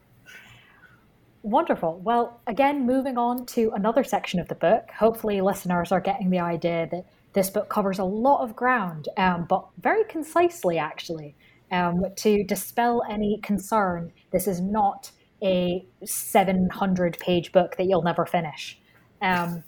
Wonderful. 1.46 2.00
Well, 2.02 2.40
again, 2.48 2.84
moving 2.84 3.16
on 3.16 3.46
to 3.46 3.70
another 3.76 4.02
section 4.02 4.40
of 4.40 4.48
the 4.48 4.56
book. 4.56 4.90
Hopefully, 4.90 5.40
listeners 5.40 5.92
are 5.92 6.00
getting 6.00 6.28
the 6.28 6.40
idea 6.40 6.88
that 6.90 7.06
this 7.34 7.50
book 7.50 7.68
covers 7.68 8.00
a 8.00 8.04
lot 8.04 8.42
of 8.42 8.56
ground, 8.56 9.08
um, 9.16 9.46
but 9.48 9.64
very 9.78 10.02
concisely, 10.06 10.76
actually, 10.76 11.36
um, 11.70 12.02
to 12.16 12.42
dispel 12.42 13.00
any 13.08 13.38
concern. 13.44 14.12
This 14.32 14.48
is 14.48 14.60
not 14.60 15.12
a 15.40 15.86
700 16.04 17.16
page 17.20 17.52
book 17.52 17.76
that 17.76 17.84
you'll 17.84 18.02
never 18.02 18.26
finish. 18.26 18.80
Um, 19.22 19.62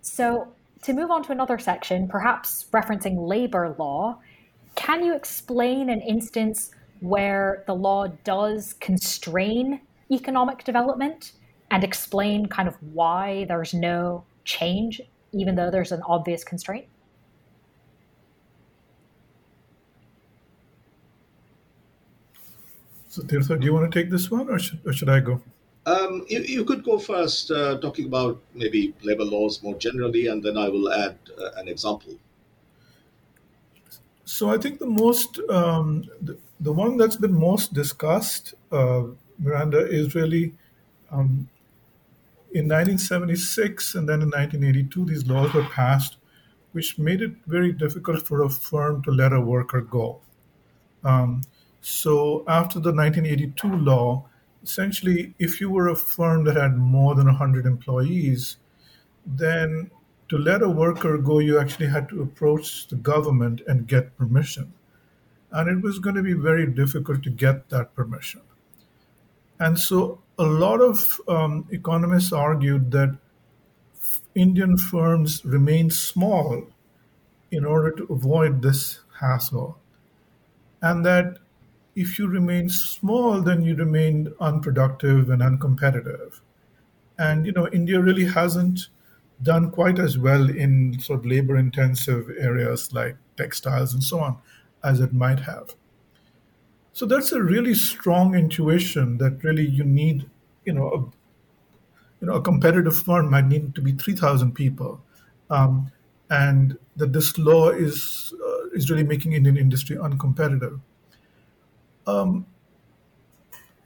so, 0.00 0.46
to 0.82 0.92
move 0.92 1.10
on 1.10 1.24
to 1.24 1.32
another 1.32 1.58
section, 1.58 2.06
perhaps 2.06 2.66
referencing 2.72 3.16
labor 3.18 3.74
law, 3.80 4.20
can 4.76 5.04
you 5.04 5.16
explain 5.16 5.90
an 5.90 6.00
instance 6.02 6.70
where 7.00 7.64
the 7.66 7.74
law 7.74 8.06
does 8.22 8.74
constrain 8.74 9.80
economic 10.10 10.64
development 10.64 11.32
and 11.70 11.84
explain 11.84 12.46
kind 12.46 12.68
of 12.68 12.76
why 12.92 13.44
there's 13.48 13.74
no 13.74 14.24
change, 14.44 15.00
even 15.32 15.54
though 15.54 15.70
there's 15.70 15.92
an 15.92 16.02
obvious 16.02 16.44
constraint? 16.44 16.86
So, 23.08 23.22
Tirtha, 23.22 23.60
do 23.60 23.64
you 23.64 23.72
want 23.72 23.90
to 23.92 23.96
take 23.96 24.10
this 24.10 24.28
one 24.28 24.50
or 24.50 24.58
should, 24.58 24.80
or 24.84 24.92
should 24.92 25.08
I 25.08 25.20
go? 25.20 25.40
Um, 25.86 26.24
you, 26.28 26.40
you, 26.40 26.64
could 26.64 26.82
go 26.82 26.98
first, 26.98 27.50
uh, 27.50 27.78
talking 27.78 28.06
about 28.06 28.40
maybe 28.54 28.92
labor 29.02 29.24
laws 29.24 29.62
more 29.62 29.74
generally, 29.74 30.26
and 30.26 30.42
then 30.42 30.56
I 30.56 30.68
will 30.68 30.92
add 30.92 31.16
uh, 31.38 31.50
an 31.56 31.68
example. 31.68 32.14
So 34.24 34.50
I 34.50 34.58
think 34.58 34.80
the 34.80 34.86
most 34.86 35.38
um, 35.48 36.08
the, 36.22 36.38
the, 36.58 36.72
one 36.72 36.96
that's 36.96 37.16
been 37.16 37.38
most 37.38 37.72
discussed, 37.72 38.54
uh, 38.72 39.04
Miranda, 39.38 39.78
is 39.78 40.14
really 40.14 40.54
um, 41.10 41.48
in 42.52 42.68
1976 42.68 43.96
and 43.96 44.08
then 44.08 44.22
in 44.22 44.30
1982 44.30 45.04
these 45.06 45.26
laws 45.26 45.52
were 45.52 45.64
passed, 45.64 46.18
which 46.72 46.98
made 46.98 47.20
it 47.20 47.32
very 47.46 47.72
difficult 47.72 48.26
for 48.26 48.42
a 48.42 48.50
firm 48.50 49.02
to 49.02 49.10
let 49.10 49.32
a 49.32 49.40
worker 49.40 49.80
go. 49.80 50.20
Um, 51.02 51.42
so 51.80 52.44
after 52.48 52.80
the 52.80 52.92
1982 52.92 53.76
law, 53.76 54.26
essentially, 54.62 55.34
if 55.38 55.60
you 55.60 55.68
were 55.68 55.88
a 55.88 55.96
firm 55.96 56.44
that 56.44 56.56
had 56.56 56.76
more 56.76 57.14
than 57.14 57.26
100 57.26 57.66
employees, 57.66 58.56
then 59.26 59.90
to 60.28 60.38
let 60.38 60.62
a 60.62 60.68
worker 60.68 61.18
go, 61.18 61.38
you 61.38 61.58
actually 61.58 61.86
had 61.86 62.08
to 62.08 62.22
approach 62.22 62.88
the 62.88 62.96
government 62.96 63.60
and 63.66 63.86
get 63.86 64.16
permission. 64.16 64.72
And 65.52 65.68
it 65.68 65.82
was 65.82 65.98
going 65.98 66.16
to 66.16 66.22
be 66.22 66.32
very 66.32 66.66
difficult 66.66 67.22
to 67.24 67.30
get 67.30 67.68
that 67.68 67.94
permission. 67.94 68.40
And 69.58 69.78
so 69.78 70.20
a 70.38 70.44
lot 70.44 70.80
of 70.80 71.20
um, 71.28 71.66
economists 71.70 72.32
argued 72.32 72.90
that 72.90 73.16
Indian 74.34 74.76
firms 74.76 75.44
remained 75.44 75.92
small 75.92 76.66
in 77.50 77.64
order 77.64 77.92
to 77.92 78.12
avoid 78.12 78.62
this 78.62 79.00
hassle. 79.20 79.78
And 80.82 81.04
that 81.06 81.38
if 81.94 82.18
you 82.18 82.26
remain 82.26 82.68
small, 82.68 83.40
then 83.40 83.62
you 83.62 83.76
remain 83.76 84.34
unproductive 84.40 85.30
and 85.30 85.40
uncompetitive. 85.40 86.40
And 87.16 87.46
you 87.46 87.52
know, 87.52 87.68
India 87.68 88.00
really 88.00 88.24
hasn't 88.24 88.88
done 89.42 89.70
quite 89.70 89.98
as 89.98 90.18
well 90.18 90.50
in 90.50 90.98
sort 91.00 91.20
of 91.20 91.26
labor 91.26 91.56
intensive 91.56 92.28
areas 92.38 92.92
like 92.92 93.16
textiles 93.36 93.92
and 93.92 94.02
so 94.02 94.20
on 94.20 94.38
as 94.82 95.00
it 95.00 95.12
might 95.12 95.40
have. 95.40 95.74
So 96.94 97.06
that's 97.06 97.32
a 97.32 97.42
really 97.42 97.74
strong 97.74 98.34
intuition 98.34 99.18
that 99.18 99.42
really 99.42 99.66
you 99.66 99.84
need, 99.84 100.30
you 100.64 100.72
know, 100.72 100.88
a, 100.88 100.98
you 102.20 102.28
know, 102.28 102.34
a 102.34 102.40
competitive 102.40 102.96
firm 102.96 103.30
might 103.30 103.46
need 103.46 103.74
to 103.74 103.82
be 103.82 103.92
3,000 103.92 104.54
people. 104.54 105.02
Um, 105.50 105.90
and 106.30 106.78
that 106.96 107.12
this 107.12 107.36
law 107.36 107.70
is, 107.70 108.32
uh, 108.42 108.68
is 108.68 108.90
really 108.90 109.02
making 109.02 109.32
Indian 109.32 109.56
industry 109.56 109.96
uncompetitive. 109.96 110.80
Um, 112.06 112.46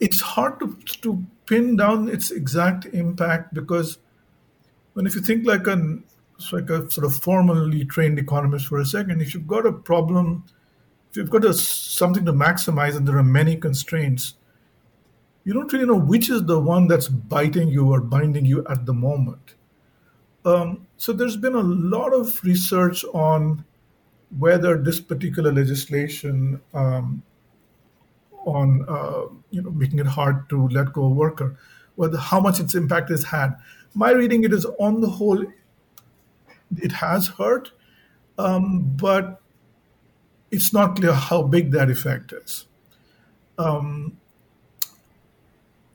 it's 0.01 0.21
hard 0.21 0.61
to, 0.61 0.77
to 1.01 1.25
pin 1.47 1.77
down 1.77 2.09
its 2.09 2.31
exact 2.31 2.85
impact 2.87 3.55
because 3.55 3.99
and 4.95 5.07
if 5.07 5.15
you 5.15 5.23
think 5.23 5.47
like 5.47 5.67
an 5.67 6.05
like 6.53 6.71
a 6.71 6.91
sort 6.91 7.05
of 7.05 7.15
formally 7.17 7.85
trained 7.85 8.19
economist 8.19 8.67
for 8.67 8.79
a 8.79 8.85
second, 8.85 9.21
if 9.21 9.35
you've 9.35 9.47
got 9.47 9.67
a 9.67 9.73
problem, 9.73 10.45
you've 11.19 11.31
got 11.31 11.45
a, 11.45 11.53
something 11.53 12.25
to 12.25 12.33
maximize 12.33 12.97
and 12.97 13.07
there 13.07 13.19
are 13.19 13.23
many 13.23 13.57
constraints, 13.57 14.35
you 15.45 15.53
don't 15.53 15.73
really 15.73 15.85
know 15.85 15.99
which 15.99 16.31
is 16.31 16.45
the 16.47 16.59
one 16.59 16.89
that's 16.89 17.09
biting 17.09 17.69
you 17.69 17.93
or 17.93 18.01
binding 18.01 18.47
you 18.47 18.65
at 18.69 18.87
the 18.87 18.95
moment. 18.95 19.55
Um, 20.45 20.87
so 20.97 21.13
there's 21.13 21.37
been 21.37 21.55
a 21.55 21.63
lot 21.63 22.15
of 22.15 22.43
research 22.45 23.05
on 23.13 23.65
whether 24.39 24.79
this 24.79 25.01
particular 25.01 25.53
legislation 25.53 26.61
um, 26.73 27.23
on 28.47 28.85
uh, 28.89 29.25
you 29.51 29.61
know 29.63 29.71
making 29.71 29.99
it 29.99 30.07
hard 30.07 30.49
to 30.51 30.69
let 30.69 30.93
go 30.93 31.05
a 31.05 31.09
worker, 31.09 31.59
whether 31.97 32.17
how 32.17 32.41
much 32.41 32.61
its 32.61 32.75
impact 32.75 33.11
has 33.11 33.25
had 33.25 33.57
my 33.95 34.13
reading 34.13 34.45
it 34.45 34.53
is 34.53 34.67
on 34.79 35.01
the 35.01 35.09
whole 35.09 35.45
it 36.77 36.93
has 36.93 37.29
hurt 37.29 37.73
um, 38.39 38.83
but 38.97 39.41
it's 40.51 40.73
not 40.73 40.97
clear 40.97 41.13
how 41.13 41.43
big 41.43 41.71
that 41.73 41.91
effect 41.91 42.33
is 42.33 42.67
um, 43.59 44.17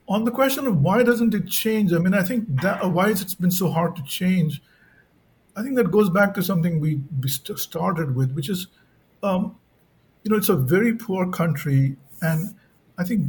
on 0.08 0.24
the 0.24 0.30
question 0.30 0.66
of 0.66 0.80
why 0.80 1.02
doesn't 1.02 1.34
it 1.34 1.46
change 1.48 1.92
i 1.92 1.98
mean 1.98 2.14
i 2.14 2.22
think 2.22 2.44
that 2.60 2.90
why 2.90 3.08
has 3.08 3.22
it 3.22 3.40
been 3.40 3.50
so 3.50 3.70
hard 3.70 3.96
to 3.96 4.02
change 4.02 4.62
i 5.56 5.62
think 5.62 5.76
that 5.76 5.90
goes 5.90 6.10
back 6.10 6.34
to 6.34 6.42
something 6.42 6.80
we, 6.80 7.00
we 7.20 7.28
started 7.28 8.14
with 8.14 8.32
which 8.32 8.48
is 8.48 8.68
um, 9.22 9.56
you 10.22 10.30
know 10.30 10.36
it's 10.36 10.50
a 10.50 10.56
very 10.56 10.94
poor 10.94 11.30
country 11.30 11.96
and 12.22 12.54
i 12.98 13.04
think 13.04 13.26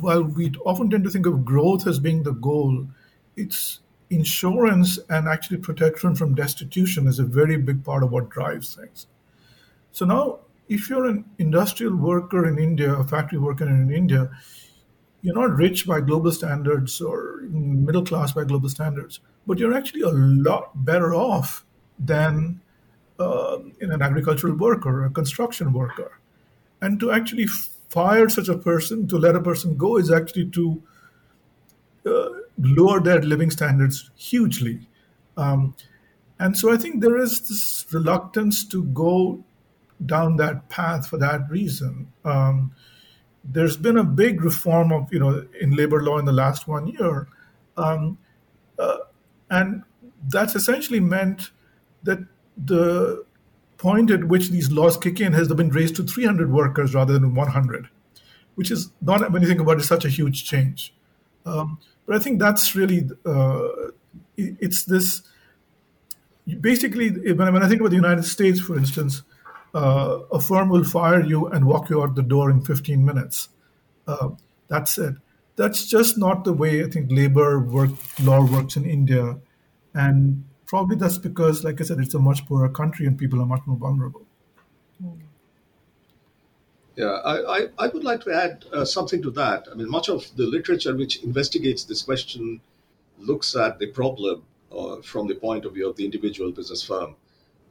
while 0.00 0.22
we 0.22 0.52
often 0.64 0.88
tend 0.90 1.04
to 1.04 1.10
think 1.10 1.26
of 1.26 1.44
growth 1.44 1.86
as 1.86 1.98
being 1.98 2.22
the 2.22 2.32
goal 2.32 2.86
it's 3.36 3.80
insurance 4.10 4.98
and 5.08 5.28
actually 5.28 5.56
protection 5.56 6.14
from 6.14 6.34
destitution 6.34 7.06
is 7.06 7.18
a 7.18 7.24
very 7.24 7.56
big 7.56 7.84
part 7.84 8.02
of 8.02 8.12
what 8.12 8.28
drives 8.28 8.74
things. 8.74 9.06
So 9.92 10.04
now 10.04 10.40
if 10.68 10.90
you're 10.90 11.06
an 11.06 11.24
industrial 11.38 11.96
worker 11.96 12.46
in 12.46 12.58
India, 12.58 12.92
a 12.92 13.04
factory 13.04 13.38
worker 13.38 13.68
in 13.68 13.90
India, 13.90 14.30
you're 15.22 15.34
not 15.34 15.56
rich 15.56 15.86
by 15.86 16.00
global 16.00 16.30
standards 16.30 17.00
or 17.00 17.40
middle 17.50 18.04
class 18.04 18.32
by 18.32 18.44
global 18.44 18.68
standards, 18.68 19.20
but 19.46 19.58
you're 19.58 19.74
actually 19.74 20.02
a 20.02 20.10
lot 20.10 20.84
better 20.84 21.14
off 21.14 21.64
than 21.98 22.60
uh, 23.18 23.58
in 23.80 23.90
an 23.92 24.02
agricultural 24.02 24.56
worker, 24.56 25.04
a 25.04 25.10
construction 25.10 25.72
worker. 25.72 26.20
And 26.80 27.00
to 27.00 27.10
actually 27.10 27.46
fire 27.88 28.28
such 28.28 28.48
a 28.48 28.58
person, 28.58 29.08
to 29.08 29.16
let 29.16 29.34
a 29.34 29.40
person 29.40 29.76
go, 29.76 29.96
is 29.96 30.10
actually 30.10 30.50
to 30.50 30.82
uh, 32.04 32.28
lower 32.58 33.00
their 33.00 33.20
living 33.22 33.50
standards 33.50 34.10
hugely. 34.16 34.88
Um, 35.36 35.74
and 36.38 36.56
so 36.56 36.72
I 36.72 36.76
think 36.76 37.00
there 37.00 37.16
is 37.16 37.40
this 37.48 37.86
reluctance 37.92 38.64
to 38.68 38.84
go 38.84 39.44
down 40.04 40.36
that 40.36 40.68
path 40.68 41.06
for 41.06 41.16
that 41.18 41.48
reason. 41.50 42.12
Um, 42.24 42.72
there's 43.44 43.76
been 43.76 43.96
a 43.96 44.04
big 44.04 44.42
reform 44.42 44.92
of 44.92 45.12
you 45.12 45.20
know 45.20 45.46
in 45.60 45.74
labor 45.76 46.02
law 46.02 46.18
in 46.18 46.24
the 46.24 46.32
last 46.32 46.66
one 46.68 46.88
year, 46.88 47.28
um, 47.76 48.18
uh, 48.78 48.98
and 49.50 49.82
that's 50.28 50.54
essentially 50.54 51.00
meant 51.00 51.50
that 52.02 52.18
the 52.56 53.24
point 53.78 54.10
at 54.10 54.24
which 54.24 54.50
these 54.50 54.72
laws 54.72 54.96
kick 54.96 55.20
in 55.20 55.32
has 55.32 55.52
been 55.52 55.68
raised 55.68 55.96
to 55.96 56.02
300 56.02 56.50
workers 56.50 56.94
rather 56.94 57.12
than 57.12 57.34
100, 57.34 57.88
which 58.54 58.70
is 58.70 58.90
not 59.02 59.30
when 59.30 59.42
you 59.42 59.48
think 59.48 59.60
about 59.60 59.78
it 59.78 59.84
such 59.84 60.04
a 60.04 60.08
huge 60.08 60.44
change. 60.44 60.94
Um, 61.44 61.78
but 62.06 62.16
I 62.16 62.18
think 62.18 62.40
that's 62.40 62.74
really 62.74 63.08
uh, 63.24 63.68
it's 64.36 64.84
this 64.84 65.22
basically 66.60 67.10
when, 67.10 67.52
when 67.52 67.62
I 67.62 67.68
think 67.68 67.80
about 67.80 67.90
the 67.90 67.96
United 67.96 68.24
States, 68.24 68.58
for 68.58 68.76
instance 68.76 69.22
uh, 69.76 70.22
a 70.32 70.40
firm 70.40 70.70
will 70.70 70.84
fire 70.84 71.22
you 71.22 71.46
and 71.48 71.66
walk 71.66 71.90
you 71.90 72.02
out 72.02 72.14
the 72.14 72.22
door 72.22 72.50
in 72.50 72.62
15 72.62 73.04
minutes. 73.04 73.50
Uh, 74.06 74.30
that's 74.68 74.96
it. 74.96 75.14
That's 75.56 75.86
just 75.86 76.16
not 76.16 76.44
the 76.44 76.52
way 76.54 76.82
I 76.82 76.88
think 76.88 77.10
labor 77.10 77.60
work 77.60 77.90
law 78.22 78.44
works 78.44 78.76
in 78.76 78.86
India, 78.86 79.38
and 79.94 80.44
probably 80.64 80.96
that's 80.96 81.18
because, 81.18 81.62
like 81.62 81.80
I 81.80 81.84
said, 81.84 81.98
it's 81.98 82.14
a 82.14 82.18
much 82.18 82.46
poorer 82.46 82.70
country 82.70 83.06
and 83.06 83.18
people 83.18 83.40
are 83.40 83.46
much 83.46 83.62
more 83.66 83.76
vulnerable. 83.76 84.26
Yeah, 86.96 87.18
I, 87.32 87.56
I, 87.56 87.68
I 87.78 87.88
would 87.88 88.04
like 88.04 88.22
to 88.22 88.34
add 88.34 88.64
uh, 88.72 88.86
something 88.86 89.20
to 89.22 89.30
that. 89.32 89.68
I 89.70 89.74
mean, 89.74 89.90
much 89.90 90.08
of 90.08 90.34
the 90.36 90.46
literature 90.46 90.94
which 90.96 91.22
investigates 91.22 91.84
this 91.84 92.00
question 92.00 92.62
looks 93.18 93.54
at 93.54 93.78
the 93.78 93.88
problem 93.88 94.44
uh, 94.72 94.96
from 95.02 95.26
the 95.26 95.34
point 95.34 95.66
of 95.66 95.74
view 95.74 95.88
of 95.90 95.96
the 95.96 96.06
individual 96.06 96.50
business 96.52 96.82
firm. 96.82 97.16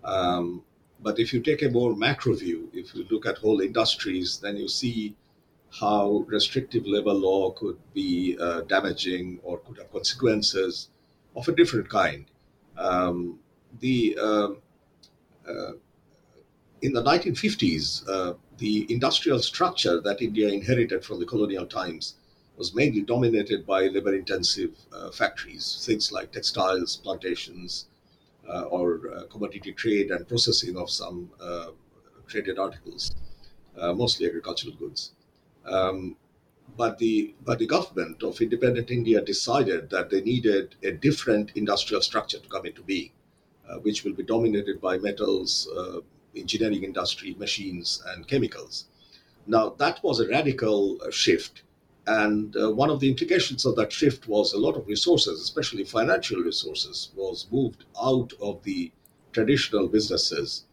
Um, 0.03 0.63
but 1.01 1.19
if 1.19 1.33
you 1.33 1.41
take 1.41 1.61
a 1.61 1.69
more 1.69 1.95
macro 1.95 2.33
view, 2.33 2.69
if 2.73 2.95
you 2.95 3.05
look 3.09 3.25
at 3.25 3.37
whole 3.37 3.61
industries, 3.61 4.39
then 4.39 4.57
you 4.57 4.67
see 4.67 5.15
how 5.79 6.25
restrictive 6.27 6.85
labor 6.85 7.13
law 7.13 7.51
could 7.51 7.77
be 7.93 8.37
uh, 8.39 8.61
damaging 8.61 9.39
or 9.43 9.57
could 9.59 9.77
have 9.77 9.91
consequences 9.91 10.89
of 11.35 11.47
a 11.47 11.55
different 11.55 11.89
kind. 11.89 12.25
Um, 12.77 13.39
the 13.79 14.17
uh, 14.19 14.49
uh, 15.47 15.73
in 16.81 16.93
the 16.93 17.01
1950s, 17.01 18.07
uh, 18.07 18.33
the 18.57 18.85
industrial 18.91 19.39
structure 19.39 19.99
that 20.01 20.21
India 20.21 20.49
inherited 20.49 21.03
from 21.03 21.19
the 21.19 21.25
colonial 21.25 21.65
times 21.65 22.15
was 22.57 22.73
mainly 22.73 23.01
dominated 23.01 23.65
by 23.65 23.87
labor-intensive 23.87 24.73
uh, 24.93 25.11
factories, 25.11 25.83
things 25.85 26.11
like 26.11 26.31
textiles, 26.31 26.97
plantations, 26.97 27.87
or 28.47 29.11
uh, 29.13 29.23
commodity 29.25 29.71
trade 29.73 30.11
and 30.11 30.27
processing 30.27 30.77
of 30.77 30.89
some 30.89 31.29
uh, 31.41 31.67
traded 32.27 32.57
articles, 32.59 33.15
mostly 33.75 34.25
agricultural 34.27 34.73
goods. 34.75 35.11
Um, 35.65 36.15
but 36.77 36.97
the 36.97 37.33
but 37.43 37.59
the 37.59 37.67
government 37.67 38.23
of 38.23 38.41
independent 38.41 38.91
India 38.91 39.21
decided 39.21 39.89
that 39.89 40.09
they 40.09 40.21
needed 40.21 40.75
a 40.83 40.91
different 40.91 41.51
industrial 41.55 42.01
structure 42.01 42.39
to 42.39 42.49
come 42.49 42.65
into 42.65 42.81
being, 42.81 43.11
uh, 43.69 43.77
which 43.79 44.03
will 44.03 44.13
be 44.13 44.23
dominated 44.23 44.81
by 44.81 44.97
metals, 44.97 45.69
uh, 45.77 45.99
engineering 46.35 46.83
industry, 46.83 47.35
machines, 47.39 48.03
and 48.07 48.27
chemicals. 48.27 48.85
Now 49.47 49.69
that 49.77 50.03
was 50.03 50.19
a 50.19 50.27
radical 50.27 50.99
shift 51.11 51.63
and 52.07 52.55
uh, 52.55 52.71
one 52.71 52.89
of 52.89 52.99
the 52.99 53.09
implications 53.09 53.65
of 53.65 53.75
that 53.77 53.91
shift 53.91 54.27
was 54.27 54.53
a 54.53 54.59
lot 54.59 54.75
of 54.75 54.87
resources, 54.87 55.41
especially 55.41 55.83
financial 55.83 56.39
resources, 56.41 57.11
was 57.15 57.47
moved 57.51 57.85
out 58.01 58.31
of 58.41 58.63
the 58.63 58.91
traditional 59.31 59.87
businesses 59.87 60.65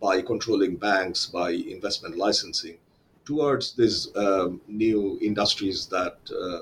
by 0.00 0.22
controlling 0.22 0.76
banks, 0.76 1.26
by 1.26 1.50
investment 1.50 2.16
licensing, 2.16 2.78
towards 3.24 3.74
these 3.74 4.16
um, 4.16 4.60
new 4.68 5.18
industries 5.20 5.86
that 5.86 6.16
uh, 6.30 6.60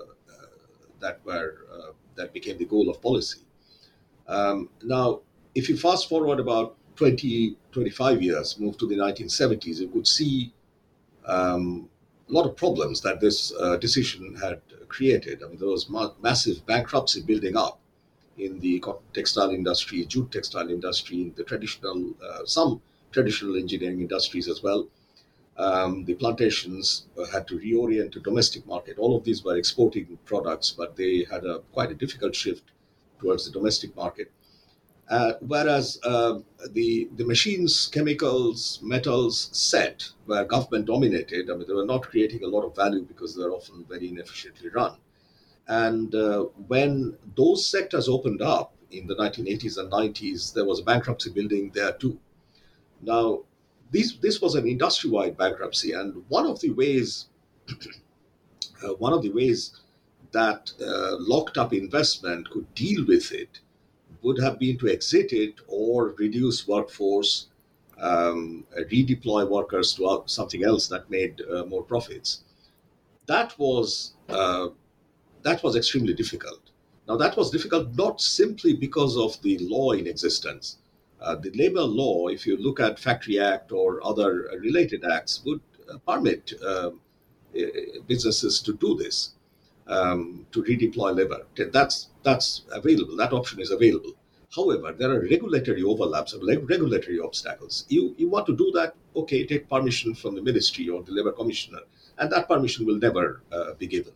that 1.00 1.20
were 1.24 1.66
uh, 1.72 1.92
that 2.14 2.32
became 2.32 2.56
the 2.58 2.64
goal 2.64 2.88
of 2.88 3.00
policy. 3.02 3.40
Um, 4.26 4.70
now, 4.82 5.20
if 5.54 5.68
you 5.68 5.76
fast 5.76 6.08
forward 6.08 6.40
about 6.40 6.76
20, 6.96 7.56
25 7.72 8.22
years, 8.22 8.58
move 8.58 8.76
to 8.78 8.88
the 8.88 8.96
1970s, 8.96 9.80
you 9.80 9.88
could 9.88 10.08
see 10.08 10.52
um, 11.26 11.88
lot 12.32 12.46
of 12.46 12.56
problems 12.56 13.00
that 13.02 13.20
this 13.20 13.52
uh, 13.60 13.76
decision 13.76 14.34
had 14.36 14.60
created. 14.88 15.42
I 15.42 15.48
mean, 15.48 15.58
there 15.58 15.68
was 15.68 15.88
ma- 15.88 16.12
massive 16.22 16.64
bankruptcy 16.66 17.22
building 17.22 17.56
up 17.56 17.80
in 18.38 18.60
the 18.60 18.82
textile 19.14 19.50
industry, 19.50 20.04
jute 20.04 20.32
textile 20.32 20.70
industry, 20.70 21.22
in 21.22 21.34
the 21.36 21.44
traditional, 21.44 22.14
uh, 22.22 22.44
some 22.46 22.82
traditional 23.12 23.56
engineering 23.56 24.00
industries 24.00 24.48
as 24.48 24.62
well. 24.62 24.88
Um, 25.56 26.04
the 26.04 26.14
plantations 26.14 27.06
had 27.32 27.48
to 27.48 27.58
reorient 27.58 28.12
to 28.12 28.20
domestic 28.20 28.66
market. 28.66 28.98
All 28.98 29.16
of 29.16 29.24
these 29.24 29.42
were 29.44 29.56
exporting 29.56 30.18
products, 30.24 30.70
but 30.70 30.96
they 30.96 31.24
had 31.30 31.44
a 31.44 31.60
quite 31.72 31.90
a 31.90 31.94
difficult 31.94 32.34
shift 32.34 32.64
towards 33.20 33.46
the 33.46 33.52
domestic 33.52 33.96
market. 33.96 34.30
Uh, 35.08 35.34
whereas 35.40 36.00
uh, 36.02 36.40
the 36.72 37.08
the 37.16 37.24
machines, 37.24 37.88
chemicals, 37.92 38.80
metals 38.82 39.48
set 39.52 40.08
were 40.26 40.44
government 40.44 40.84
dominated. 40.86 41.48
I 41.48 41.54
mean, 41.54 41.66
they 41.68 41.74
were 41.74 41.86
not 41.86 42.02
creating 42.02 42.42
a 42.42 42.48
lot 42.48 42.64
of 42.64 42.74
value 42.74 43.02
because 43.02 43.34
they're 43.36 43.52
often 43.52 43.84
very 43.88 44.08
inefficiently 44.08 44.68
run. 44.68 44.96
And 45.68 46.14
uh, 46.14 46.44
when 46.68 47.16
those 47.36 47.68
sectors 47.68 48.08
opened 48.08 48.42
up 48.42 48.74
in 48.90 49.06
the 49.06 49.14
1980s 49.14 49.78
and 49.78 49.90
90s, 49.90 50.52
there 50.52 50.64
was 50.64 50.80
a 50.80 50.84
bankruptcy 50.84 51.30
building 51.30 51.70
there 51.74 51.92
too. 51.92 52.18
Now, 53.02 53.44
this 53.92 54.14
this 54.16 54.40
was 54.40 54.56
an 54.56 54.66
industry-wide 54.66 55.36
bankruptcy, 55.36 55.92
and 55.92 56.24
one 56.28 56.46
of 56.46 56.60
the 56.60 56.70
ways 56.70 57.26
uh, 58.82 58.94
one 58.94 59.12
of 59.12 59.22
the 59.22 59.30
ways 59.30 59.72
that 60.32 60.72
uh, 60.80 61.16
locked 61.18 61.56
up 61.58 61.72
investment 61.72 62.50
could 62.50 62.74
deal 62.74 63.06
with 63.06 63.32
it 63.32 63.60
would 64.26 64.40
have 64.42 64.58
been 64.58 64.76
to 64.76 64.88
exit 64.88 65.32
it 65.32 65.54
or 65.68 66.14
reduce 66.18 66.66
workforce, 66.66 67.46
um, 67.98 68.64
redeploy 68.92 69.48
workers 69.48 69.94
to 69.94 70.24
something 70.26 70.64
else 70.64 70.88
that 70.88 71.08
made 71.08 71.40
uh, 71.42 71.64
more 71.66 71.84
profits. 71.84 72.42
That 73.26 73.56
was 73.56 74.14
uh, 74.28 74.68
that 75.42 75.62
was 75.62 75.76
extremely 75.76 76.12
difficult. 76.12 76.62
Now 77.06 77.16
that 77.22 77.36
was 77.36 77.52
difficult 77.52 77.94
not 77.94 78.20
simply 78.20 78.72
because 78.86 79.16
of 79.16 79.40
the 79.42 79.58
law 79.74 79.92
in 79.92 80.08
existence. 80.08 80.78
Uh, 81.20 81.36
the 81.36 81.52
labor 81.62 81.86
law, 82.02 82.26
if 82.26 82.46
you 82.48 82.56
look 82.56 82.80
at 82.80 82.98
Factory 82.98 83.38
Act 83.38 83.70
or 83.70 84.04
other 84.04 84.30
related 84.60 85.04
acts, 85.04 85.44
would 85.44 85.60
uh, 85.88 85.98
permit 86.08 86.52
um, 86.66 87.00
businesses 88.08 88.60
to 88.60 88.72
do 88.74 88.96
this 88.96 89.35
um, 89.88 90.46
to 90.52 90.62
redeploy 90.62 91.14
labor. 91.14 91.46
That's 91.72 92.08
that's 92.22 92.62
available. 92.72 93.16
That 93.16 93.32
option 93.32 93.60
is 93.60 93.70
available. 93.70 94.12
However, 94.54 94.92
there 94.92 95.10
are 95.10 95.20
regulatory 95.20 95.82
overlaps 95.82 96.32
and 96.32 96.42
regulatory 96.46 97.20
obstacles. 97.20 97.84
You 97.88 98.14
you 98.16 98.28
want 98.28 98.46
to 98.46 98.56
do 98.56 98.70
that? 98.72 98.94
Okay, 99.14 99.46
take 99.46 99.68
permission 99.68 100.14
from 100.14 100.34
the 100.34 100.42
ministry 100.42 100.88
or 100.88 101.02
the 101.02 101.12
labor 101.12 101.32
commissioner, 101.32 101.80
and 102.18 102.30
that 102.32 102.48
permission 102.48 102.86
will 102.86 102.98
never 102.98 103.42
uh, 103.52 103.74
be 103.74 103.86
given. 103.86 104.12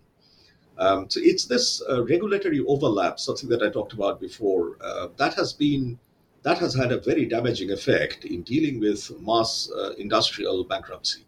Um, 0.78 1.10
so 1.10 1.20
it's 1.22 1.44
this 1.44 1.82
uh, 1.90 2.02
regulatory 2.04 2.60
overlap, 2.66 3.20
something 3.20 3.50
that 3.50 3.62
I 3.62 3.68
talked 3.68 3.92
about 3.92 4.18
before, 4.18 4.76
uh, 4.80 5.08
that 5.18 5.34
has 5.34 5.52
been 5.52 5.98
that 6.42 6.58
has 6.58 6.74
had 6.74 6.90
a 6.90 6.98
very 6.98 7.26
damaging 7.26 7.70
effect 7.70 8.24
in 8.24 8.42
dealing 8.42 8.80
with 8.80 9.10
mass 9.20 9.70
uh, 9.76 9.92
industrial 9.98 10.64
bankruptcy. 10.64 11.26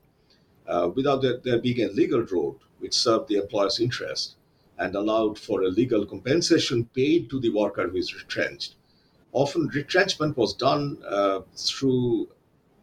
Uh, 0.67 0.89
without 0.95 1.21
there, 1.21 1.37
there 1.45 1.59
being 1.59 1.83
a 1.83 1.93
legal 1.93 2.23
road 2.23 2.57
which 2.83 2.95
served 2.95 3.29
the 3.29 3.37
employer's 3.37 3.81
interest 3.81 4.37
and 4.79 4.95
allowed 4.95 5.39
for 5.39 5.63
a 5.63 5.69
legal 5.69 6.05
compensation 6.05 6.85
paid 6.95 7.31
to 7.31 7.41
the 7.41 7.51
worker 7.51 7.89
who 7.89 7.97
is 7.97 8.15
retrenched. 8.15 8.75
Often 9.33 9.69
retrenchment 9.69 10.37
was 10.37 10.53
done 10.55 10.99
uh, 11.09 11.41
through 11.57 12.29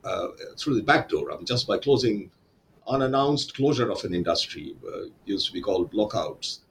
uh, 0.04 0.30
through 0.58 0.76
the 0.76 0.90
back 0.92 1.10
door, 1.10 1.32
I 1.32 1.36
mean, 1.36 1.46
just 1.46 1.68
by 1.68 1.78
closing 1.78 2.32
unannounced 2.88 3.54
closure 3.54 3.92
of 3.92 4.04
an 4.06 4.14
industry, 4.14 4.76
uh, 4.88 5.10
used 5.26 5.48
to 5.48 5.54
be 5.54 5.62
called 5.62 5.94
lockouts, 5.94 6.62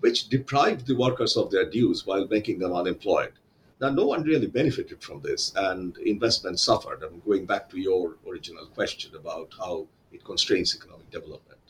which 0.00 0.28
deprived 0.28 0.86
the 0.86 0.96
workers 0.96 1.36
of 1.36 1.50
their 1.50 1.68
dues 1.68 2.06
while 2.06 2.26
making 2.28 2.58
them 2.58 2.72
unemployed. 2.72 3.32
Now, 3.80 3.90
no 3.90 4.06
one 4.06 4.22
really 4.22 4.46
benefited 4.46 5.02
from 5.02 5.20
this, 5.22 5.52
and 5.54 5.96
investment 5.98 6.58
suffered. 6.60 7.02
I'm 7.02 7.20
going 7.26 7.46
back 7.46 7.68
to 7.70 7.78
your 7.78 8.16
original 8.26 8.66
question 8.66 9.14
about 9.14 9.52
how 9.58 9.86
it 10.12 10.24
constrains 10.24 10.74
economic 10.74 11.10
development. 11.10 11.61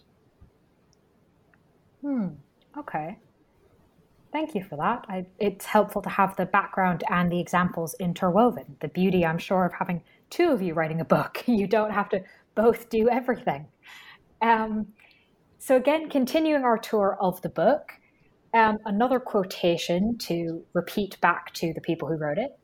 Hmm. 2.02 2.28
Okay. 2.76 3.18
Thank 4.32 4.54
you 4.54 4.64
for 4.64 4.76
that. 4.76 5.04
I, 5.08 5.26
it's 5.38 5.66
helpful 5.66 6.00
to 6.02 6.08
have 6.08 6.36
the 6.36 6.46
background 6.46 7.04
and 7.10 7.30
the 7.30 7.38
examples 7.38 7.94
interwoven. 8.00 8.76
The 8.80 8.88
beauty, 8.88 9.26
I'm 9.26 9.38
sure, 9.38 9.66
of 9.66 9.72
having 9.74 10.02
two 10.30 10.48
of 10.48 10.62
you 10.62 10.74
writing 10.74 11.00
a 11.00 11.04
book. 11.04 11.44
You 11.46 11.66
don't 11.66 11.92
have 11.92 12.08
to 12.10 12.22
both 12.54 12.88
do 12.88 13.08
everything. 13.08 13.66
Um, 14.40 14.86
so, 15.58 15.76
again, 15.76 16.08
continuing 16.08 16.64
our 16.64 16.78
tour 16.78 17.16
of 17.20 17.40
the 17.42 17.50
book, 17.50 17.92
um, 18.54 18.78
another 18.86 19.20
quotation 19.20 20.18
to 20.18 20.64
repeat 20.72 21.20
back 21.20 21.52
to 21.54 21.72
the 21.72 21.80
people 21.80 22.08
who 22.08 22.16
wrote 22.16 22.38
it. 22.38 22.58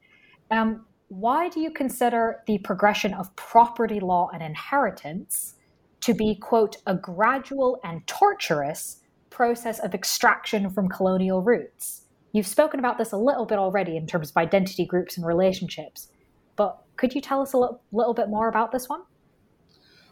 Um, 0.50 0.86
why 1.08 1.48
do 1.48 1.60
you 1.60 1.70
consider 1.70 2.42
the 2.46 2.58
progression 2.58 3.14
of 3.14 3.34
property 3.36 4.00
law 4.00 4.30
and 4.32 4.42
inheritance 4.42 5.54
to 6.00 6.14
be, 6.14 6.34
quote, 6.36 6.76
a 6.86 6.94
gradual 6.94 7.78
and 7.84 8.06
torturous 8.06 9.00
process 9.38 9.78
of 9.78 9.94
extraction 9.94 10.68
from 10.68 10.88
colonial 10.88 11.40
roots? 11.40 12.02
You've 12.32 12.52
spoken 12.58 12.80
about 12.80 12.98
this 12.98 13.12
a 13.12 13.16
little 13.16 13.46
bit 13.46 13.56
already 13.56 13.96
in 13.96 14.04
terms 14.04 14.30
of 14.30 14.36
identity 14.36 14.84
groups 14.84 15.16
and 15.16 15.24
relationships, 15.24 16.08
but 16.56 16.82
could 16.96 17.14
you 17.14 17.20
tell 17.20 17.40
us 17.40 17.52
a 17.52 17.56
little, 17.56 17.80
little 17.92 18.14
bit 18.14 18.28
more 18.28 18.48
about 18.48 18.72
this 18.72 18.88
one? 18.88 19.02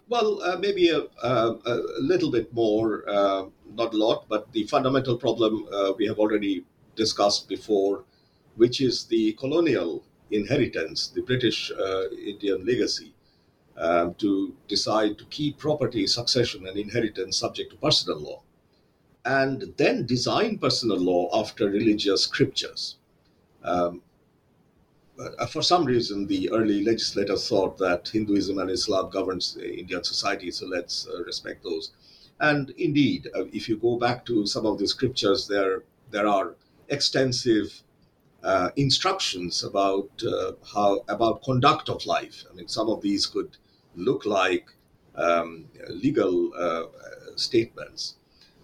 Well, 0.09 0.41
uh, 0.45 0.59
maybe 0.59 0.91
a, 0.91 1.01
a, 1.25 1.57
a, 1.73 2.03
little 2.13 2.31
bit 2.31 2.55
more, 2.55 3.03
uh, 3.09 3.47
not 3.75 3.93
a 3.93 3.97
lot, 3.97 4.27
but 4.29 4.53
the 4.53 4.63
fundamental 4.69 5.17
problem 5.17 5.67
uh, 5.73 5.93
we 5.99 6.07
have 6.07 6.21
already 6.21 6.65
discussed 6.95 7.49
before, 7.49 8.05
which 8.55 8.81
is 8.81 9.07
the 9.07 9.33
colonial 9.33 10.05
inheritance, 10.31 11.09
the 11.09 11.23
British 11.23 11.73
uh, 11.73 12.11
Indian 12.11 12.65
legacy, 12.65 13.13
um, 13.77 14.15
to 14.15 14.55
decide 14.69 15.19
to 15.19 15.25
keep 15.25 15.59
property, 15.59 16.07
succession, 16.07 16.69
and 16.69 16.79
inheritance 16.79 17.37
subject 17.37 17.73
to 17.73 17.77
personal 17.79 18.21
law, 18.21 18.43
and 19.27 19.75
then 19.77 20.07
design 20.07 20.57
personal 20.57 20.99
law 20.99 21.29
after 21.35 21.69
religious 21.69 22.23
scriptures. 22.23 22.97
Um, 23.65 24.01
uh, 25.19 25.47
for 25.47 25.63
some 25.63 25.85
reason, 25.85 26.27
the 26.27 26.49
early 26.51 26.85
legislators 26.85 27.49
thought 27.49 27.77
that 27.79 28.09
Hinduism 28.09 28.59
and 28.59 28.71
Islam 28.71 29.11
governs 29.11 29.57
Indian 29.57 30.05
society, 30.05 30.51
so 30.51 30.67
let's 30.67 31.09
uh, 31.09 31.25
respect 31.25 31.65
those. 31.65 31.91
And 32.39 32.71
indeed, 32.71 33.29
uh, 33.35 33.47
if 33.53 33.69
you 33.69 33.77
go 33.79 33.99
back 33.99 34.25
to 34.27 34.47
some 34.47 34.67
of 34.67 34.79
the 34.79 34.87
scriptures, 34.87 35.49
there 35.49 35.83
there 36.11 36.29
are 36.29 36.55
extensive 36.89 37.83
uh, 38.45 38.71
instructions 38.77 39.65
about 39.65 40.11
uh, 40.23 40.53
how 40.73 41.03
about 41.09 41.43
conduct 41.43 41.89
of 41.89 42.05
life. 42.07 42.45
I 42.51 42.55
mean, 42.55 42.69
some 42.69 42.89
of 42.89 43.01
these 43.01 43.27
could 43.27 43.57
look 43.97 44.27
like 44.27 44.67
um, 45.17 45.65
legal 45.89 46.53
uh, 46.55 46.85
statements, 47.37 48.17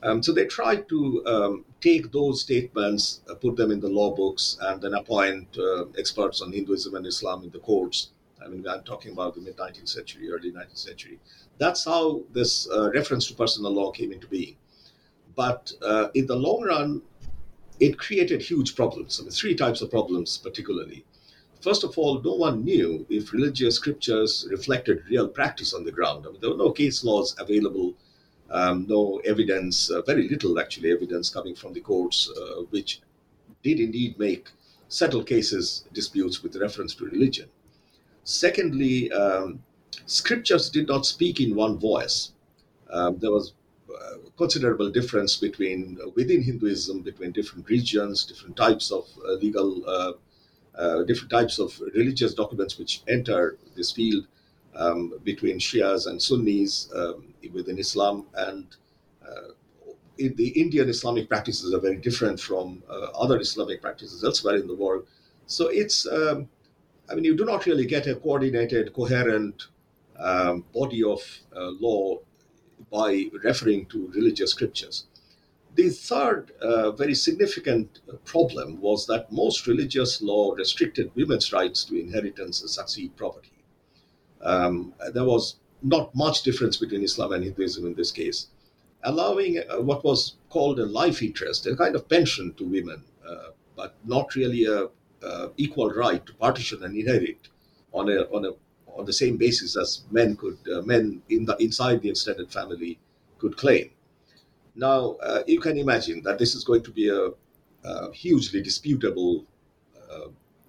um, 0.03 0.22
so 0.22 0.32
they 0.32 0.46
tried 0.46 0.88
to 0.88 1.24
um, 1.26 1.64
take 1.80 2.11
those 2.11 2.40
statements, 2.40 3.20
uh, 3.30 3.34
put 3.34 3.57
them 3.57 3.70
in 3.70 3.80
the 3.80 3.88
law 3.88 4.14
books, 4.14 4.57
and 4.61 4.80
then 4.82 4.94
appoint 4.94 5.57
uh, 5.59 5.84
experts 5.96 6.42
on 6.42 6.53
Hinduism 6.53 6.94
and 6.94 7.07
Islam 7.07 7.44
in 7.44 7.50
the 7.50 7.61
courts. 7.61 8.11
I 8.44 8.48
mean, 8.48 8.66
I'm 8.66 8.82
talking 8.82 9.12
about 9.12 9.34
the 9.34 9.40
mid 9.40 9.57
19th 9.57 9.88
century, 9.88 10.30
early 10.30 10.50
19th 10.50 10.78
century. 10.78 11.20
That's 11.59 11.84
how 11.84 12.22
this 12.32 12.68
uh, 12.70 12.90
reference 12.90 13.28
to 13.28 13.34
personal 13.34 13.72
law 13.72 13.92
came 13.92 14.12
into 14.12 14.26
being. 14.26 14.57
But 15.36 15.72
uh, 15.80 16.09
in 16.14 16.26
the 16.26 16.36
long 16.36 16.62
run, 16.64 17.03
it 17.78 17.98
created 17.98 18.42
huge 18.42 18.74
problems. 18.74 19.20
I 19.20 19.22
mean, 19.22 19.30
three 19.30 19.55
types 19.55 19.82
of 19.82 19.90
problems, 19.90 20.38
particularly. 20.38 21.05
First 21.61 21.84
of 21.84 21.96
all, 21.96 22.20
no 22.20 22.34
one 22.34 22.64
knew 22.64 23.07
if 23.09 23.32
religious 23.32 23.76
scriptures 23.76 24.48
reflected 24.50 25.05
real 25.09 25.28
practice 25.28 25.72
on 25.72 25.84
the 25.84 25.92
ground. 25.92 26.26
I 26.26 26.32
mean, 26.32 26.40
there 26.40 26.50
were 26.50 26.57
no 26.57 26.72
case 26.72 27.05
laws 27.05 27.36
available 27.38 27.94
um, 28.53 28.86
no 28.88 29.20
evidence, 29.24 29.90
uh, 29.90 30.03
very 30.03 30.28
little 30.28 30.59
actually 30.61 30.92
evidence 30.92 31.30
coming 31.30 31.55
from 31.55 31.72
the 31.72 31.80
courts, 31.80 32.30
uh, 32.36 32.62
which 32.70 33.00
did 33.62 33.80
indeed 33.80 34.18
make 34.18 34.48
settle 34.88 35.24
cases 35.24 35.84
disputes 35.92 36.42
with 36.42 36.55
reference 36.57 36.94
to 36.94 37.07
religion. 37.07 37.48
Secondly, 38.24 39.11
um, 39.11 39.62
scriptures 40.07 40.68
did 40.68 40.86
not 40.86 41.07
speak 41.07 41.40
in 41.40 41.55
one 41.55 41.78
voice. 41.78 42.32
Um, 42.90 43.18
there 43.18 43.30
was 43.30 43.55
uh, 43.88 44.18
considerable 44.36 44.90
difference 44.90 45.36
between 45.36 45.98
uh, 46.03 46.11
within 46.14 46.42
Hinduism 46.42 47.00
between 47.00 47.32
different 47.32 47.68
regions, 47.68 48.24
different 48.24 48.57
types 48.57 48.92
of 48.92 49.09
uh, 49.26 49.32
legal, 49.32 50.16
different 51.07 51.30
types 51.30 51.59
of 51.59 51.78
religious 51.94 52.34
documents 52.34 52.78
which 52.78 53.03
enter 53.09 53.57
this 53.76 53.92
field 53.92 54.26
um, 54.77 55.18
between 55.25 55.59
Shias 55.59 56.07
and 56.07 56.20
Sunnis 56.20 56.89
um, 56.95 57.35
within 57.53 57.79
Islam, 57.79 58.27
and 58.35 58.66
uh, 59.27 59.53
the 60.16 60.49
Indian 60.49 60.89
Islamic 60.89 61.29
practices 61.29 61.75
are 61.75 61.81
very 61.81 61.97
different 61.97 62.39
from 62.41 62.83
uh, 62.89 63.07
other 63.14 63.41
Islamic 63.41 63.83
practices 63.83 64.25
elsewhere 64.25 64.57
in 64.57 64.66
the 64.66 64.75
world. 64.75 65.07
So 65.47 65.68
it's, 65.68 66.07
um, 66.07 66.49
I 67.11 67.14
mean, 67.14 67.25
you 67.25 67.37
do 67.37 67.45
not 67.45 67.66
really 67.66 67.87
get 67.87 68.07
a 68.07 68.14
coordinated, 68.14 68.93
coherent 68.93 69.66
um, 70.18 70.64
body 70.73 71.03
of 71.03 71.20
uh, 71.55 71.70
law 71.81 72.20
by 72.91 73.27
referring 73.43 73.87
to 73.87 74.11
religious 74.14 74.51
scriptures. 74.51 75.07
The 75.75 75.89
third 75.89 76.53
uh, 76.61 76.91
very 76.93 77.14
significant 77.14 78.01
problem 78.25 78.81
was 78.81 79.07
that 79.07 79.33
most 79.33 79.66
religious 79.66 80.20
law 80.20 80.53
restricted 80.53 81.11
women's 81.14 81.53
rights 81.53 81.85
to 81.87 81.99
inheritance 81.99 82.61
and 82.61 82.68
succeed 82.68 83.16
property. 83.16 83.61
Um, 84.43 84.95
there 85.12 85.24
was 85.24 85.57
not 85.82 86.14
much 86.14 86.43
difference 86.43 86.76
between 86.76 87.03
Islam 87.03 87.32
and 87.32 87.45
Hinduism 87.45 87.86
in 87.86 87.95
this 87.95 88.12
case, 88.12 88.47
allowing 89.03 89.59
uh, 89.59 89.80
what 89.80 90.05
was 90.05 90.34
called 90.49 90.78
a 90.78 90.86
life 90.86 91.22
interest, 91.22 91.66
a 91.66 91.76
kind 91.76 91.95
of 91.95 92.09
pension 92.09 92.55
to 92.55 92.64
women, 92.64 93.03
uh, 93.28 93.51
but 93.76 93.95
not 94.05 94.34
really 94.34 94.64
a 94.64 94.88
uh, 95.24 95.49
equal 95.57 95.90
right 95.90 96.24
to 96.26 96.34
partition 96.34 96.82
and 96.82 96.97
inherit 96.97 97.49
on 97.93 98.09
a 98.09 98.22
on 98.34 98.45
a 98.45 98.51
on 98.95 99.05
the 99.07 99.12
same 99.12 99.36
basis 99.36 99.76
as 99.76 100.03
men 100.11 100.36
could 100.36 100.59
uh, 100.72 100.82
men 100.82 101.22
in 101.28 101.45
the 101.45 101.57
inside 101.57 102.03
the 102.03 102.11
extended 102.11 102.51
family 102.51 102.99
could 103.38 103.57
claim. 103.57 103.90
Now 104.74 105.16
uh, 105.22 105.43
you 105.47 105.61
can 105.61 105.78
imagine 105.78 106.22
that 106.22 106.38
this 106.38 106.55
is 106.55 106.64
going 106.64 106.82
to 106.82 106.90
be 106.90 107.09
a, 107.09 107.30
a 107.84 108.12
hugely 108.12 108.62
disputable 108.62 109.47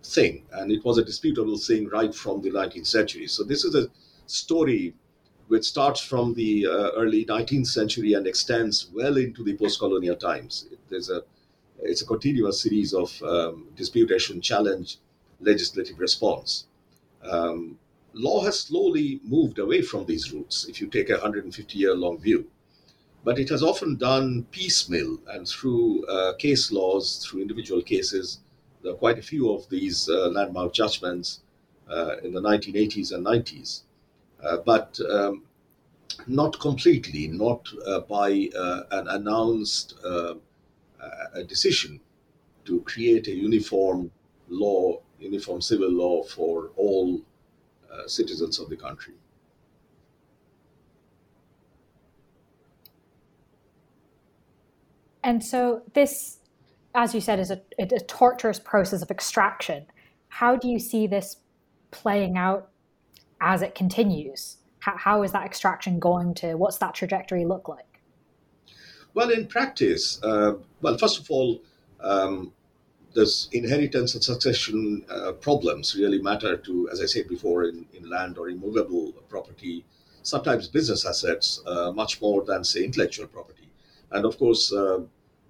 thing, 0.04 0.45
and 0.51 0.72
it 0.72 0.84
was 0.84 0.97
a 0.97 1.06
disputable 1.06 1.58
thing 1.58 1.88
right 1.89 2.14
from 2.14 2.41
the 2.41 2.51
19th 2.51 2.88
century. 2.88 3.28
So 3.28 3.43
this 3.43 3.64
is 3.64 3.76
a 3.76 3.88
story 4.28 4.93
which 5.47 5.66
starts 5.66 6.01
from 6.01 6.34
the 6.34 6.66
uh, 6.68 6.91
early 6.95 7.26
19th 7.26 7.68
century 7.68 8.14
and 8.14 8.26
extends 8.28 8.89
well 8.93 9.18
into 9.18 9.43
the 9.43 9.56
post-colonial 9.56 10.16
times. 10.16 10.68
There's 10.89 11.10
a 11.10 11.24
it's 11.80 12.01
a 12.01 12.06
continuous 12.06 12.62
series 12.62 12.93
of 12.93 13.22
um, 13.24 13.68
disputation, 13.76 14.39
challenge, 14.39 14.99
legislative 15.41 15.99
response. 15.99 16.66
Um, 17.22 17.78
law 18.14 18.43
has 18.45 18.60
slowly 18.60 19.20
moved 19.24 19.60
away 19.60 19.82
from 19.82 20.06
these 20.06 20.32
roots. 20.32 20.66
If 20.66 20.80
you 20.80 20.88
take 20.88 21.10
a 21.10 21.14
150 21.14 21.78
year 21.78 21.93
long 21.93 22.20
view, 22.20 22.49
but 23.24 23.39
it 23.39 23.49
has 23.49 23.64
often 23.64 23.95
done 23.95 24.45
piecemeal 24.51 25.18
and 25.28 25.47
through 25.47 26.06
uh, 26.06 26.34
case 26.34 26.72
laws, 26.72 27.26
through 27.26 27.41
individual 27.41 27.82
cases, 27.82 28.39
there 28.84 28.91
are 28.91 28.97
quite 28.97 29.17
a 29.17 29.21
few 29.21 29.51
of 29.51 29.67
these 29.69 30.09
uh, 30.09 30.27
landmark 30.27 30.73
judgments 30.73 31.39
uh, 31.89 32.17
in 32.23 32.34
the 32.34 32.41
1980s 32.41 33.13
and 33.13 33.25
90s, 33.25 33.81
uh, 34.43 34.57
but 34.57 34.99
um, 35.09 35.43
not 36.27 36.59
completely, 36.59 37.27
not 37.27 37.67
uh, 37.88 38.01
by 38.01 38.49
uh, 38.55 38.84
an 38.91 39.07
announced 39.07 39.95
uh, 40.05 40.36
decision 41.47 41.99
to 42.65 42.79
create 42.81 43.27
a 43.27 43.31
uniform 43.31 44.11
law, 44.49 45.01
uniform 45.19 45.61
civil 45.61 45.89
law 45.89 46.23
for 46.23 46.71
all 46.77 47.21
citizens 48.07 48.59
of 48.59 48.69
the 48.69 48.75
country. 48.75 49.13
And 55.23 55.43
so 55.43 55.84
this 55.93 56.39
as 56.95 57.13
you 57.15 57.21
said, 57.21 57.39
is 57.39 57.51
a, 57.51 57.61
a 57.79 57.99
torturous 57.99 58.59
process 58.59 59.01
of 59.01 59.09
extraction. 59.09 59.85
How 60.27 60.55
do 60.55 60.67
you 60.67 60.79
see 60.79 61.07
this 61.07 61.37
playing 61.91 62.37
out 62.37 62.69
as 63.41 63.61
it 63.61 63.75
continues? 63.75 64.57
How, 64.79 64.97
how 64.97 65.23
is 65.23 65.31
that 65.31 65.45
extraction 65.45 65.99
going 65.99 66.33
to? 66.35 66.55
What's 66.55 66.77
that 66.77 66.93
trajectory 66.93 67.45
look 67.45 67.67
like? 67.67 68.01
Well, 69.13 69.29
in 69.29 69.47
practice, 69.47 70.21
uh, 70.23 70.53
well, 70.81 70.97
first 70.97 71.19
of 71.19 71.29
all, 71.29 71.61
um, 71.99 72.51
inheritance 73.51 74.15
and 74.15 74.23
succession 74.23 75.05
uh, 75.09 75.33
problems 75.33 75.95
really 75.95 76.19
matter 76.19 76.57
to, 76.57 76.89
as 76.91 76.99
I 76.99 77.05
said 77.05 77.27
before, 77.27 77.65
in, 77.65 77.85
in 77.93 78.09
land 78.09 78.37
or 78.39 78.49
immovable 78.49 79.11
property, 79.29 79.85
sometimes 80.23 80.67
business 80.67 81.05
assets, 81.05 81.61
uh, 81.67 81.91
much 81.91 82.21
more 82.21 82.43
than, 82.43 82.63
say, 82.63 82.83
intellectual 82.83 83.27
property. 83.27 83.69
And 84.11 84.25
of 84.25 84.37
course, 84.37 84.73
uh, 84.73 85.01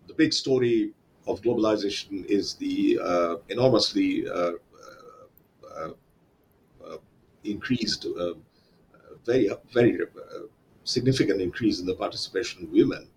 the 0.07 0.13
big 0.13 0.33
story 0.33 0.91
of 1.28 1.41
globalization 1.41 2.26
is 2.26 2.55
the 2.55 2.99
uh, 3.01 3.36
enormously 3.49 4.28
uh, 4.30 4.51
uh, 5.76 5.89
increased, 7.43 8.05
very 9.26 9.49
very 9.74 9.99
significant 10.84 11.41
increase 11.41 11.80
in 11.80 11.86
the 11.86 11.95
participation 11.95 12.63
of 12.63 12.69
women 12.71 13.07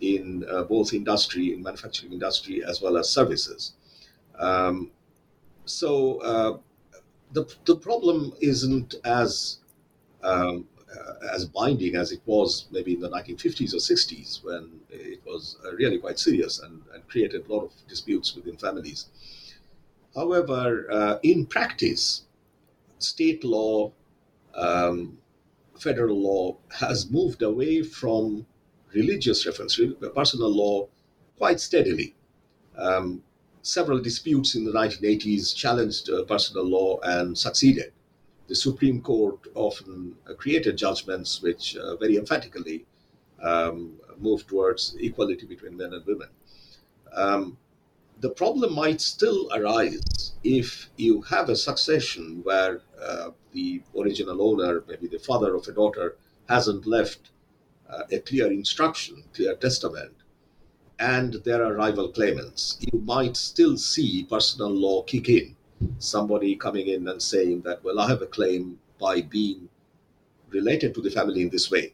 in 0.00 0.44
both 0.68 0.92
industry, 0.92 1.52
in 1.52 1.62
manufacturing 1.62 2.12
industry, 2.12 2.64
as 2.64 2.80
well 2.82 2.96
as 2.96 3.08
services. 3.08 3.74
Um, 4.38 4.90
so 5.64 6.62
the 7.32 7.44
the 7.64 7.76
problem 7.76 8.32
isn't 8.40 8.94
as 9.04 9.58
um, 10.22 10.66
uh, 10.73 10.73
as 11.32 11.44
binding 11.44 11.96
as 11.96 12.12
it 12.12 12.20
was 12.26 12.66
maybe 12.70 12.94
in 12.94 13.00
the 13.00 13.10
1950s 13.10 13.74
or 13.74 13.78
60s 13.78 14.44
when 14.44 14.80
it 14.90 15.20
was 15.26 15.56
uh, 15.64 15.72
really 15.72 15.98
quite 15.98 16.18
serious 16.18 16.60
and, 16.60 16.82
and, 16.92 17.06
created 17.08 17.46
a 17.46 17.52
lot 17.52 17.64
of 17.64 17.72
disputes 17.88 18.34
within 18.34 18.56
families. 18.56 19.08
However, 20.14 20.86
uh, 20.90 21.18
in 21.22 21.46
practice, 21.46 22.22
state 22.98 23.44
law, 23.44 23.92
um, 24.54 25.18
federal 25.78 26.18
law 26.20 26.56
has 26.70 27.10
moved 27.10 27.42
away 27.42 27.82
from 27.82 28.46
religious 28.94 29.44
reference, 29.46 29.80
personal 30.14 30.50
law, 30.50 30.88
quite 31.36 31.60
steadily. 31.60 32.14
Um, 32.76 33.22
several 33.62 34.00
disputes 34.00 34.54
in 34.54 34.64
the 34.64 34.72
1980s 34.72 35.54
challenged 35.54 36.10
uh, 36.10 36.22
personal 36.24 36.64
law 36.64 37.00
and 37.02 37.36
succeeded 37.36 37.93
the 38.46 38.54
Supreme 38.54 39.00
Court 39.00 39.40
often 39.54 40.16
uh, 40.28 40.34
created 40.34 40.76
judgments 40.76 41.40
which 41.40 41.76
uh, 41.76 41.96
very 41.96 42.16
emphatically 42.16 42.84
um, 43.42 43.94
move 44.18 44.46
towards 44.46 44.96
equality 44.98 45.46
between 45.46 45.76
men 45.76 45.92
and 45.92 46.04
women. 46.06 46.28
Um, 47.12 47.58
the 48.20 48.30
problem 48.30 48.74
might 48.74 49.00
still 49.00 49.50
arise 49.52 50.32
if 50.44 50.88
you 50.96 51.22
have 51.22 51.48
a 51.48 51.56
succession 51.56 52.40
where 52.42 52.82
uh, 53.00 53.30
the 53.52 53.82
original 53.98 54.40
owner, 54.40 54.84
maybe 54.86 55.08
the 55.08 55.18
father 55.18 55.54
of 55.54 55.66
a 55.68 55.72
daughter, 55.72 56.16
hasn't 56.48 56.86
left 56.86 57.30
uh, 57.88 58.02
a 58.12 58.18
clear 58.20 58.50
instruction, 58.52 59.24
clear 59.34 59.54
testament, 59.54 60.14
and 60.98 61.34
there 61.44 61.64
are 61.64 61.74
rival 61.74 62.08
claimants. 62.08 62.78
You 62.80 63.00
might 63.00 63.36
still 63.36 63.76
see 63.76 64.24
personal 64.24 64.70
law 64.70 65.02
kick 65.02 65.28
in 65.28 65.56
somebody 65.98 66.56
coming 66.56 66.88
in 66.88 67.08
and 67.08 67.20
saying 67.20 67.62
that, 67.62 67.82
well, 67.84 68.00
I 68.00 68.08
have 68.08 68.22
a 68.22 68.26
claim 68.26 68.78
by 69.00 69.22
being 69.22 69.68
related 70.50 70.94
to 70.94 71.00
the 71.00 71.10
family 71.10 71.42
in 71.42 71.50
this 71.50 71.70
way. 71.70 71.92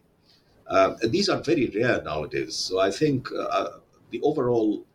Um, 0.67 0.95
and 1.01 1.11
these 1.11 1.27
are 1.29 1.41
very 1.41 1.67
rare 1.75 2.01
nowadays. 2.01 2.55
So 2.55 2.79
I 2.79 2.91
think 2.91 3.27
uh, 3.31 3.69
the 4.11 4.21
overall 4.21 4.85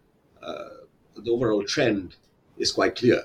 uh, 0.42 0.68
the 1.16 1.30
overall 1.30 1.64
trend 1.64 2.16
is 2.58 2.72
quite 2.72 2.96
clear. 2.96 3.24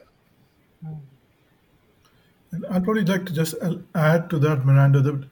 And 2.51 2.65
I'd 2.69 2.83
probably 2.83 3.05
like 3.05 3.25
to 3.27 3.33
just 3.33 3.55
add 3.95 4.29
to 4.29 4.39
that, 4.39 4.65
Miranda, 4.65 5.01
that 5.01 5.29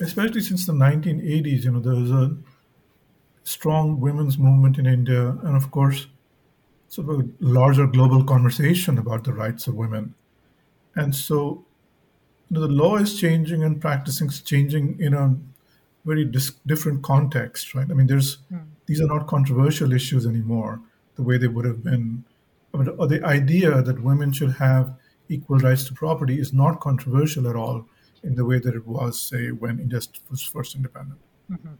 especially 0.00 0.40
since 0.40 0.66
the 0.66 0.72
1980s, 0.72 1.64
you 1.64 1.72
know, 1.72 1.80
there 1.80 1.94
was 1.94 2.10
a 2.10 2.36
strong 3.44 4.00
women's 4.00 4.38
movement 4.38 4.78
in 4.78 4.86
India, 4.86 5.36
and 5.42 5.56
of 5.56 5.70
course, 5.70 6.06
sort 6.88 7.08
of 7.08 7.20
a 7.20 7.28
larger 7.40 7.86
global 7.86 8.24
conversation 8.24 8.98
about 8.98 9.24
the 9.24 9.32
rights 9.32 9.66
of 9.66 9.74
women. 9.74 10.14
And 10.94 11.14
so 11.14 11.64
you 12.48 12.54
know, 12.54 12.60
the 12.60 12.72
law 12.72 12.96
is 12.96 13.18
changing 13.18 13.64
and 13.64 13.80
practicing 13.80 14.28
is 14.28 14.40
changing 14.40 15.00
in 15.00 15.14
a 15.14 15.36
very 16.04 16.24
dis- 16.24 16.52
different 16.66 17.02
context, 17.02 17.74
right? 17.74 17.90
I 17.90 17.94
mean, 17.94 18.06
there's 18.06 18.38
mm. 18.52 18.64
these 18.86 19.00
are 19.00 19.06
not 19.06 19.26
controversial 19.26 19.92
issues 19.92 20.26
anymore 20.26 20.80
the 21.16 21.22
way 21.22 21.36
they 21.38 21.48
would 21.48 21.64
have 21.64 21.82
been. 21.82 22.24
I 22.72 22.78
mean, 22.78 22.88
or 22.88 23.06
the 23.08 23.24
idea 23.24 23.82
that 23.82 24.02
women 24.02 24.32
should 24.32 24.52
have 24.52 24.94
equal 25.28 25.58
rights 25.58 25.84
to 25.84 25.94
property 25.94 26.38
is 26.38 26.52
not 26.52 26.80
controversial 26.80 27.48
at 27.48 27.56
all 27.56 27.86
in 28.22 28.34
the 28.34 28.44
way 28.44 28.58
that 28.58 28.74
it 28.74 28.86
was, 28.86 29.20
say, 29.20 29.50
when 29.50 29.78
India 29.80 30.00
was 30.30 30.42
first 30.42 30.76
independent. 30.76 31.18
Mm-hmm. 31.50 31.74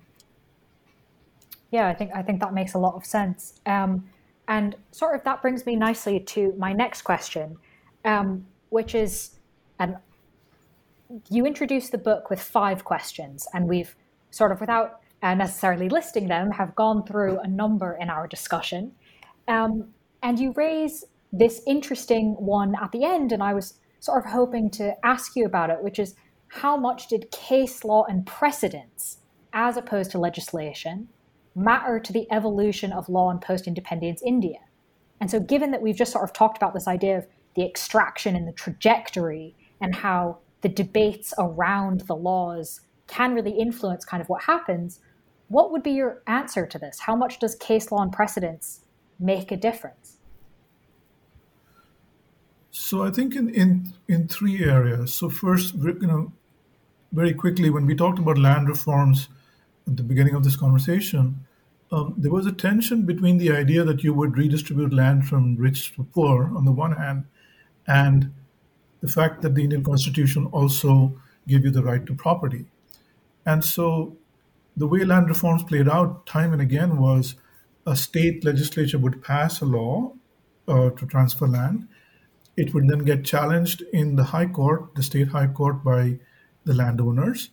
Yeah, 1.71 1.89
I 1.89 1.95
think 1.95 2.11
I 2.15 2.23
think 2.23 2.41
that 2.41 2.55
makes 2.55 2.75
a 2.75 2.79
lot 2.79 2.95
of 2.95 3.05
sense. 3.05 3.61
Um, 3.67 4.05
and 4.49 4.77
sort 4.91 5.15
of 5.15 5.25
that 5.25 5.43
brings 5.43 5.67
me 5.67 5.77
nicely 5.77 6.21
to 6.21 6.55
my 6.59 6.73
next 6.73 7.03
question, 7.03 7.57
um, 8.05 8.47
which 8.69 8.95
is, 8.95 9.39
and 9.79 9.97
you 11.31 11.47
introduced 11.47 11.93
the 11.93 11.99
book 11.99 12.31
with 12.31 12.41
five 12.41 12.85
questions, 12.85 13.47
and 13.53 13.69
we've 13.69 13.95
sort 14.31 14.53
of, 14.53 14.61
without 14.61 15.01
uh, 15.23 15.35
necessarily 15.35 15.89
listing 15.89 16.29
them, 16.29 16.51
have 16.51 16.75
gone 16.75 17.05
through 17.05 17.39
a 17.41 17.49
number 17.49 17.97
in 18.01 18.11
our 18.11 18.27
discussion. 18.27 18.93
Um, 19.49 19.89
and 20.23 20.39
you 20.39 20.53
raise 20.57 21.05
this 21.33 21.63
interesting 21.67 22.35
one 22.39 22.75
at 22.81 22.93
the 22.93 23.05
end, 23.05 23.33
and 23.33 23.43
I 23.43 23.55
was 23.55 23.75
sort 24.01 24.25
of 24.25 24.31
hoping 24.31 24.71
to 24.71 24.95
ask 25.05 25.37
you 25.37 25.47
about 25.47 25.71
it, 25.71 25.83
which 25.83 25.99
is 25.99 26.15
how 26.49 26.77
much 26.77 27.09
did 27.09 27.31
case 27.31 27.85
law 27.85 28.05
and 28.09 28.25
precedents, 28.27 29.19
as 29.53 29.77
opposed 29.77 30.11
to 30.13 30.19
legislation, 30.19 31.09
matter 31.57 31.99
to 31.99 32.13
the 32.13 32.31
evolution 32.31 32.93
of 32.93 33.09
law 33.09 33.31
in 33.31 33.39
post 33.39 33.67
independence 33.67 34.23
India. 34.25 34.59
And 35.21 35.31
so, 35.31 35.41
given 35.41 35.71
that 35.71 35.83
we've 35.83 35.97
just 35.97 36.13
sort 36.13 36.25
of 36.25 36.33
talked 36.33 36.57
about 36.57 36.75
this 36.75 36.87
idea 36.87 37.19
of 37.19 37.27
the 37.55 37.65
extraction 37.65 38.37
and 38.37 38.47
the 38.47 38.53
trajectory 38.53 39.57
and 39.81 39.95
how 39.95 40.39
the 40.61 40.69
debates 40.69 41.33
around 41.39 42.03
the 42.03 42.17
laws 42.17 42.83
can 43.07 43.35
really 43.35 43.53
influence 43.53 44.05
kind 44.05 44.21
of 44.21 44.29
what 44.29 44.43
happens, 44.43 45.01
what 45.49 45.71
would 45.73 45.83
be 45.83 45.93
your 45.93 46.23
answer 46.27 46.67
to 46.67 46.79
this? 46.79 47.01
How 47.01 47.17
much 47.17 47.39
does 47.39 47.55
case 47.55 47.91
law 47.91 48.03
and 48.03 48.13
precedents 48.13 48.81
make 49.19 49.51
a 49.51 49.57
difference? 49.57 50.19
So 52.71 53.03
I 53.03 53.11
think 53.11 53.35
in, 53.35 53.49
in, 53.49 53.95
in 54.07 54.29
three 54.29 54.63
areas. 54.65 55.15
So 55.15 55.31
first, 55.31 55.75
you 55.75 56.07
know, 56.07 56.33
very 57.13 57.33
quickly, 57.33 57.71
when 57.71 57.87
we 57.87 57.95
talked 57.95 58.19
about 58.19 58.37
land 58.37 58.69
reforms 58.69 59.29
at 59.87 59.97
the 59.97 60.03
beginning 60.03 60.35
of 60.35 60.45
this 60.45 60.57
conversation, 60.57 61.46
um, 61.93 62.14
there 62.16 62.32
was 62.32 62.47
a 62.47 62.53
tension 62.53 63.07
between 63.07 63.39
the 63.39 63.53
idea 63.53 63.84
that 63.84 64.03
you 64.03 64.12
would 64.12 64.37
redistribute 64.37 64.93
land 64.93 65.28
from 65.28 65.57
rich 65.57 65.95
to 65.95 66.05
poor 66.05 66.51
on 66.57 66.64
the 66.64 66.72
one 66.72 66.93
hand, 66.93 67.26
and 67.87 68.32
the 69.01 69.09
fact 69.09 69.43
that 69.43 69.55
the 69.55 69.62
Indian 69.62 69.84
Constitution 69.84 70.47
also 70.47 71.20
gave 71.47 71.64
you 71.64 71.70
the 71.70 71.82
right 71.82 72.05
to 72.07 72.14
property. 72.14 72.66
And 73.45 73.64
so 73.64 74.16
the 74.76 74.89
way 74.89 75.05
land 75.05 75.28
reforms 75.28 75.62
played 75.62 75.89
out 75.89 76.26
time 76.26 76.53
and 76.53 76.61
again 76.61 76.99
was 76.99 77.37
a 77.87 77.95
state 77.95 78.45
legislature 78.45 78.99
would 78.99 79.22
pass 79.22 79.61
a 79.61 79.64
law 79.64 80.12
uh, 80.66 80.91
to 80.91 81.07
transfer 81.07 81.47
land. 81.47 81.87
It 82.57 82.74
would 82.74 82.89
then 82.89 83.01
get 83.01 83.24
challenged 83.24 83.82
in 83.93 84.16
the 84.16 84.24
High 84.24 84.47
Court, 84.47 84.95
the 84.97 85.03
state 85.03 85.28
High 85.28 85.47
Court, 85.47 85.84
by 85.84 86.18
the 86.64 86.74
landowners. 86.74 87.51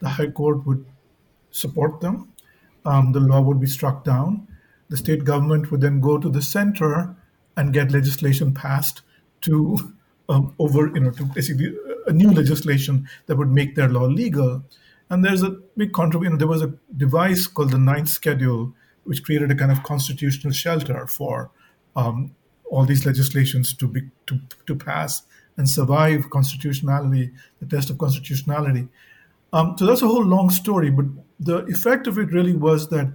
The 0.00 0.08
High 0.08 0.30
Court 0.30 0.66
would 0.66 0.84
support 1.52 2.00
them 2.00 2.32
um, 2.86 3.12
the 3.12 3.20
law 3.20 3.40
would 3.40 3.60
be 3.60 3.66
struck 3.66 4.04
down. 4.04 4.46
The 4.88 4.96
state 4.96 5.24
government 5.24 5.70
would 5.70 5.80
then 5.80 6.00
go 6.00 6.18
to 6.18 6.30
the 6.30 6.40
center 6.40 7.16
and 7.56 7.72
get 7.72 7.90
legislation 7.90 8.54
passed 8.54 9.02
to 9.42 9.94
um, 10.28 10.54
over, 10.58 10.88
you 10.94 11.00
know, 11.00 11.10
to 11.10 11.24
basically 11.24 11.76
a 12.06 12.12
new 12.12 12.30
legislation 12.30 13.08
that 13.26 13.36
would 13.36 13.50
make 13.50 13.74
their 13.74 13.88
law 13.88 14.06
legal. 14.06 14.64
And 15.10 15.24
there's 15.24 15.42
a 15.42 15.50
big 15.76 15.92
controversy. 15.92 16.36
There 16.36 16.46
was 16.46 16.62
a 16.62 16.74
device 16.96 17.46
called 17.46 17.70
the 17.70 17.78
Ninth 17.78 18.08
Schedule, 18.08 18.74
which 19.04 19.22
created 19.22 19.50
a 19.50 19.54
kind 19.54 19.72
of 19.72 19.82
constitutional 19.82 20.52
shelter 20.52 21.06
for 21.06 21.50
um, 21.94 22.34
all 22.70 22.84
these 22.84 23.06
legislations 23.06 23.72
to 23.74 23.86
be 23.86 24.02
to, 24.26 24.40
to 24.66 24.74
pass 24.74 25.22
and 25.56 25.68
survive 25.68 26.28
constitutionality, 26.30 27.32
the 27.60 27.66
test 27.66 27.90
of 27.90 27.98
constitutionality. 27.98 28.88
Um, 29.52 29.76
so 29.78 29.86
that's 29.86 30.02
a 30.02 30.08
whole 30.08 30.24
long 30.24 30.50
story, 30.50 30.90
but 30.90 31.06
the 31.38 31.64
effect 31.66 32.06
of 32.06 32.18
it 32.18 32.32
really 32.32 32.54
was 32.54 32.88
that 32.88 33.12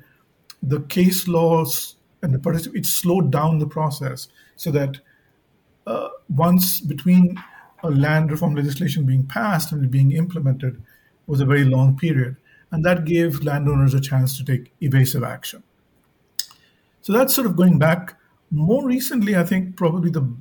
the 0.61 0.81
case 0.81 1.27
laws 1.27 1.95
and 2.21 2.33
the 2.33 2.71
it 2.73 2.85
slowed 2.85 3.31
down 3.31 3.59
the 3.59 3.67
process 3.67 4.27
so 4.55 4.71
that 4.71 4.99
uh, 5.87 6.09
once 6.29 6.79
between 6.79 7.41
a 7.83 7.89
land 7.89 8.29
reform 8.29 8.53
legislation 8.53 9.05
being 9.05 9.25
passed 9.25 9.71
and 9.71 9.89
being 9.89 10.11
implemented 10.11 10.81
was 11.25 11.39
a 11.39 11.45
very 11.45 11.63
long 11.63 11.97
period 11.97 12.35
and 12.71 12.85
that 12.85 13.05
gave 13.05 13.43
landowners 13.43 13.93
a 13.93 13.99
chance 13.99 14.37
to 14.37 14.45
take 14.45 14.71
evasive 14.81 15.23
action. 15.23 15.63
So 17.01 17.11
that's 17.11 17.33
sort 17.33 17.47
of 17.47 17.55
going 17.55 17.79
back. 17.79 18.17
More 18.51 18.85
recently 18.85 19.35
i 19.35 19.43
think 19.43 19.75
probably 19.75 20.11
the 20.11 20.31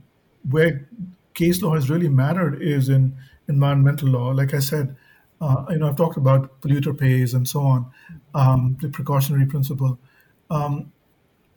where 0.51 0.89
case 1.35 1.63
law 1.63 1.75
has 1.75 1.89
really 1.89 2.09
mattered 2.09 2.61
is 2.61 2.89
in 2.89 3.17
environmental 3.49 4.09
law. 4.09 4.29
Like 4.31 4.53
i 4.53 4.59
said 4.59 4.97
uh, 5.41 5.65
you 5.71 5.79
know, 5.79 5.89
I've 5.89 5.97
talked 5.97 6.17
about 6.17 6.61
polluter 6.61 6.99
pays 6.99 7.33
and 7.35 7.49
so 7.49 7.61
on, 7.63 7.91
um, 8.35 8.77
the 8.81 8.89
precautionary 8.89 9.47
principle. 9.47 9.99
Um, 10.51 10.93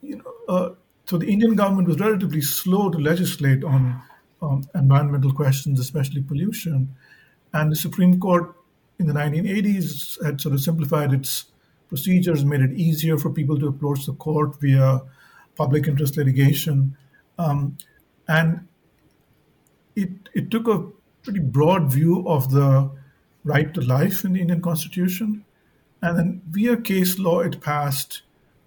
you 0.01 0.17
know, 0.17 0.33
uh, 0.47 0.69
so 1.05 1.17
the 1.17 1.27
Indian 1.27 1.55
government 1.55 1.87
was 1.87 1.99
relatively 1.99 2.41
slow 2.41 2.89
to 2.89 2.97
legislate 2.97 3.63
on 3.63 4.01
um, 4.41 4.63
environmental 4.73 5.33
questions, 5.33 5.79
especially 5.79 6.21
pollution, 6.21 6.95
and 7.53 7.71
the 7.71 7.75
Supreme 7.75 8.19
Court 8.19 8.55
in 8.99 9.07
the 9.07 9.13
1980s 9.13 10.23
had 10.23 10.39
sort 10.39 10.53
of 10.53 10.61
simplified 10.61 11.11
its 11.13 11.45
procedures, 11.89 12.45
made 12.45 12.61
it 12.61 12.71
easier 12.73 13.17
for 13.17 13.29
people 13.29 13.59
to 13.59 13.67
approach 13.67 14.05
the 14.05 14.13
court 14.13 14.59
via 14.61 15.01
public 15.55 15.87
interest 15.87 16.17
litigation, 16.17 16.97
um, 17.37 17.77
and 18.27 18.67
it 19.95 20.09
it 20.33 20.49
took 20.49 20.67
a 20.67 20.87
pretty 21.21 21.39
broad 21.39 21.91
view 21.91 22.27
of 22.27 22.51
the 22.51 22.89
right 23.43 23.73
to 23.73 23.81
life 23.81 24.23
in 24.23 24.33
the 24.33 24.41
Indian 24.41 24.61
Constitution, 24.61 25.43
and 26.01 26.17
then 26.17 26.41
via 26.49 26.77
case 26.77 27.19
law 27.19 27.39
it 27.39 27.61
passed 27.61 28.23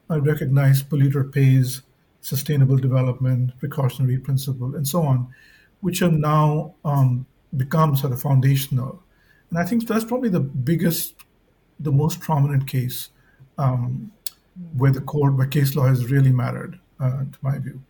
a 0.09 0.21
recognized 0.21 0.89
polluter 0.89 1.31
pays, 1.31 1.83
sustainable 2.21 2.77
development, 2.77 3.59
precautionary 3.59 4.19
principle, 4.19 4.75
and 4.75 4.87
so 4.87 5.03
on, 5.03 5.29
which 5.81 6.01
have 6.01 6.13
now 6.13 6.75
um, 6.85 7.27
become 7.57 7.97
sort 7.97 8.13
of 8.13 8.21
foundational. 8.21 9.03
And 9.51 9.59
I 9.59 9.65
think 9.65 9.87
that's 9.87 10.05
probably 10.05 10.29
the 10.29 10.41
biggest, 10.41 11.15
the 11.81 11.93
most 11.93 12.21
prominent 12.21 12.67
case 12.67 13.11
um, 13.59 14.11
where 14.77 14.91
the 14.91 15.01
court, 15.01 15.35
where 15.35 15.47
case 15.47 15.77
law 15.77 15.87
has 15.87 16.11
really 16.11 16.33
mattered, 16.33 16.79
uh, 17.01 17.21
to 17.21 17.39
my 17.43 17.59
view. 17.59 17.81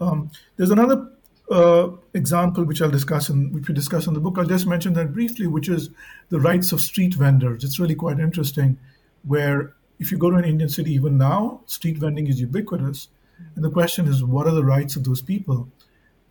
Um, 0.00 0.30
there's 0.56 0.70
another 0.70 1.10
example 1.50 2.64
which 2.64 2.82
I'll 2.82 2.90
discuss 2.90 3.28
in 3.28 3.52
which 3.52 3.68
we 3.68 3.74
discuss 3.74 4.06
in 4.06 4.14
the 4.14 4.20
book. 4.20 4.36
I'll 4.38 4.44
just 4.44 4.66
mention 4.66 4.94
that 4.94 5.12
briefly, 5.12 5.46
which 5.46 5.68
is 5.68 5.90
the 6.28 6.40
rights 6.40 6.72
of 6.72 6.80
street 6.80 7.14
vendors. 7.14 7.62
It's 7.62 7.78
really 7.78 7.94
quite 7.94 8.18
interesting, 8.18 8.78
where 9.24 9.74
if 9.98 10.10
you 10.10 10.18
go 10.18 10.30
to 10.30 10.36
an 10.36 10.44
Indian 10.44 10.68
city 10.68 10.92
even 10.92 11.16
now, 11.18 11.60
street 11.66 11.98
vending 11.98 12.26
is 12.26 12.40
ubiquitous, 12.40 13.08
and 13.54 13.64
the 13.64 13.70
question 13.70 14.08
is, 14.08 14.24
what 14.24 14.46
are 14.46 14.54
the 14.54 14.64
rights 14.64 14.96
of 14.96 15.04
those 15.04 15.22
people? 15.22 15.68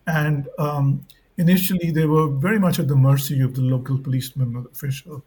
And 0.05 0.47
um, 0.59 1.05
initially, 1.37 1.91
they 1.91 2.05
were 2.05 2.27
very 2.27 2.59
much 2.59 2.79
at 2.79 2.87
the 2.87 2.95
mercy 2.95 3.41
of 3.41 3.55
the 3.55 3.61
local 3.61 3.97
policeman 3.97 4.55
or 4.55 4.65
official, 4.71 5.23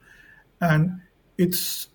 and 0.60 1.00
it's 1.38 1.88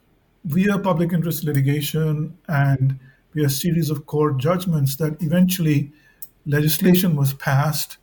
via 0.45 0.77
public 0.79 1.13
interest 1.13 1.43
litigation 1.43 2.37
and 2.47 2.99
via 3.33 3.45
a 3.45 3.49
series 3.49 3.89
of 3.89 4.05
court 4.05 4.37
judgments 4.37 4.95
that 4.97 5.21
eventually 5.21 5.91
legislation 6.45 7.15
was 7.15 7.33
passed, 7.33 7.97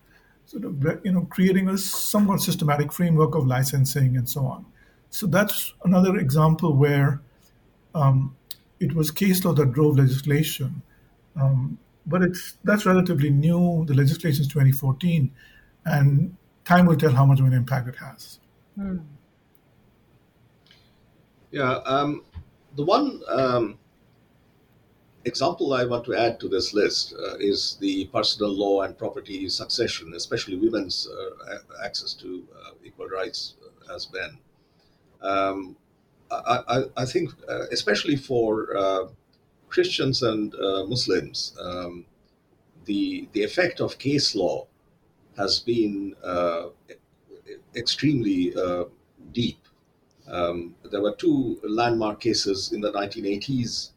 sort 0.47 0.64
of 0.64 0.82
you 1.05 1.12
know 1.12 1.22
creating 1.22 1.68
a 1.68 1.78
somewhat 1.78 2.41
systematic 2.41 2.93
framework 2.93 3.34
of 3.34 3.47
licensing 3.47 4.16
and 4.16 4.28
so 4.28 4.45
on. 4.47 4.66
So 5.11 5.26
that's 5.26 5.74
another 5.84 6.16
example 6.16 6.76
where 6.76 7.20
um, 7.95 8.36
it 8.78 8.95
was 8.95 9.11
case 9.11 9.45
law 9.45 9.53
that 9.53 9.72
drove 9.72 9.99
legislation. 9.99 10.82
Um, 11.36 11.78
but 12.07 12.22
it's 12.22 12.57
that's 12.64 12.86
relatively 12.86 13.30
new. 13.30 13.84
The 13.86 13.95
legislation 13.95 14.43
is 14.43 14.49
2014, 14.49 15.30
and 15.84 16.36
time 16.64 16.86
will 16.86 16.97
tell 16.97 17.12
how 17.12 17.26
much 17.26 17.41
of 17.41 17.47
an 17.47 17.53
impact 17.53 17.88
it 17.88 17.97
has. 17.97 18.38
Hmm. 18.76 18.99
Yeah, 21.51 21.78
um, 21.84 22.24
the 22.76 22.84
one 22.84 23.20
um, 23.28 23.78
example 25.25 25.75
I 25.75 25.85
want 25.85 26.05
to 26.07 26.14
add 26.14 26.41
to 26.41 26.49
this 26.49 26.73
list 26.73 27.14
uh, 27.14 27.37
is 27.37 27.77
the 27.81 28.07
personal 28.07 28.51
law 28.51 28.83
and 28.83 28.97
property 28.97 29.49
succession, 29.49 30.14
especially 30.14 30.57
women's 30.57 31.07
uh, 31.09 31.59
access 31.85 32.14
to 32.14 32.47
uh, 32.55 32.71
equal 32.85 33.09
rights 33.09 33.55
uh, 33.62 33.95
as 33.95 34.09
men. 34.12 34.39
Um, 35.21 35.77
I, 36.31 36.62
I, 36.68 36.83
I, 36.99 37.05
think, 37.05 37.31
uh, 37.49 37.66
especially 37.73 38.16
for 38.16 38.77
uh, 38.77 39.09
Christians 39.68 40.23
and 40.23 40.55
Muslims, 40.89 41.57
um, 41.61 42.07
the 42.85 43.29
the 43.33 43.43
effect 43.43 43.81
of 43.81 43.99
case 43.99 44.35
law 44.35 44.66
has 45.37 45.61
been 45.61 46.14
extremely 47.77 48.55
deep. 49.33 49.59
Um, 50.29 50.77
there 50.91 51.03
were 51.03 51.14
two 51.16 51.61
landmark 51.64 52.21
cases 52.21 52.73
in 52.73 52.81
the 52.81 52.93
1980s 52.93 53.91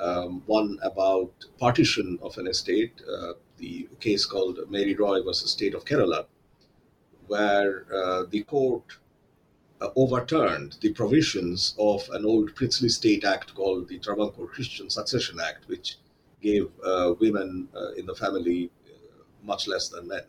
um, 0.00 0.42
one 0.46 0.78
about 0.82 1.32
partition 1.58 2.18
of 2.22 2.36
an 2.38 2.46
estate, 2.46 3.00
uh, 3.08 3.32
the 3.58 3.88
case 4.00 4.24
called 4.26 4.58
Mary 4.68 4.94
Roy 4.94 5.22
versus 5.22 5.50
State 5.50 5.74
of 5.74 5.84
Kerala, 5.84 6.26
where 7.26 7.86
uh, 7.92 8.24
the 8.28 8.42
court 8.42 8.98
uh, 9.80 9.88
overturned 9.96 10.76
the 10.80 10.92
provisions 10.92 11.74
of 11.78 12.08
an 12.12 12.24
old 12.24 12.54
princely 12.54 12.88
state 12.88 13.24
act 13.24 13.54
called 13.54 13.88
the 13.88 13.98
Travancore 13.98 14.46
Christian 14.46 14.88
Succession 14.90 15.38
Act, 15.40 15.68
which 15.68 15.98
gave 16.40 16.68
uh, 16.84 17.14
women 17.20 17.68
uh, 17.74 17.92
in 17.92 18.06
the 18.06 18.14
family 18.14 18.70
uh, 18.86 19.22
much 19.42 19.66
less 19.66 19.88
than 19.88 20.08
men. 20.08 20.24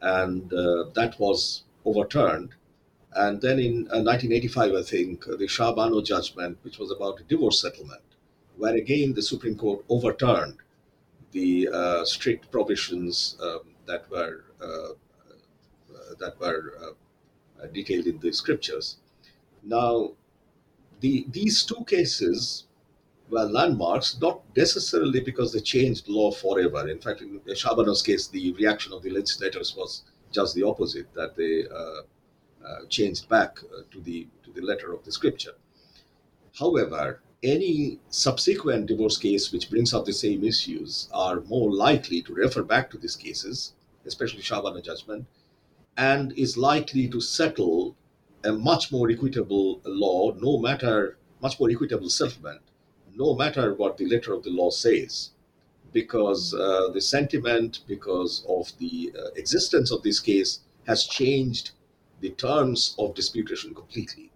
And 0.00 0.50
that 0.98 1.14
was 1.18 1.64
overturned. 1.84 2.50
And 3.16 3.40
then 3.40 3.58
in 3.58 3.76
1985, 3.84 4.74
I 4.74 4.82
think, 4.82 5.24
the 5.24 5.46
Shah 5.46 5.72
Bano 5.72 6.02
judgment, 6.02 6.58
which 6.62 6.78
was 6.78 6.90
about 6.90 7.20
a 7.20 7.24
divorce 7.24 7.60
settlement, 7.60 8.03
where 8.56 8.74
again 8.74 9.12
the 9.14 9.22
Supreme 9.22 9.56
Court 9.56 9.84
overturned 9.88 10.58
the 11.32 11.68
uh, 11.72 12.04
strict 12.04 12.50
provisions 12.50 13.36
um, 13.42 13.60
that 13.86 14.08
were 14.10 14.44
uh, 14.60 14.66
uh 14.66 16.14
that 16.18 16.38
were 16.38 16.74
uh, 16.82 17.66
detailed 17.72 18.06
in 18.06 18.18
the 18.20 18.32
scriptures. 18.32 18.98
Now, 19.62 20.12
the, 21.00 21.26
these 21.30 21.64
two 21.64 21.84
cases 21.86 22.64
were 23.30 23.44
landmarks, 23.44 24.18
not 24.20 24.42
necessarily 24.56 25.20
because 25.20 25.52
they 25.52 25.60
changed 25.60 26.08
law 26.08 26.30
forever. 26.30 26.88
In 26.88 27.00
fact, 27.00 27.22
in 27.22 27.40
Shah 27.54 27.74
Bano's 27.74 28.02
case, 28.02 28.26
the 28.28 28.52
reaction 28.52 28.92
of 28.92 29.02
the 29.02 29.10
legislators 29.10 29.74
was 29.76 30.02
just 30.30 30.54
the 30.54 30.62
opposite, 30.62 31.12
that 31.14 31.36
they 31.36 31.64
uh, 31.68 32.02
uh, 32.66 32.86
changed 32.88 33.28
back 33.28 33.58
uh, 33.62 33.82
to 33.90 34.00
the 34.00 34.26
to 34.42 34.50
the 34.52 34.60
letter 34.60 34.92
of 34.92 35.04
the 35.04 35.12
scripture. 35.12 35.54
However, 36.58 37.20
any 37.44 38.00
subsequent 38.08 38.86
divorce 38.86 39.18
case 39.18 39.52
which 39.52 39.68
brings 39.70 39.92
up 39.92 40.06
the 40.06 40.12
same 40.12 40.42
issues 40.42 41.08
are 41.12 41.40
more 41.42 41.70
likely 41.70 42.22
to 42.22 42.34
refer 42.34 42.62
back 42.62 42.90
to 42.90 42.98
these 42.98 43.16
cases, 43.16 43.74
especially 44.06 44.42
Shah 44.42 44.62
Bano 44.62 44.80
judgment, 44.80 45.26
and 45.96 46.32
is 46.32 46.56
likely 46.56 47.06
to 47.08 47.20
settle 47.20 47.96
a 48.42 48.52
much 48.52 48.90
more 48.90 49.10
equitable 49.10 49.80
law, 49.84 50.32
no 50.32 50.58
matter 50.58 51.18
much 51.40 51.60
more 51.60 51.70
equitable 51.70 52.08
settlement, 52.08 52.62
no 53.14 53.34
matter 53.34 53.74
what 53.74 53.98
the 53.98 54.06
letter 54.06 54.32
of 54.32 54.42
the 54.42 54.50
law 54.50 54.70
says, 54.70 55.30
because 55.92 56.54
uh, 56.54 56.88
the 56.92 57.00
sentiment, 57.00 57.80
because 57.86 58.44
of 58.48 58.72
the 58.78 59.12
uh, 59.18 59.28
existence 59.36 59.90
of 59.92 60.02
this 60.02 60.18
case, 60.18 60.60
has 60.86 61.04
changed 61.04 61.72
the 62.20 62.30
terms 62.30 62.94
of 62.98 63.14
disputation 63.14 63.74
completely. 63.74 64.30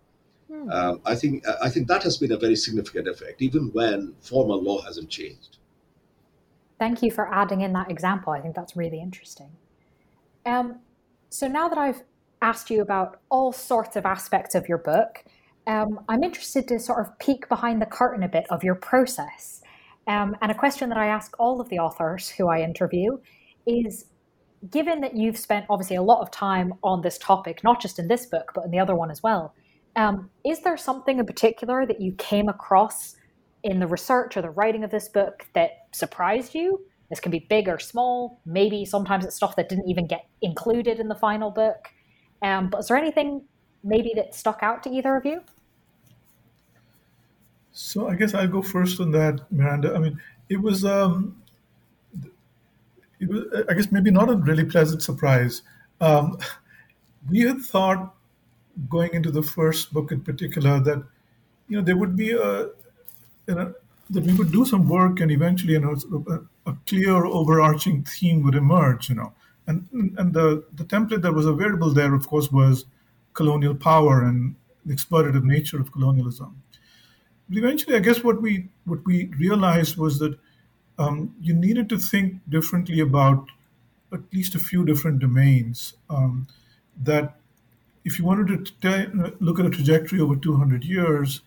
Hmm. 0.65 0.71
Um, 0.71 1.01
I 1.05 1.15
think 1.15 1.45
I 1.63 1.69
think 1.69 1.89
that 1.89 2.03
has 2.03 2.17
been 2.17 2.33
a 2.33 2.39
very 2.39 2.57
significant 2.57 3.09
effect, 3.09 3.43
even 3.43 3.71
when 3.73 4.15
formal 4.21 4.63
law 4.63 4.83
hasn't 4.83 5.11
changed. 5.11 5.59
Thank 6.79 7.03
you 7.03 7.11
for 7.11 7.33
adding 7.33 7.61
in 7.63 7.73
that 7.73 7.91
example. 7.91 8.33
I 8.33 8.41
think 8.41 8.55
that's 8.55 8.77
really 8.77 9.01
interesting. 9.01 9.51
Um, 10.47 10.81
so 11.29 11.49
now 11.49 11.69
that 11.69 11.79
I've 11.79 12.03
asked 12.41 12.71
you 12.71 12.81
about 12.81 13.21
all 13.31 13.53
sorts 13.53 13.97
of 13.97 14.07
aspects 14.07 14.55
of 14.55 14.69
your 14.69 14.79
book, 14.79 15.25
um, 15.67 16.01
I'm 16.09 16.23
interested 16.23 16.69
to 16.69 16.79
sort 16.79 17.05
of 17.05 17.19
peek 17.19 17.49
behind 17.49 17.83
the 17.83 17.87
curtain 17.87 18.23
a 18.23 18.29
bit 18.29 18.47
of 18.51 18.63
your 18.63 18.77
process. 18.77 19.61
Um, 20.07 20.37
and 20.41 20.51
a 20.51 20.55
question 20.55 20.89
that 20.89 20.97
I 20.97 21.07
ask 21.07 21.35
all 21.39 21.61
of 21.61 21.69
the 21.69 21.79
authors 21.79 22.31
who 22.31 22.49
I 22.49 22.63
interview 22.63 23.19
is 23.67 24.07
given 24.71 25.01
that 25.03 25.15
you've 25.15 25.37
spent 25.37 25.67
obviously 25.69 25.97
a 25.97 26.03
lot 26.03 26.23
of 26.23 26.31
time 26.31 26.73
on 26.83 27.03
this 27.03 27.19
topic, 27.19 27.63
not 27.63 27.81
just 27.81 27.99
in 27.99 28.09
this 28.09 28.25
book, 28.25 28.53
but 28.55 28.65
in 28.65 28.71
the 28.71 28.79
other 28.79 28.95
one 28.95 29.11
as 29.11 29.23
well, 29.23 29.55
um, 29.99 30.31
is 30.45 30.61
there 30.61 30.77
something 30.77 31.19
in 31.19 31.27
particular 31.27 31.85
that 31.85 32.01
you 32.01 32.13
came 32.13 32.49
across 32.49 33.17
in 33.65 33.81
the 33.81 33.87
research 33.89 34.37
or 34.37 34.43
the 34.43 34.51
writing 34.51 34.85
of 34.85 34.93
this 34.93 35.09
book 35.09 35.45
that 35.55 35.89
surprised 35.91 36.55
you? 36.55 36.87
This 37.11 37.19
can 37.19 37.33
be 37.33 37.41
big 37.51 37.69
or 37.69 37.81
small. 37.81 38.41
Maybe 38.47 38.85
sometimes 38.85 39.25
it's 39.25 39.35
stuff 39.35 39.57
that 39.57 39.69
didn't 39.69 39.89
even 39.89 40.07
get 40.07 40.29
included 40.41 41.01
in 41.01 41.09
the 41.09 41.17
final 41.17 41.51
book. 41.51 41.89
Um, 42.43 42.71
but 42.71 42.79
is 42.79 42.87
there 42.87 42.97
anything 42.97 43.43
maybe 43.83 44.13
that 44.15 44.37
stuck 44.37 44.61
out 44.63 44.85
to 44.85 44.91
either 44.91 45.17
of 45.17 45.27
you? 45.27 45.41
So 47.73 48.09
I 48.09 48.15
guess 48.15 48.35
I'll 48.35 48.47
go 48.47 48.63
first 48.63 49.01
on 49.01 49.11
that, 49.13 49.51
Miranda. 49.51 49.95
I 49.97 49.99
mean, 49.99 50.21
it 50.49 50.63
was, 50.63 50.85
um, 50.85 51.43
it 53.19 53.29
was, 53.29 53.65
I 53.69 53.75
guess 53.75 53.91
maybe 53.91 54.13
not 54.13 54.31
a 54.31 54.37
really 54.37 54.65
pleasant 54.65 55.03
surprise. 55.03 55.63
Um, 56.01 56.39
we 57.29 57.41
had 57.41 57.63
thought 57.63 58.15
going 58.89 59.13
into 59.13 59.31
the 59.31 59.43
first 59.43 59.93
book 59.93 60.13
in 60.13 60.21
particular 60.21 60.79
that 60.81 61.03
you 61.69 61.77
know 61.77 61.83
there 61.83 61.97
would 61.97 62.17
be 62.17 62.33
a 62.33 62.69
you 63.47 63.55
know, 63.55 63.75
that 64.11 64.25
we 64.25 64.35
would 64.35 64.53
do 64.53 64.65
some 64.65 64.89
work 64.89 65.21
and 65.21 65.31
eventually 65.31 65.73
you 65.73 65.81
know 65.81 65.97
a, 66.67 66.71
a, 66.71 66.77
clear 66.87 67.25
overarching 67.25 68.05
theme 68.05 68.43
would 68.43 68.55
emerge 68.55 69.09
you 69.09 69.15
know. 69.15 69.33
And 69.67 69.87
and 70.17 70.33
the 70.33 70.65
the 70.75 70.85
template 70.85 71.23
that 71.23 71.35
was 71.35 71.47
available 71.47 71.93
there 71.93 72.15
of 72.15 72.27
course 72.29 72.51
was 72.51 72.85
colonial 73.35 73.75
power 73.75 74.25
and 74.25 74.55
the 74.87 74.95
exploitative 74.95 75.45
nature 75.45 75.81
of 75.81 75.93
colonialism. 75.93 76.63
But 77.49 77.59
eventually 77.59 77.97
i 77.97 78.01
guess 78.01 78.23
what 78.23 78.41
we 78.41 78.69
what 78.85 79.05
we 79.05 79.27
realized 79.39 79.97
was 79.97 80.19
that 80.19 80.39
um, 80.99 81.35
you 81.41 81.55
needed 81.55 81.89
to 81.91 81.99
think 81.99 82.41
differently 82.49 83.01
about 83.01 83.47
at 84.13 84.21
least 84.33 84.55
a 84.55 84.59
few 84.59 84.85
different 84.85 85.21
domains 85.21 85.95
um, 86.11 86.47
that 87.03 87.37
if 88.09 88.19
you 88.19 88.25
wanted 88.25 88.49
to 88.49 88.59
t- 88.81 89.33
look 89.39 89.61
at 89.61 89.67
a 89.67 89.71
trajectory 89.71 90.19
over 90.19 90.35
200 90.35 90.83
years, 90.83 91.43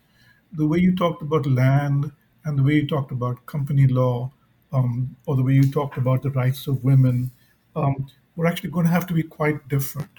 the 0.53 0.67
way 0.67 0.77
you 0.77 0.95
talked 0.95 1.23
about 1.23 1.47
land 1.47 2.11
and 2.45 2.59
the 2.59 2.61
way 2.61 2.75
you 2.75 2.87
talked 2.87 3.11
about 3.11 3.43
company 3.47 3.87
law 3.87 4.31
um, 4.71 5.15
or 5.25 5.35
the 5.35 5.41
way 5.41 5.53
you 5.53 5.71
talked 5.71 5.97
about 5.97 6.21
the 6.21 6.29
rights 6.29 6.67
of 6.67 6.83
women, 6.83 7.31
um, 7.75 8.07
were 8.35 8.45
actually 8.45 8.69
going 8.69 8.85
to 8.85 8.91
have 8.91 9.07
to 9.07 9.13
be 9.13 9.23
quite 9.23 9.67
different. 9.69 10.11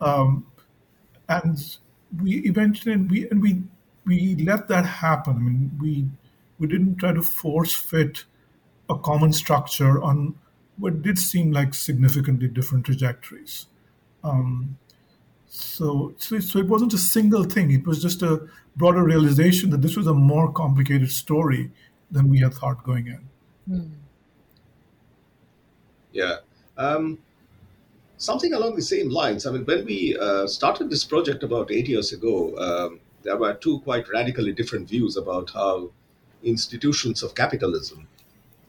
Um, 0.00 0.46
and 1.28 1.58
we 2.22 2.36
eventually 2.52 2.94
and 2.94 3.10
we 3.10 3.28
and 3.30 3.42
we 3.42 3.62
we 4.06 4.36
let 4.36 4.68
that 4.68 4.86
happen. 4.86 5.36
I 5.36 5.40
mean, 5.40 5.70
we 5.80 6.06
we 6.58 6.68
didn't 6.68 6.96
try 6.96 7.12
to 7.12 7.22
force 7.22 7.74
fit 7.74 8.24
a 8.88 8.96
common 8.96 9.32
structure 9.32 10.00
on 10.00 10.36
what 10.76 11.02
did 11.02 11.18
seem 11.18 11.50
like 11.50 11.74
significantly 11.74 12.46
different 12.46 12.86
trajectories. 12.86 13.66
Um, 14.22 14.78
so, 15.54 16.12
so, 16.18 16.40
so 16.40 16.58
it 16.58 16.66
wasn't 16.66 16.92
a 16.94 16.98
single 16.98 17.44
thing. 17.44 17.70
It 17.70 17.86
was 17.86 18.02
just 18.02 18.22
a 18.22 18.48
broader 18.74 19.04
realization 19.04 19.70
that 19.70 19.82
this 19.82 19.96
was 19.96 20.08
a 20.08 20.12
more 20.12 20.52
complicated 20.52 21.12
story 21.12 21.70
than 22.10 22.28
we 22.28 22.40
had 22.40 22.54
thought 22.54 22.82
going 22.82 23.06
in. 23.06 23.28
Mm. 23.70 23.90
Yeah. 26.12 26.38
Um, 26.76 27.18
something 28.16 28.52
along 28.52 28.74
the 28.74 28.82
same 28.82 29.10
lines. 29.10 29.46
I 29.46 29.52
mean, 29.52 29.64
when 29.64 29.84
we 29.84 30.16
uh, 30.20 30.48
started 30.48 30.90
this 30.90 31.04
project 31.04 31.44
about 31.44 31.70
eight 31.70 31.88
years 31.88 32.12
ago, 32.12 32.56
um, 32.56 33.00
there 33.22 33.36
were 33.36 33.54
two 33.54 33.78
quite 33.80 34.08
radically 34.08 34.52
different 34.52 34.88
views 34.88 35.16
about 35.16 35.50
how 35.50 35.90
institutions 36.42 37.22
of 37.22 37.36
capitalism, 37.36 38.08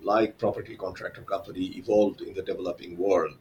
like 0.03 0.38
property 0.38 0.78
contractor 0.78 1.22
company, 1.22 1.66
evolved 1.78 2.22
in 2.22 2.36
the 2.36 2.44
developing 2.44 2.95
world. 2.95 3.40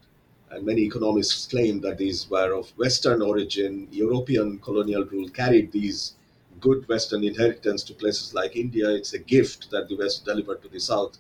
And 0.54 0.64
many 0.64 0.82
economists 0.82 1.48
claim 1.48 1.80
that 1.80 1.98
these 1.98 2.30
were 2.30 2.52
of 2.52 2.70
Western 2.78 3.22
origin. 3.22 3.88
European 3.90 4.60
colonial 4.60 5.04
rule 5.04 5.28
carried 5.28 5.72
these 5.72 6.14
good 6.60 6.86
Western 6.88 7.24
inheritance 7.24 7.82
to 7.82 7.92
places 7.92 8.34
like 8.34 8.54
India. 8.54 8.88
It's 8.90 9.14
a 9.14 9.18
gift 9.18 9.72
that 9.72 9.88
the 9.88 9.96
West 9.96 10.24
delivered 10.24 10.62
to 10.62 10.68
the 10.68 10.78
South. 10.78 11.18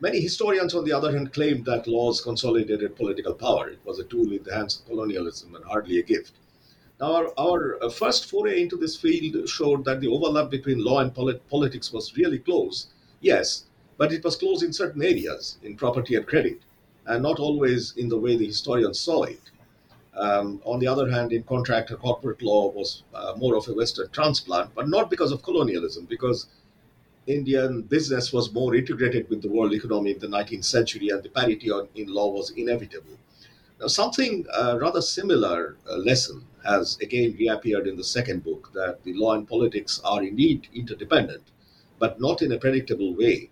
Many 0.00 0.20
historians, 0.20 0.74
on 0.74 0.84
the 0.84 0.92
other 0.92 1.12
hand, 1.12 1.32
claim 1.32 1.64
that 1.64 1.86
laws 1.86 2.20
consolidated 2.20 2.94
political 2.94 3.32
power. 3.32 3.70
It 3.70 3.78
was 3.86 3.98
a 3.98 4.04
tool 4.04 4.30
in 4.30 4.42
the 4.42 4.54
hands 4.54 4.80
of 4.80 4.86
colonialism 4.86 5.54
and 5.54 5.64
hardly 5.64 5.98
a 5.98 6.02
gift. 6.02 6.32
Now, 7.00 7.14
our, 7.14 7.32
our 7.38 7.82
uh, 7.82 7.88
first 7.88 8.26
foray 8.26 8.60
into 8.60 8.76
this 8.76 8.96
field 8.96 9.48
showed 9.48 9.86
that 9.86 10.02
the 10.02 10.08
overlap 10.08 10.50
between 10.50 10.84
law 10.84 10.98
and 11.00 11.14
polit- 11.14 11.48
politics 11.48 11.90
was 11.90 12.14
really 12.18 12.40
close, 12.40 12.88
yes, 13.22 13.64
but 13.96 14.12
it 14.12 14.22
was 14.22 14.36
close 14.36 14.62
in 14.62 14.74
certain 14.74 15.02
areas, 15.02 15.56
in 15.62 15.74
property 15.74 16.16
and 16.16 16.26
credit, 16.26 16.60
and 17.06 17.22
not 17.22 17.38
always 17.38 17.94
in 17.96 18.08
the 18.08 18.18
way 18.18 18.36
the 18.36 18.46
historians 18.46 19.00
saw 19.00 19.22
it. 19.24 19.40
Um, 20.14 20.62
on 20.64 20.78
the 20.80 20.86
other 20.86 21.10
hand, 21.10 21.32
in 21.32 21.42
contract 21.42 21.92
corporate 22.00 22.42
law 22.42 22.70
was 22.70 23.02
uh, 23.14 23.34
more 23.36 23.54
of 23.56 23.68
a 23.68 23.74
Western 23.74 24.08
transplant, 24.10 24.74
but 24.74 24.88
not 24.88 25.10
because 25.10 25.30
of 25.30 25.42
colonialism, 25.42 26.06
because 26.06 26.46
Indian 27.26 27.82
business 27.82 28.32
was 28.32 28.52
more 28.52 28.74
integrated 28.74 29.28
with 29.28 29.42
the 29.42 29.48
world 29.48 29.72
economy 29.72 30.12
in 30.12 30.18
the 30.18 30.28
19th 30.28 30.64
century, 30.64 31.08
and 31.10 31.22
the 31.22 31.28
parity 31.28 31.70
in 31.94 32.08
law 32.08 32.30
was 32.30 32.50
inevitable. 32.50 33.18
Now, 33.80 33.88
something 33.88 34.46
uh, 34.54 34.78
rather 34.80 35.02
similar 35.02 35.76
uh, 35.90 35.96
lesson 35.96 36.44
has 36.64 36.96
again 37.02 37.36
reappeared 37.38 37.86
in 37.86 37.96
the 37.96 38.04
second 38.04 38.42
book 38.42 38.70
that 38.74 39.02
the 39.04 39.12
law 39.12 39.34
and 39.34 39.46
politics 39.46 40.00
are 40.02 40.22
indeed 40.22 40.68
interdependent, 40.74 41.42
but 41.98 42.20
not 42.20 42.40
in 42.42 42.52
a 42.52 42.58
predictable 42.58 43.14
way. 43.14 43.50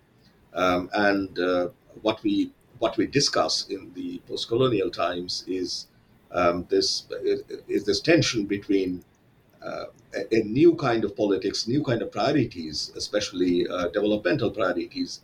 Um, 0.53 0.89
and 0.93 1.37
uh, 1.37 1.69
what 2.01 2.23
we 2.23 2.51
what 2.79 2.97
we 2.97 3.07
discuss 3.07 3.67
in 3.69 3.91
the 3.93 4.19
post-colonial 4.27 4.89
times 4.89 5.43
is 5.47 5.87
um, 6.31 6.65
this 6.69 7.05
is 7.67 7.85
this 7.85 8.01
tension 8.01 8.45
between 8.45 9.03
uh, 9.63 9.85
a, 10.13 10.35
a, 10.35 10.43
new 10.43 10.75
kind 10.75 11.03
of 11.05 11.15
politics, 11.15 11.67
new 11.67 11.83
kind 11.83 12.01
of 12.01 12.11
priorities, 12.11 12.91
especially 12.95 13.67
uh, 13.67 13.87
developmental 13.89 14.51
priorities, 14.51 15.21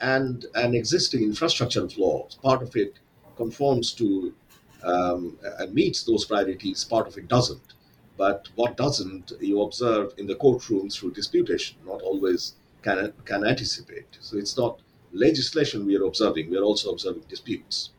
and 0.00 0.46
an 0.54 0.74
existing 0.74 1.22
infrastructure 1.22 1.84
of 1.84 1.96
law. 1.96 2.26
Part 2.42 2.62
of 2.62 2.74
it 2.74 2.98
conforms 3.36 3.92
to 3.94 4.34
um, 4.82 5.38
and 5.58 5.74
meets 5.74 6.04
those 6.04 6.24
priorities, 6.24 6.84
part 6.84 7.06
of 7.06 7.16
it 7.16 7.28
doesn't. 7.28 7.74
But 8.16 8.48
what 8.54 8.76
doesn't, 8.76 9.32
you 9.40 9.62
observe 9.62 10.12
in 10.18 10.26
the 10.26 10.34
courtroom 10.34 10.90
through 10.90 11.12
disputation, 11.12 11.76
not 11.86 12.02
always 12.02 12.54
can, 12.82 13.12
can 13.24 13.46
anticipate. 13.46 14.18
So 14.20 14.36
it's 14.36 14.56
not 14.56 14.80
legislation 15.12 15.86
we 15.86 15.96
are 15.96 16.04
observing, 16.04 16.50
we 16.50 16.56
are 16.56 16.62
also 16.62 16.90
observing 16.90 17.24
disputes. 17.28 17.90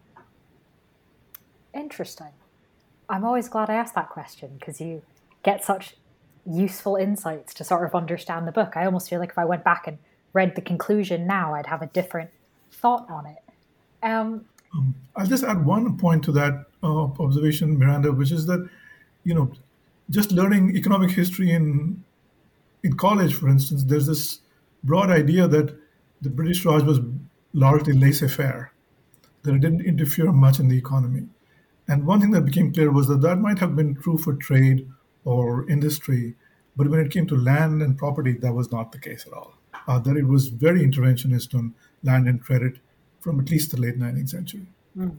Interesting. 1.74 2.34
I'm 3.10 3.26
always 3.26 3.50
glad 3.50 3.70
I 3.70 3.76
asked 3.76 3.96
that 3.96 4.10
question 4.10 4.52
because 4.60 4.80
you 4.80 5.02
get 5.44 5.64
such 5.64 5.96
useful 6.46 6.96
insights 6.96 7.54
to 7.56 7.64
sort 7.64 7.86
of 7.86 7.94
understand 7.94 8.48
the 8.48 8.52
book. 8.52 8.74
I 8.76 8.86
almost 8.86 9.10
feel 9.10 9.20
like 9.20 9.30
if 9.30 9.38
I 9.38 9.46
went 9.46 9.64
back 9.64 9.88
and 9.88 9.98
read 10.34 10.56
the 10.56 10.62
conclusion 10.62 11.28
now, 11.28 11.54
I'd 11.54 11.68
have 11.68 11.82
a 11.82 11.88
different 11.88 12.30
thought 12.72 13.10
on 13.10 13.26
it. 13.26 13.38
Um, 14.04 14.46
um, 14.74 14.96
I'll 15.16 15.28
just 15.28 15.44
add 15.44 15.66
one 15.66 15.98
point 15.98 16.24
to 16.24 16.32
that 16.34 16.66
uh, 16.84 17.04
observation, 17.20 17.78
Miranda, 17.78 18.12
which 18.12 18.32
is 18.32 18.46
that, 18.46 18.68
you 19.24 19.34
know, 19.34 19.52
just 20.10 20.32
learning 20.32 20.76
economic 20.76 21.12
history 21.12 21.52
in 21.52 22.04
in 22.84 22.98
college, 22.98 23.36
for 23.36 23.48
instance, 23.48 23.84
there's 23.84 24.08
this 24.08 24.40
broad 24.84 25.12
idea 25.12 25.48
that 25.48 25.78
the 26.22 26.30
British 26.30 26.64
Raj 26.66 26.84
was 26.84 27.00
largely 27.54 27.94
laissez-faire, 27.94 28.72
that 29.44 29.56
it 29.56 29.60
didn't 29.60 29.86
interfere 29.86 30.32
much 30.32 30.60
in 30.60 30.68
the 30.68 30.78
economy. 30.78 31.28
And 31.88 32.06
one 32.06 32.22
thing 32.22 32.32
that 32.32 32.46
became 32.46 32.74
clear 32.74 32.92
was 32.92 33.08
that 33.08 33.22
that 33.22 33.40
might 33.40 33.60
have 33.60 33.76
been 33.76 33.96
true 33.96 34.18
for 34.18 34.34
trade 34.34 34.88
or 35.26 35.70
industry, 35.70 36.36
but 36.76 36.90
when 36.90 37.00
it 37.00 37.12
came 37.12 37.28
to 37.28 37.36
land 37.36 37.82
and 37.82 37.98
property, 37.98 38.34
that 38.34 38.54
was 38.54 38.72
not 38.72 38.92
the 38.92 39.00
case 39.00 39.26
at 39.26 39.34
all. 39.34 39.54
Uh, 39.88 40.00
that 40.00 40.16
it 40.16 40.28
was 40.28 40.50
very 40.50 40.82
interventionist 40.82 41.56
on 41.56 41.74
land 42.04 42.28
and 42.28 42.42
credit 42.42 42.78
from 43.20 43.40
at 43.40 43.50
least 43.50 43.72
the 43.72 43.82
late 43.82 44.00
19th 44.00 44.30
century. 44.30 44.68
Mm. 44.98 45.18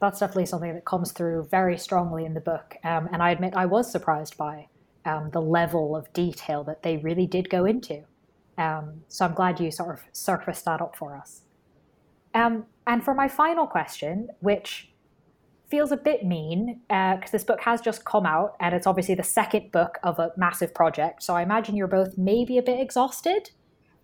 That's 0.00 0.20
definitely 0.20 0.46
something 0.46 0.74
that 0.74 0.84
comes 0.84 1.12
through 1.12 1.48
very 1.50 1.78
strongly 1.78 2.26
in 2.26 2.34
the 2.34 2.40
book. 2.40 2.76
Um, 2.84 3.08
and 3.10 3.22
I 3.22 3.30
admit 3.30 3.54
I 3.54 3.66
was 3.66 3.90
surprised 3.90 4.36
by 4.36 4.68
um, 5.06 5.30
the 5.30 5.40
level 5.40 5.96
of 5.96 6.12
detail 6.12 6.64
that 6.64 6.82
they 6.82 6.98
really 6.98 7.26
did 7.26 7.48
go 7.48 7.64
into. 7.64 8.04
Um, 8.58 9.02
so 9.08 9.24
I'm 9.24 9.34
glad 9.34 9.60
you 9.60 9.70
sort 9.70 9.98
of 9.98 10.04
surfaced 10.12 10.64
that 10.64 10.80
up 10.80 10.96
for 10.96 11.16
us. 11.16 11.42
Um, 12.34 12.66
and 12.86 13.02
for 13.04 13.14
my 13.14 13.28
final 13.28 13.66
question, 13.66 14.28
which 14.40 14.90
feels 15.68 15.90
a 15.90 15.96
bit 15.96 16.24
mean 16.24 16.80
because 16.88 17.28
uh, 17.28 17.32
this 17.32 17.44
book 17.44 17.60
has 17.60 17.80
just 17.80 18.04
come 18.04 18.24
out 18.24 18.54
and 18.60 18.74
it's 18.74 18.86
obviously 18.86 19.14
the 19.14 19.22
second 19.22 19.72
book 19.72 19.98
of 20.02 20.18
a 20.18 20.30
massive 20.36 20.72
project. 20.72 21.22
So 21.22 21.34
I 21.34 21.42
imagine 21.42 21.76
you're 21.76 21.88
both 21.88 22.16
maybe 22.16 22.56
a 22.58 22.62
bit 22.62 22.80
exhausted. 22.80 23.50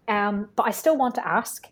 Um, 0.09 0.49
but 0.57 0.65
I 0.65 0.71
still 0.71 0.97
want 0.97 1.15
to 1.17 1.27
ask 1.27 1.69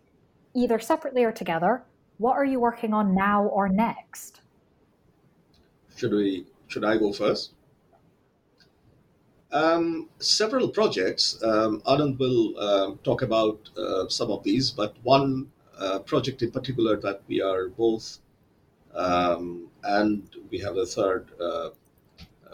either 0.55 0.79
separately 0.79 1.25
or 1.25 1.33
together, 1.33 1.83
what 2.19 2.35
are 2.35 2.45
you 2.45 2.61
working 2.61 2.95
on 2.95 3.15
now 3.15 3.45
or 3.45 3.69
next? 3.69 4.41
Should 5.97 6.13
we? 6.13 6.47
Should 6.69 6.85
I 6.85 6.97
go 6.97 7.13
first? 7.13 7.55
Um, 9.53 10.09
several 10.21 10.69
projects. 10.69 11.43
Um, 11.43 11.81
Anand 11.81 12.19
will 12.19 12.55
uh, 12.59 12.95
talk 13.03 13.23
about 13.23 13.69
uh, 13.77 14.09
some 14.09 14.31
of 14.31 14.45
these, 14.45 14.71
but 14.71 14.95
one 15.03 15.51
uh, 15.77 15.99
project 16.01 16.43
in 16.43 16.53
particular 16.53 16.97
that 17.01 17.23
we 17.27 17.41
are 17.43 17.69
both, 17.69 18.19
um, 18.95 19.69
and 19.83 20.23
we 20.51 20.59
have 20.59 20.77
a 20.77 20.87
third 20.87 21.29
uh, 21.41 21.71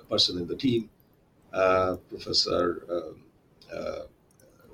person 0.09 0.39
in 0.39 0.47
the 0.47 0.57
team, 0.57 0.89
uh, 1.53 1.97
Professor 2.09 2.83
um, 2.91 3.23
uh, 3.73 4.03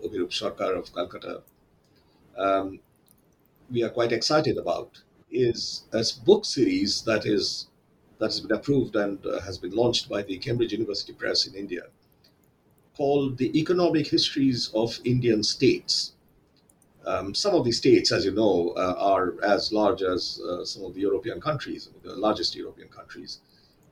Abhirup 0.04 0.30
Sarkar 0.30 0.76
of 0.76 0.94
Calcutta. 0.94 1.42
Um, 2.36 2.80
we 3.70 3.82
are 3.82 3.90
quite 3.90 4.12
excited 4.12 4.58
about 4.58 5.00
is 5.30 5.84
a 5.92 6.04
book 6.24 6.44
series 6.44 7.02
that 7.02 7.24
is 7.24 7.68
that 8.18 8.26
has 8.26 8.40
been 8.40 8.56
approved 8.56 8.94
and 8.94 9.24
uh, 9.26 9.40
has 9.40 9.58
been 9.58 9.72
launched 9.72 10.08
by 10.08 10.22
the 10.22 10.38
Cambridge 10.38 10.72
University 10.72 11.12
Press 11.12 11.46
in 11.46 11.54
India, 11.54 11.84
called 12.96 13.38
"The 13.38 13.58
Economic 13.58 14.08
Histories 14.08 14.70
of 14.74 15.00
Indian 15.04 15.42
States." 15.42 16.12
Um, 17.04 17.34
some 17.34 17.54
of 17.54 17.64
these 17.64 17.78
states, 17.78 18.12
as 18.12 18.24
you 18.24 18.32
know, 18.32 18.70
uh, 18.76 18.94
are 18.96 19.42
as 19.42 19.72
large 19.72 20.02
as 20.02 20.40
uh, 20.40 20.64
some 20.64 20.84
of 20.84 20.94
the 20.94 21.00
European 21.00 21.40
countries, 21.40 21.88
the 22.04 22.14
largest 22.14 22.54
European 22.54 22.88
countries, 22.88 23.40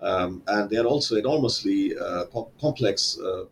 um, 0.01 0.43
and 0.47 0.71
they 0.71 0.77
are 0.77 0.87
also 0.87 1.17
enormously 1.17 1.97
uh, 1.99 2.27
co- 2.27 2.51
complex 2.61 3.19
uh, 3.19 3.47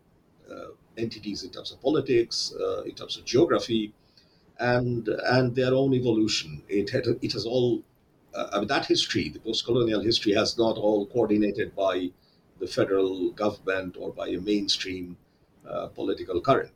uh, 0.51 0.67
entities 0.97 1.43
in 1.43 1.49
terms 1.51 1.71
of 1.71 1.81
politics, 1.81 2.53
in 2.85 2.95
terms 2.95 3.17
of 3.17 3.25
geography, 3.25 3.93
and 4.59 5.07
and 5.07 5.55
their 5.55 5.73
own 5.73 5.93
evolution. 5.93 6.63
It 6.67 6.89
had 6.89 7.05
it 7.21 7.33
has 7.33 7.45
all 7.45 7.83
uh, 8.33 8.49
I 8.53 8.59
mean 8.59 8.67
that 8.67 8.85
history, 8.85 9.29
the 9.29 9.39
post-colonial 9.39 10.01
history, 10.01 10.33
has 10.33 10.57
not 10.57 10.77
all 10.77 11.05
coordinated 11.07 11.75
by 11.75 12.11
the 12.59 12.67
federal 12.67 13.31
government 13.31 13.95
or 13.97 14.11
by 14.13 14.27
a 14.29 14.39
mainstream 14.39 15.17
uh, 15.17 15.28
political 15.87 16.41
current. 16.41 16.71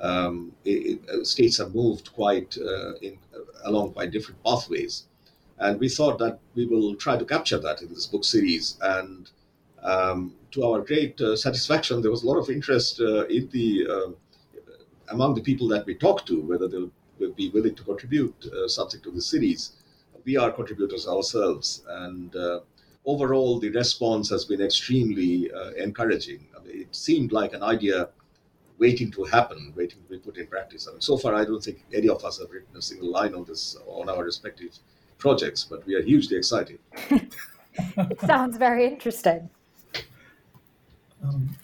Um, 0.00 0.52
it, 0.64 0.70
it, 0.70 1.08
uh, 1.08 1.24
states 1.24 1.56
have 1.58 1.74
moved 1.74 2.12
quite 2.12 2.56
uh, 2.58 2.94
in, 3.00 3.18
along 3.64 3.92
quite 3.94 4.10
different 4.10 4.42
pathways, 4.44 5.04
and 5.58 5.80
we 5.80 5.88
thought 5.88 6.18
that 6.18 6.38
we 6.54 6.66
will 6.66 6.94
try 6.96 7.16
to 7.16 7.24
capture 7.24 7.58
that 7.58 7.80
in 7.80 7.88
this 7.88 8.06
book 8.06 8.24
series. 8.24 8.76
And 8.82 9.30
um, 9.82 10.34
to 10.50 10.64
our 10.64 10.80
great 10.82 11.18
uh, 11.20 11.34
satisfaction, 11.36 12.02
there 12.02 12.10
was 12.10 12.24
a 12.24 12.26
lot 12.26 12.36
of 12.36 12.50
interest 12.50 13.00
uh, 13.00 13.24
in 13.26 13.48
the 13.50 14.14
among 15.08 15.34
the 15.34 15.40
people 15.40 15.68
that 15.68 15.86
we 15.86 15.94
talked 15.94 16.26
to, 16.26 16.40
whether 16.42 16.68
they'll 16.68 16.90
be 17.36 17.50
willing 17.50 17.74
to 17.74 17.82
contribute 17.84 18.34
uh, 18.46 18.68
something 18.68 19.00
to 19.00 19.10
the 19.10 19.20
series. 19.20 19.72
We 20.24 20.36
are 20.36 20.50
contributors 20.50 21.06
ourselves, 21.06 21.82
and 21.88 22.34
uh, 22.34 22.60
overall, 23.06 23.58
the 23.58 23.70
response 23.70 24.28
has 24.30 24.44
been 24.44 24.60
extremely 24.60 25.50
uh, 25.52 25.70
encouraging. 25.72 26.44
I 26.56 26.64
mean, 26.64 26.80
it 26.82 26.94
seemed 26.94 27.32
like 27.32 27.54
an 27.54 27.62
idea 27.62 28.08
waiting 28.78 29.10
to 29.12 29.24
happen, 29.24 29.72
waiting 29.74 30.02
to 30.02 30.08
be 30.10 30.18
put 30.18 30.36
in 30.36 30.46
practice. 30.46 30.86
I 30.86 30.92
mean, 30.92 31.00
so 31.00 31.16
far, 31.16 31.34
I 31.34 31.44
don't 31.44 31.62
think 31.62 31.82
any 31.94 32.08
of 32.08 32.24
us 32.24 32.38
have 32.40 32.50
written 32.50 32.76
a 32.76 32.82
single 32.82 33.10
line 33.10 33.34
on 33.34 33.44
this 33.44 33.76
on 33.86 34.08
our 34.08 34.24
respective 34.24 34.78
projects, 35.18 35.64
but 35.64 35.86
we 35.86 35.94
are 35.94 36.02
hugely 36.02 36.36
excited. 36.36 36.78
it 37.10 38.20
sounds 38.26 38.58
very 38.58 38.86
interesting. 38.86 39.48
Um, 41.22 41.56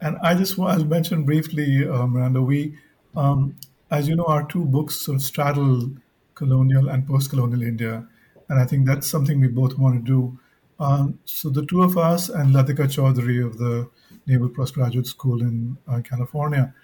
and 0.00 0.16
I 0.22 0.34
just 0.34 0.56
want 0.56 0.80
to 0.80 0.86
mention 0.86 1.24
briefly, 1.24 1.86
uh, 1.86 2.06
Miranda, 2.06 2.42
we, 2.42 2.78
um, 3.16 3.56
as 3.90 4.08
you 4.08 4.16
know, 4.16 4.24
our 4.24 4.46
two 4.46 4.64
books 4.64 4.96
sort 4.96 5.16
of 5.16 5.22
straddle 5.22 5.90
colonial 6.34 6.88
and 6.88 7.06
post-colonial 7.06 7.62
India, 7.62 8.06
and 8.48 8.58
I 8.58 8.64
think 8.64 8.86
that's 8.86 9.10
something 9.10 9.40
we 9.40 9.48
both 9.48 9.78
want 9.78 9.96
to 9.96 10.02
do. 10.02 10.38
Um, 10.78 11.18
so 11.24 11.48
the 11.48 11.64
two 11.64 11.82
of 11.82 11.96
us 11.96 12.28
and 12.28 12.54
Latika 12.54 12.86
Chaudhary 12.86 13.44
of 13.44 13.58
the 13.58 13.88
Naval 14.26 14.48
Postgraduate 14.48 15.06
School 15.06 15.40
in 15.40 15.78
uh, 15.88 16.00
California, 16.00 16.74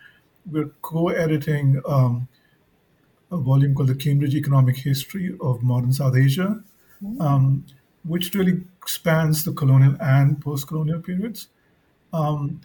we're 0.51 0.71
co-editing 0.81 1.81
um, 1.87 2.29
a 3.31 3.37
volume 3.37 3.75
called 3.75 3.89
the 3.89 3.95
Cambridge 3.95 4.35
Economic 4.35 4.77
History 4.77 5.37
of 5.41 5.63
Modern 5.63 5.93
South 5.93 6.17
Asia, 6.17 6.63
mm-hmm. 7.03 7.21
um, 7.21 7.65
which 8.05 8.35
really 8.35 8.63
spans 8.87 9.45
the 9.45 9.53
colonial 9.53 9.97
and 10.01 10.41
post-colonial 10.41 11.01
periods. 11.01 11.49
Um, 12.13 12.61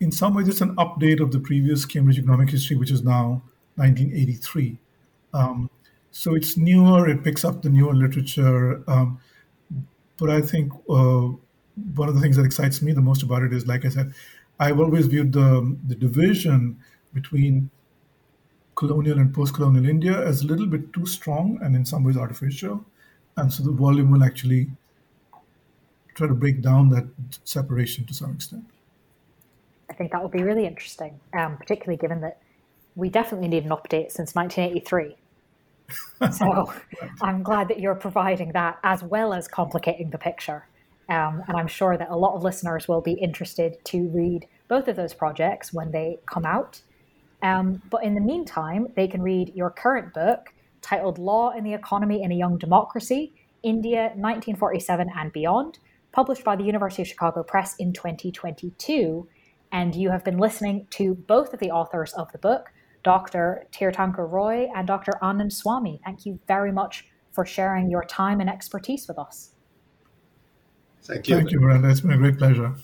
in 0.00 0.10
some 0.10 0.34
ways, 0.34 0.48
it's 0.48 0.60
an 0.60 0.74
update 0.76 1.20
of 1.20 1.32
the 1.32 1.38
previous 1.38 1.84
Cambridge 1.84 2.18
Economic 2.18 2.50
History, 2.50 2.76
which 2.76 2.90
is 2.90 3.02
now 3.02 3.42
1983. 3.76 4.78
Um, 5.32 5.70
so 6.10 6.34
it's 6.34 6.56
newer, 6.56 7.08
it 7.08 7.24
picks 7.24 7.44
up 7.44 7.62
the 7.62 7.70
newer 7.70 7.94
literature. 7.94 8.82
But 10.22 10.30
I 10.30 10.40
think 10.40 10.72
uh, 10.88 11.30
one 11.96 12.08
of 12.08 12.14
the 12.14 12.20
things 12.20 12.36
that 12.36 12.44
excites 12.44 12.80
me 12.80 12.92
the 12.92 13.00
most 13.00 13.24
about 13.24 13.42
it 13.42 13.52
is, 13.52 13.66
like 13.66 13.84
I 13.84 13.88
said, 13.88 14.14
I've 14.60 14.78
always 14.78 15.08
viewed 15.08 15.32
the, 15.32 15.76
the 15.88 15.96
division 15.96 16.78
between 17.12 17.70
colonial 18.76 19.18
and 19.18 19.34
post 19.34 19.52
colonial 19.54 19.84
India 19.84 20.24
as 20.24 20.42
a 20.42 20.46
little 20.46 20.68
bit 20.68 20.92
too 20.92 21.06
strong 21.06 21.58
and 21.60 21.74
in 21.74 21.84
some 21.84 22.04
ways 22.04 22.16
artificial. 22.16 22.84
And 23.36 23.52
so 23.52 23.64
the 23.64 23.72
volume 23.72 24.12
will 24.12 24.22
actually 24.22 24.70
try 26.14 26.28
to 26.28 26.34
break 26.34 26.62
down 26.62 26.90
that 26.90 27.06
separation 27.42 28.06
to 28.06 28.14
some 28.14 28.30
extent. 28.34 28.64
I 29.90 29.94
think 29.94 30.12
that 30.12 30.22
will 30.22 30.28
be 30.28 30.44
really 30.44 30.66
interesting, 30.66 31.18
um, 31.32 31.56
particularly 31.56 31.96
given 31.96 32.20
that 32.20 32.38
we 32.94 33.08
definitely 33.08 33.48
need 33.48 33.64
an 33.64 33.70
update 33.70 34.12
since 34.12 34.36
1983. 34.36 35.16
so 36.32 36.72
I'm 37.20 37.42
glad 37.42 37.68
that 37.68 37.80
you're 37.80 37.94
providing 37.94 38.52
that 38.52 38.78
as 38.82 39.02
well 39.02 39.32
as 39.32 39.48
complicating 39.48 40.10
the 40.10 40.18
picture. 40.18 40.66
Um, 41.08 41.42
and 41.48 41.56
I'm 41.56 41.68
sure 41.68 41.96
that 41.96 42.10
a 42.10 42.16
lot 42.16 42.34
of 42.34 42.42
listeners 42.42 42.88
will 42.88 43.00
be 43.00 43.12
interested 43.12 43.84
to 43.86 44.08
read 44.08 44.46
both 44.68 44.88
of 44.88 44.96
those 44.96 45.14
projects 45.14 45.72
when 45.72 45.90
they 45.90 46.18
come 46.26 46.46
out. 46.46 46.80
Um, 47.42 47.82
but 47.90 48.04
in 48.04 48.14
the 48.14 48.20
meantime, 48.20 48.88
they 48.94 49.08
can 49.08 49.20
read 49.20 49.52
your 49.54 49.70
current 49.70 50.14
book 50.14 50.54
titled 50.80 51.18
Law 51.18 51.50
and 51.50 51.66
the 51.66 51.74
Economy 51.74 52.22
in 52.22 52.32
a 52.32 52.34
Young 52.34 52.58
Democracy 52.58 53.34
India 53.62 54.10
1947 54.14 55.08
and 55.16 55.32
Beyond, 55.32 55.78
published 56.10 56.42
by 56.42 56.56
the 56.56 56.64
University 56.64 57.02
of 57.02 57.08
Chicago 57.08 57.42
Press 57.42 57.76
in 57.78 57.92
2022 57.92 59.28
and 59.72 59.96
you 59.96 60.10
have 60.10 60.22
been 60.22 60.38
listening 60.38 60.86
to 60.90 61.14
both 61.14 61.54
of 61.54 61.58
the 61.58 61.70
authors 61.70 62.12
of 62.12 62.30
the 62.30 62.38
book, 62.38 62.71
Dr. 63.02 63.66
Tirthankar 63.72 64.30
Roy 64.30 64.68
and 64.74 64.86
Dr. 64.86 65.12
Anand 65.22 65.52
Swamy. 65.52 66.00
Thank 66.04 66.24
you 66.26 66.38
very 66.46 66.72
much 66.72 67.06
for 67.32 67.44
sharing 67.44 67.90
your 67.90 68.04
time 68.04 68.40
and 68.40 68.48
expertise 68.48 69.08
with 69.08 69.18
us. 69.18 69.52
Thank 71.02 71.28
you. 71.28 71.36
Thank 71.36 71.50
you, 71.50 71.60
Miranda. 71.60 71.88
It's 71.88 72.00
been 72.00 72.12
a 72.12 72.16
great 72.16 72.38
pleasure. 72.38 72.74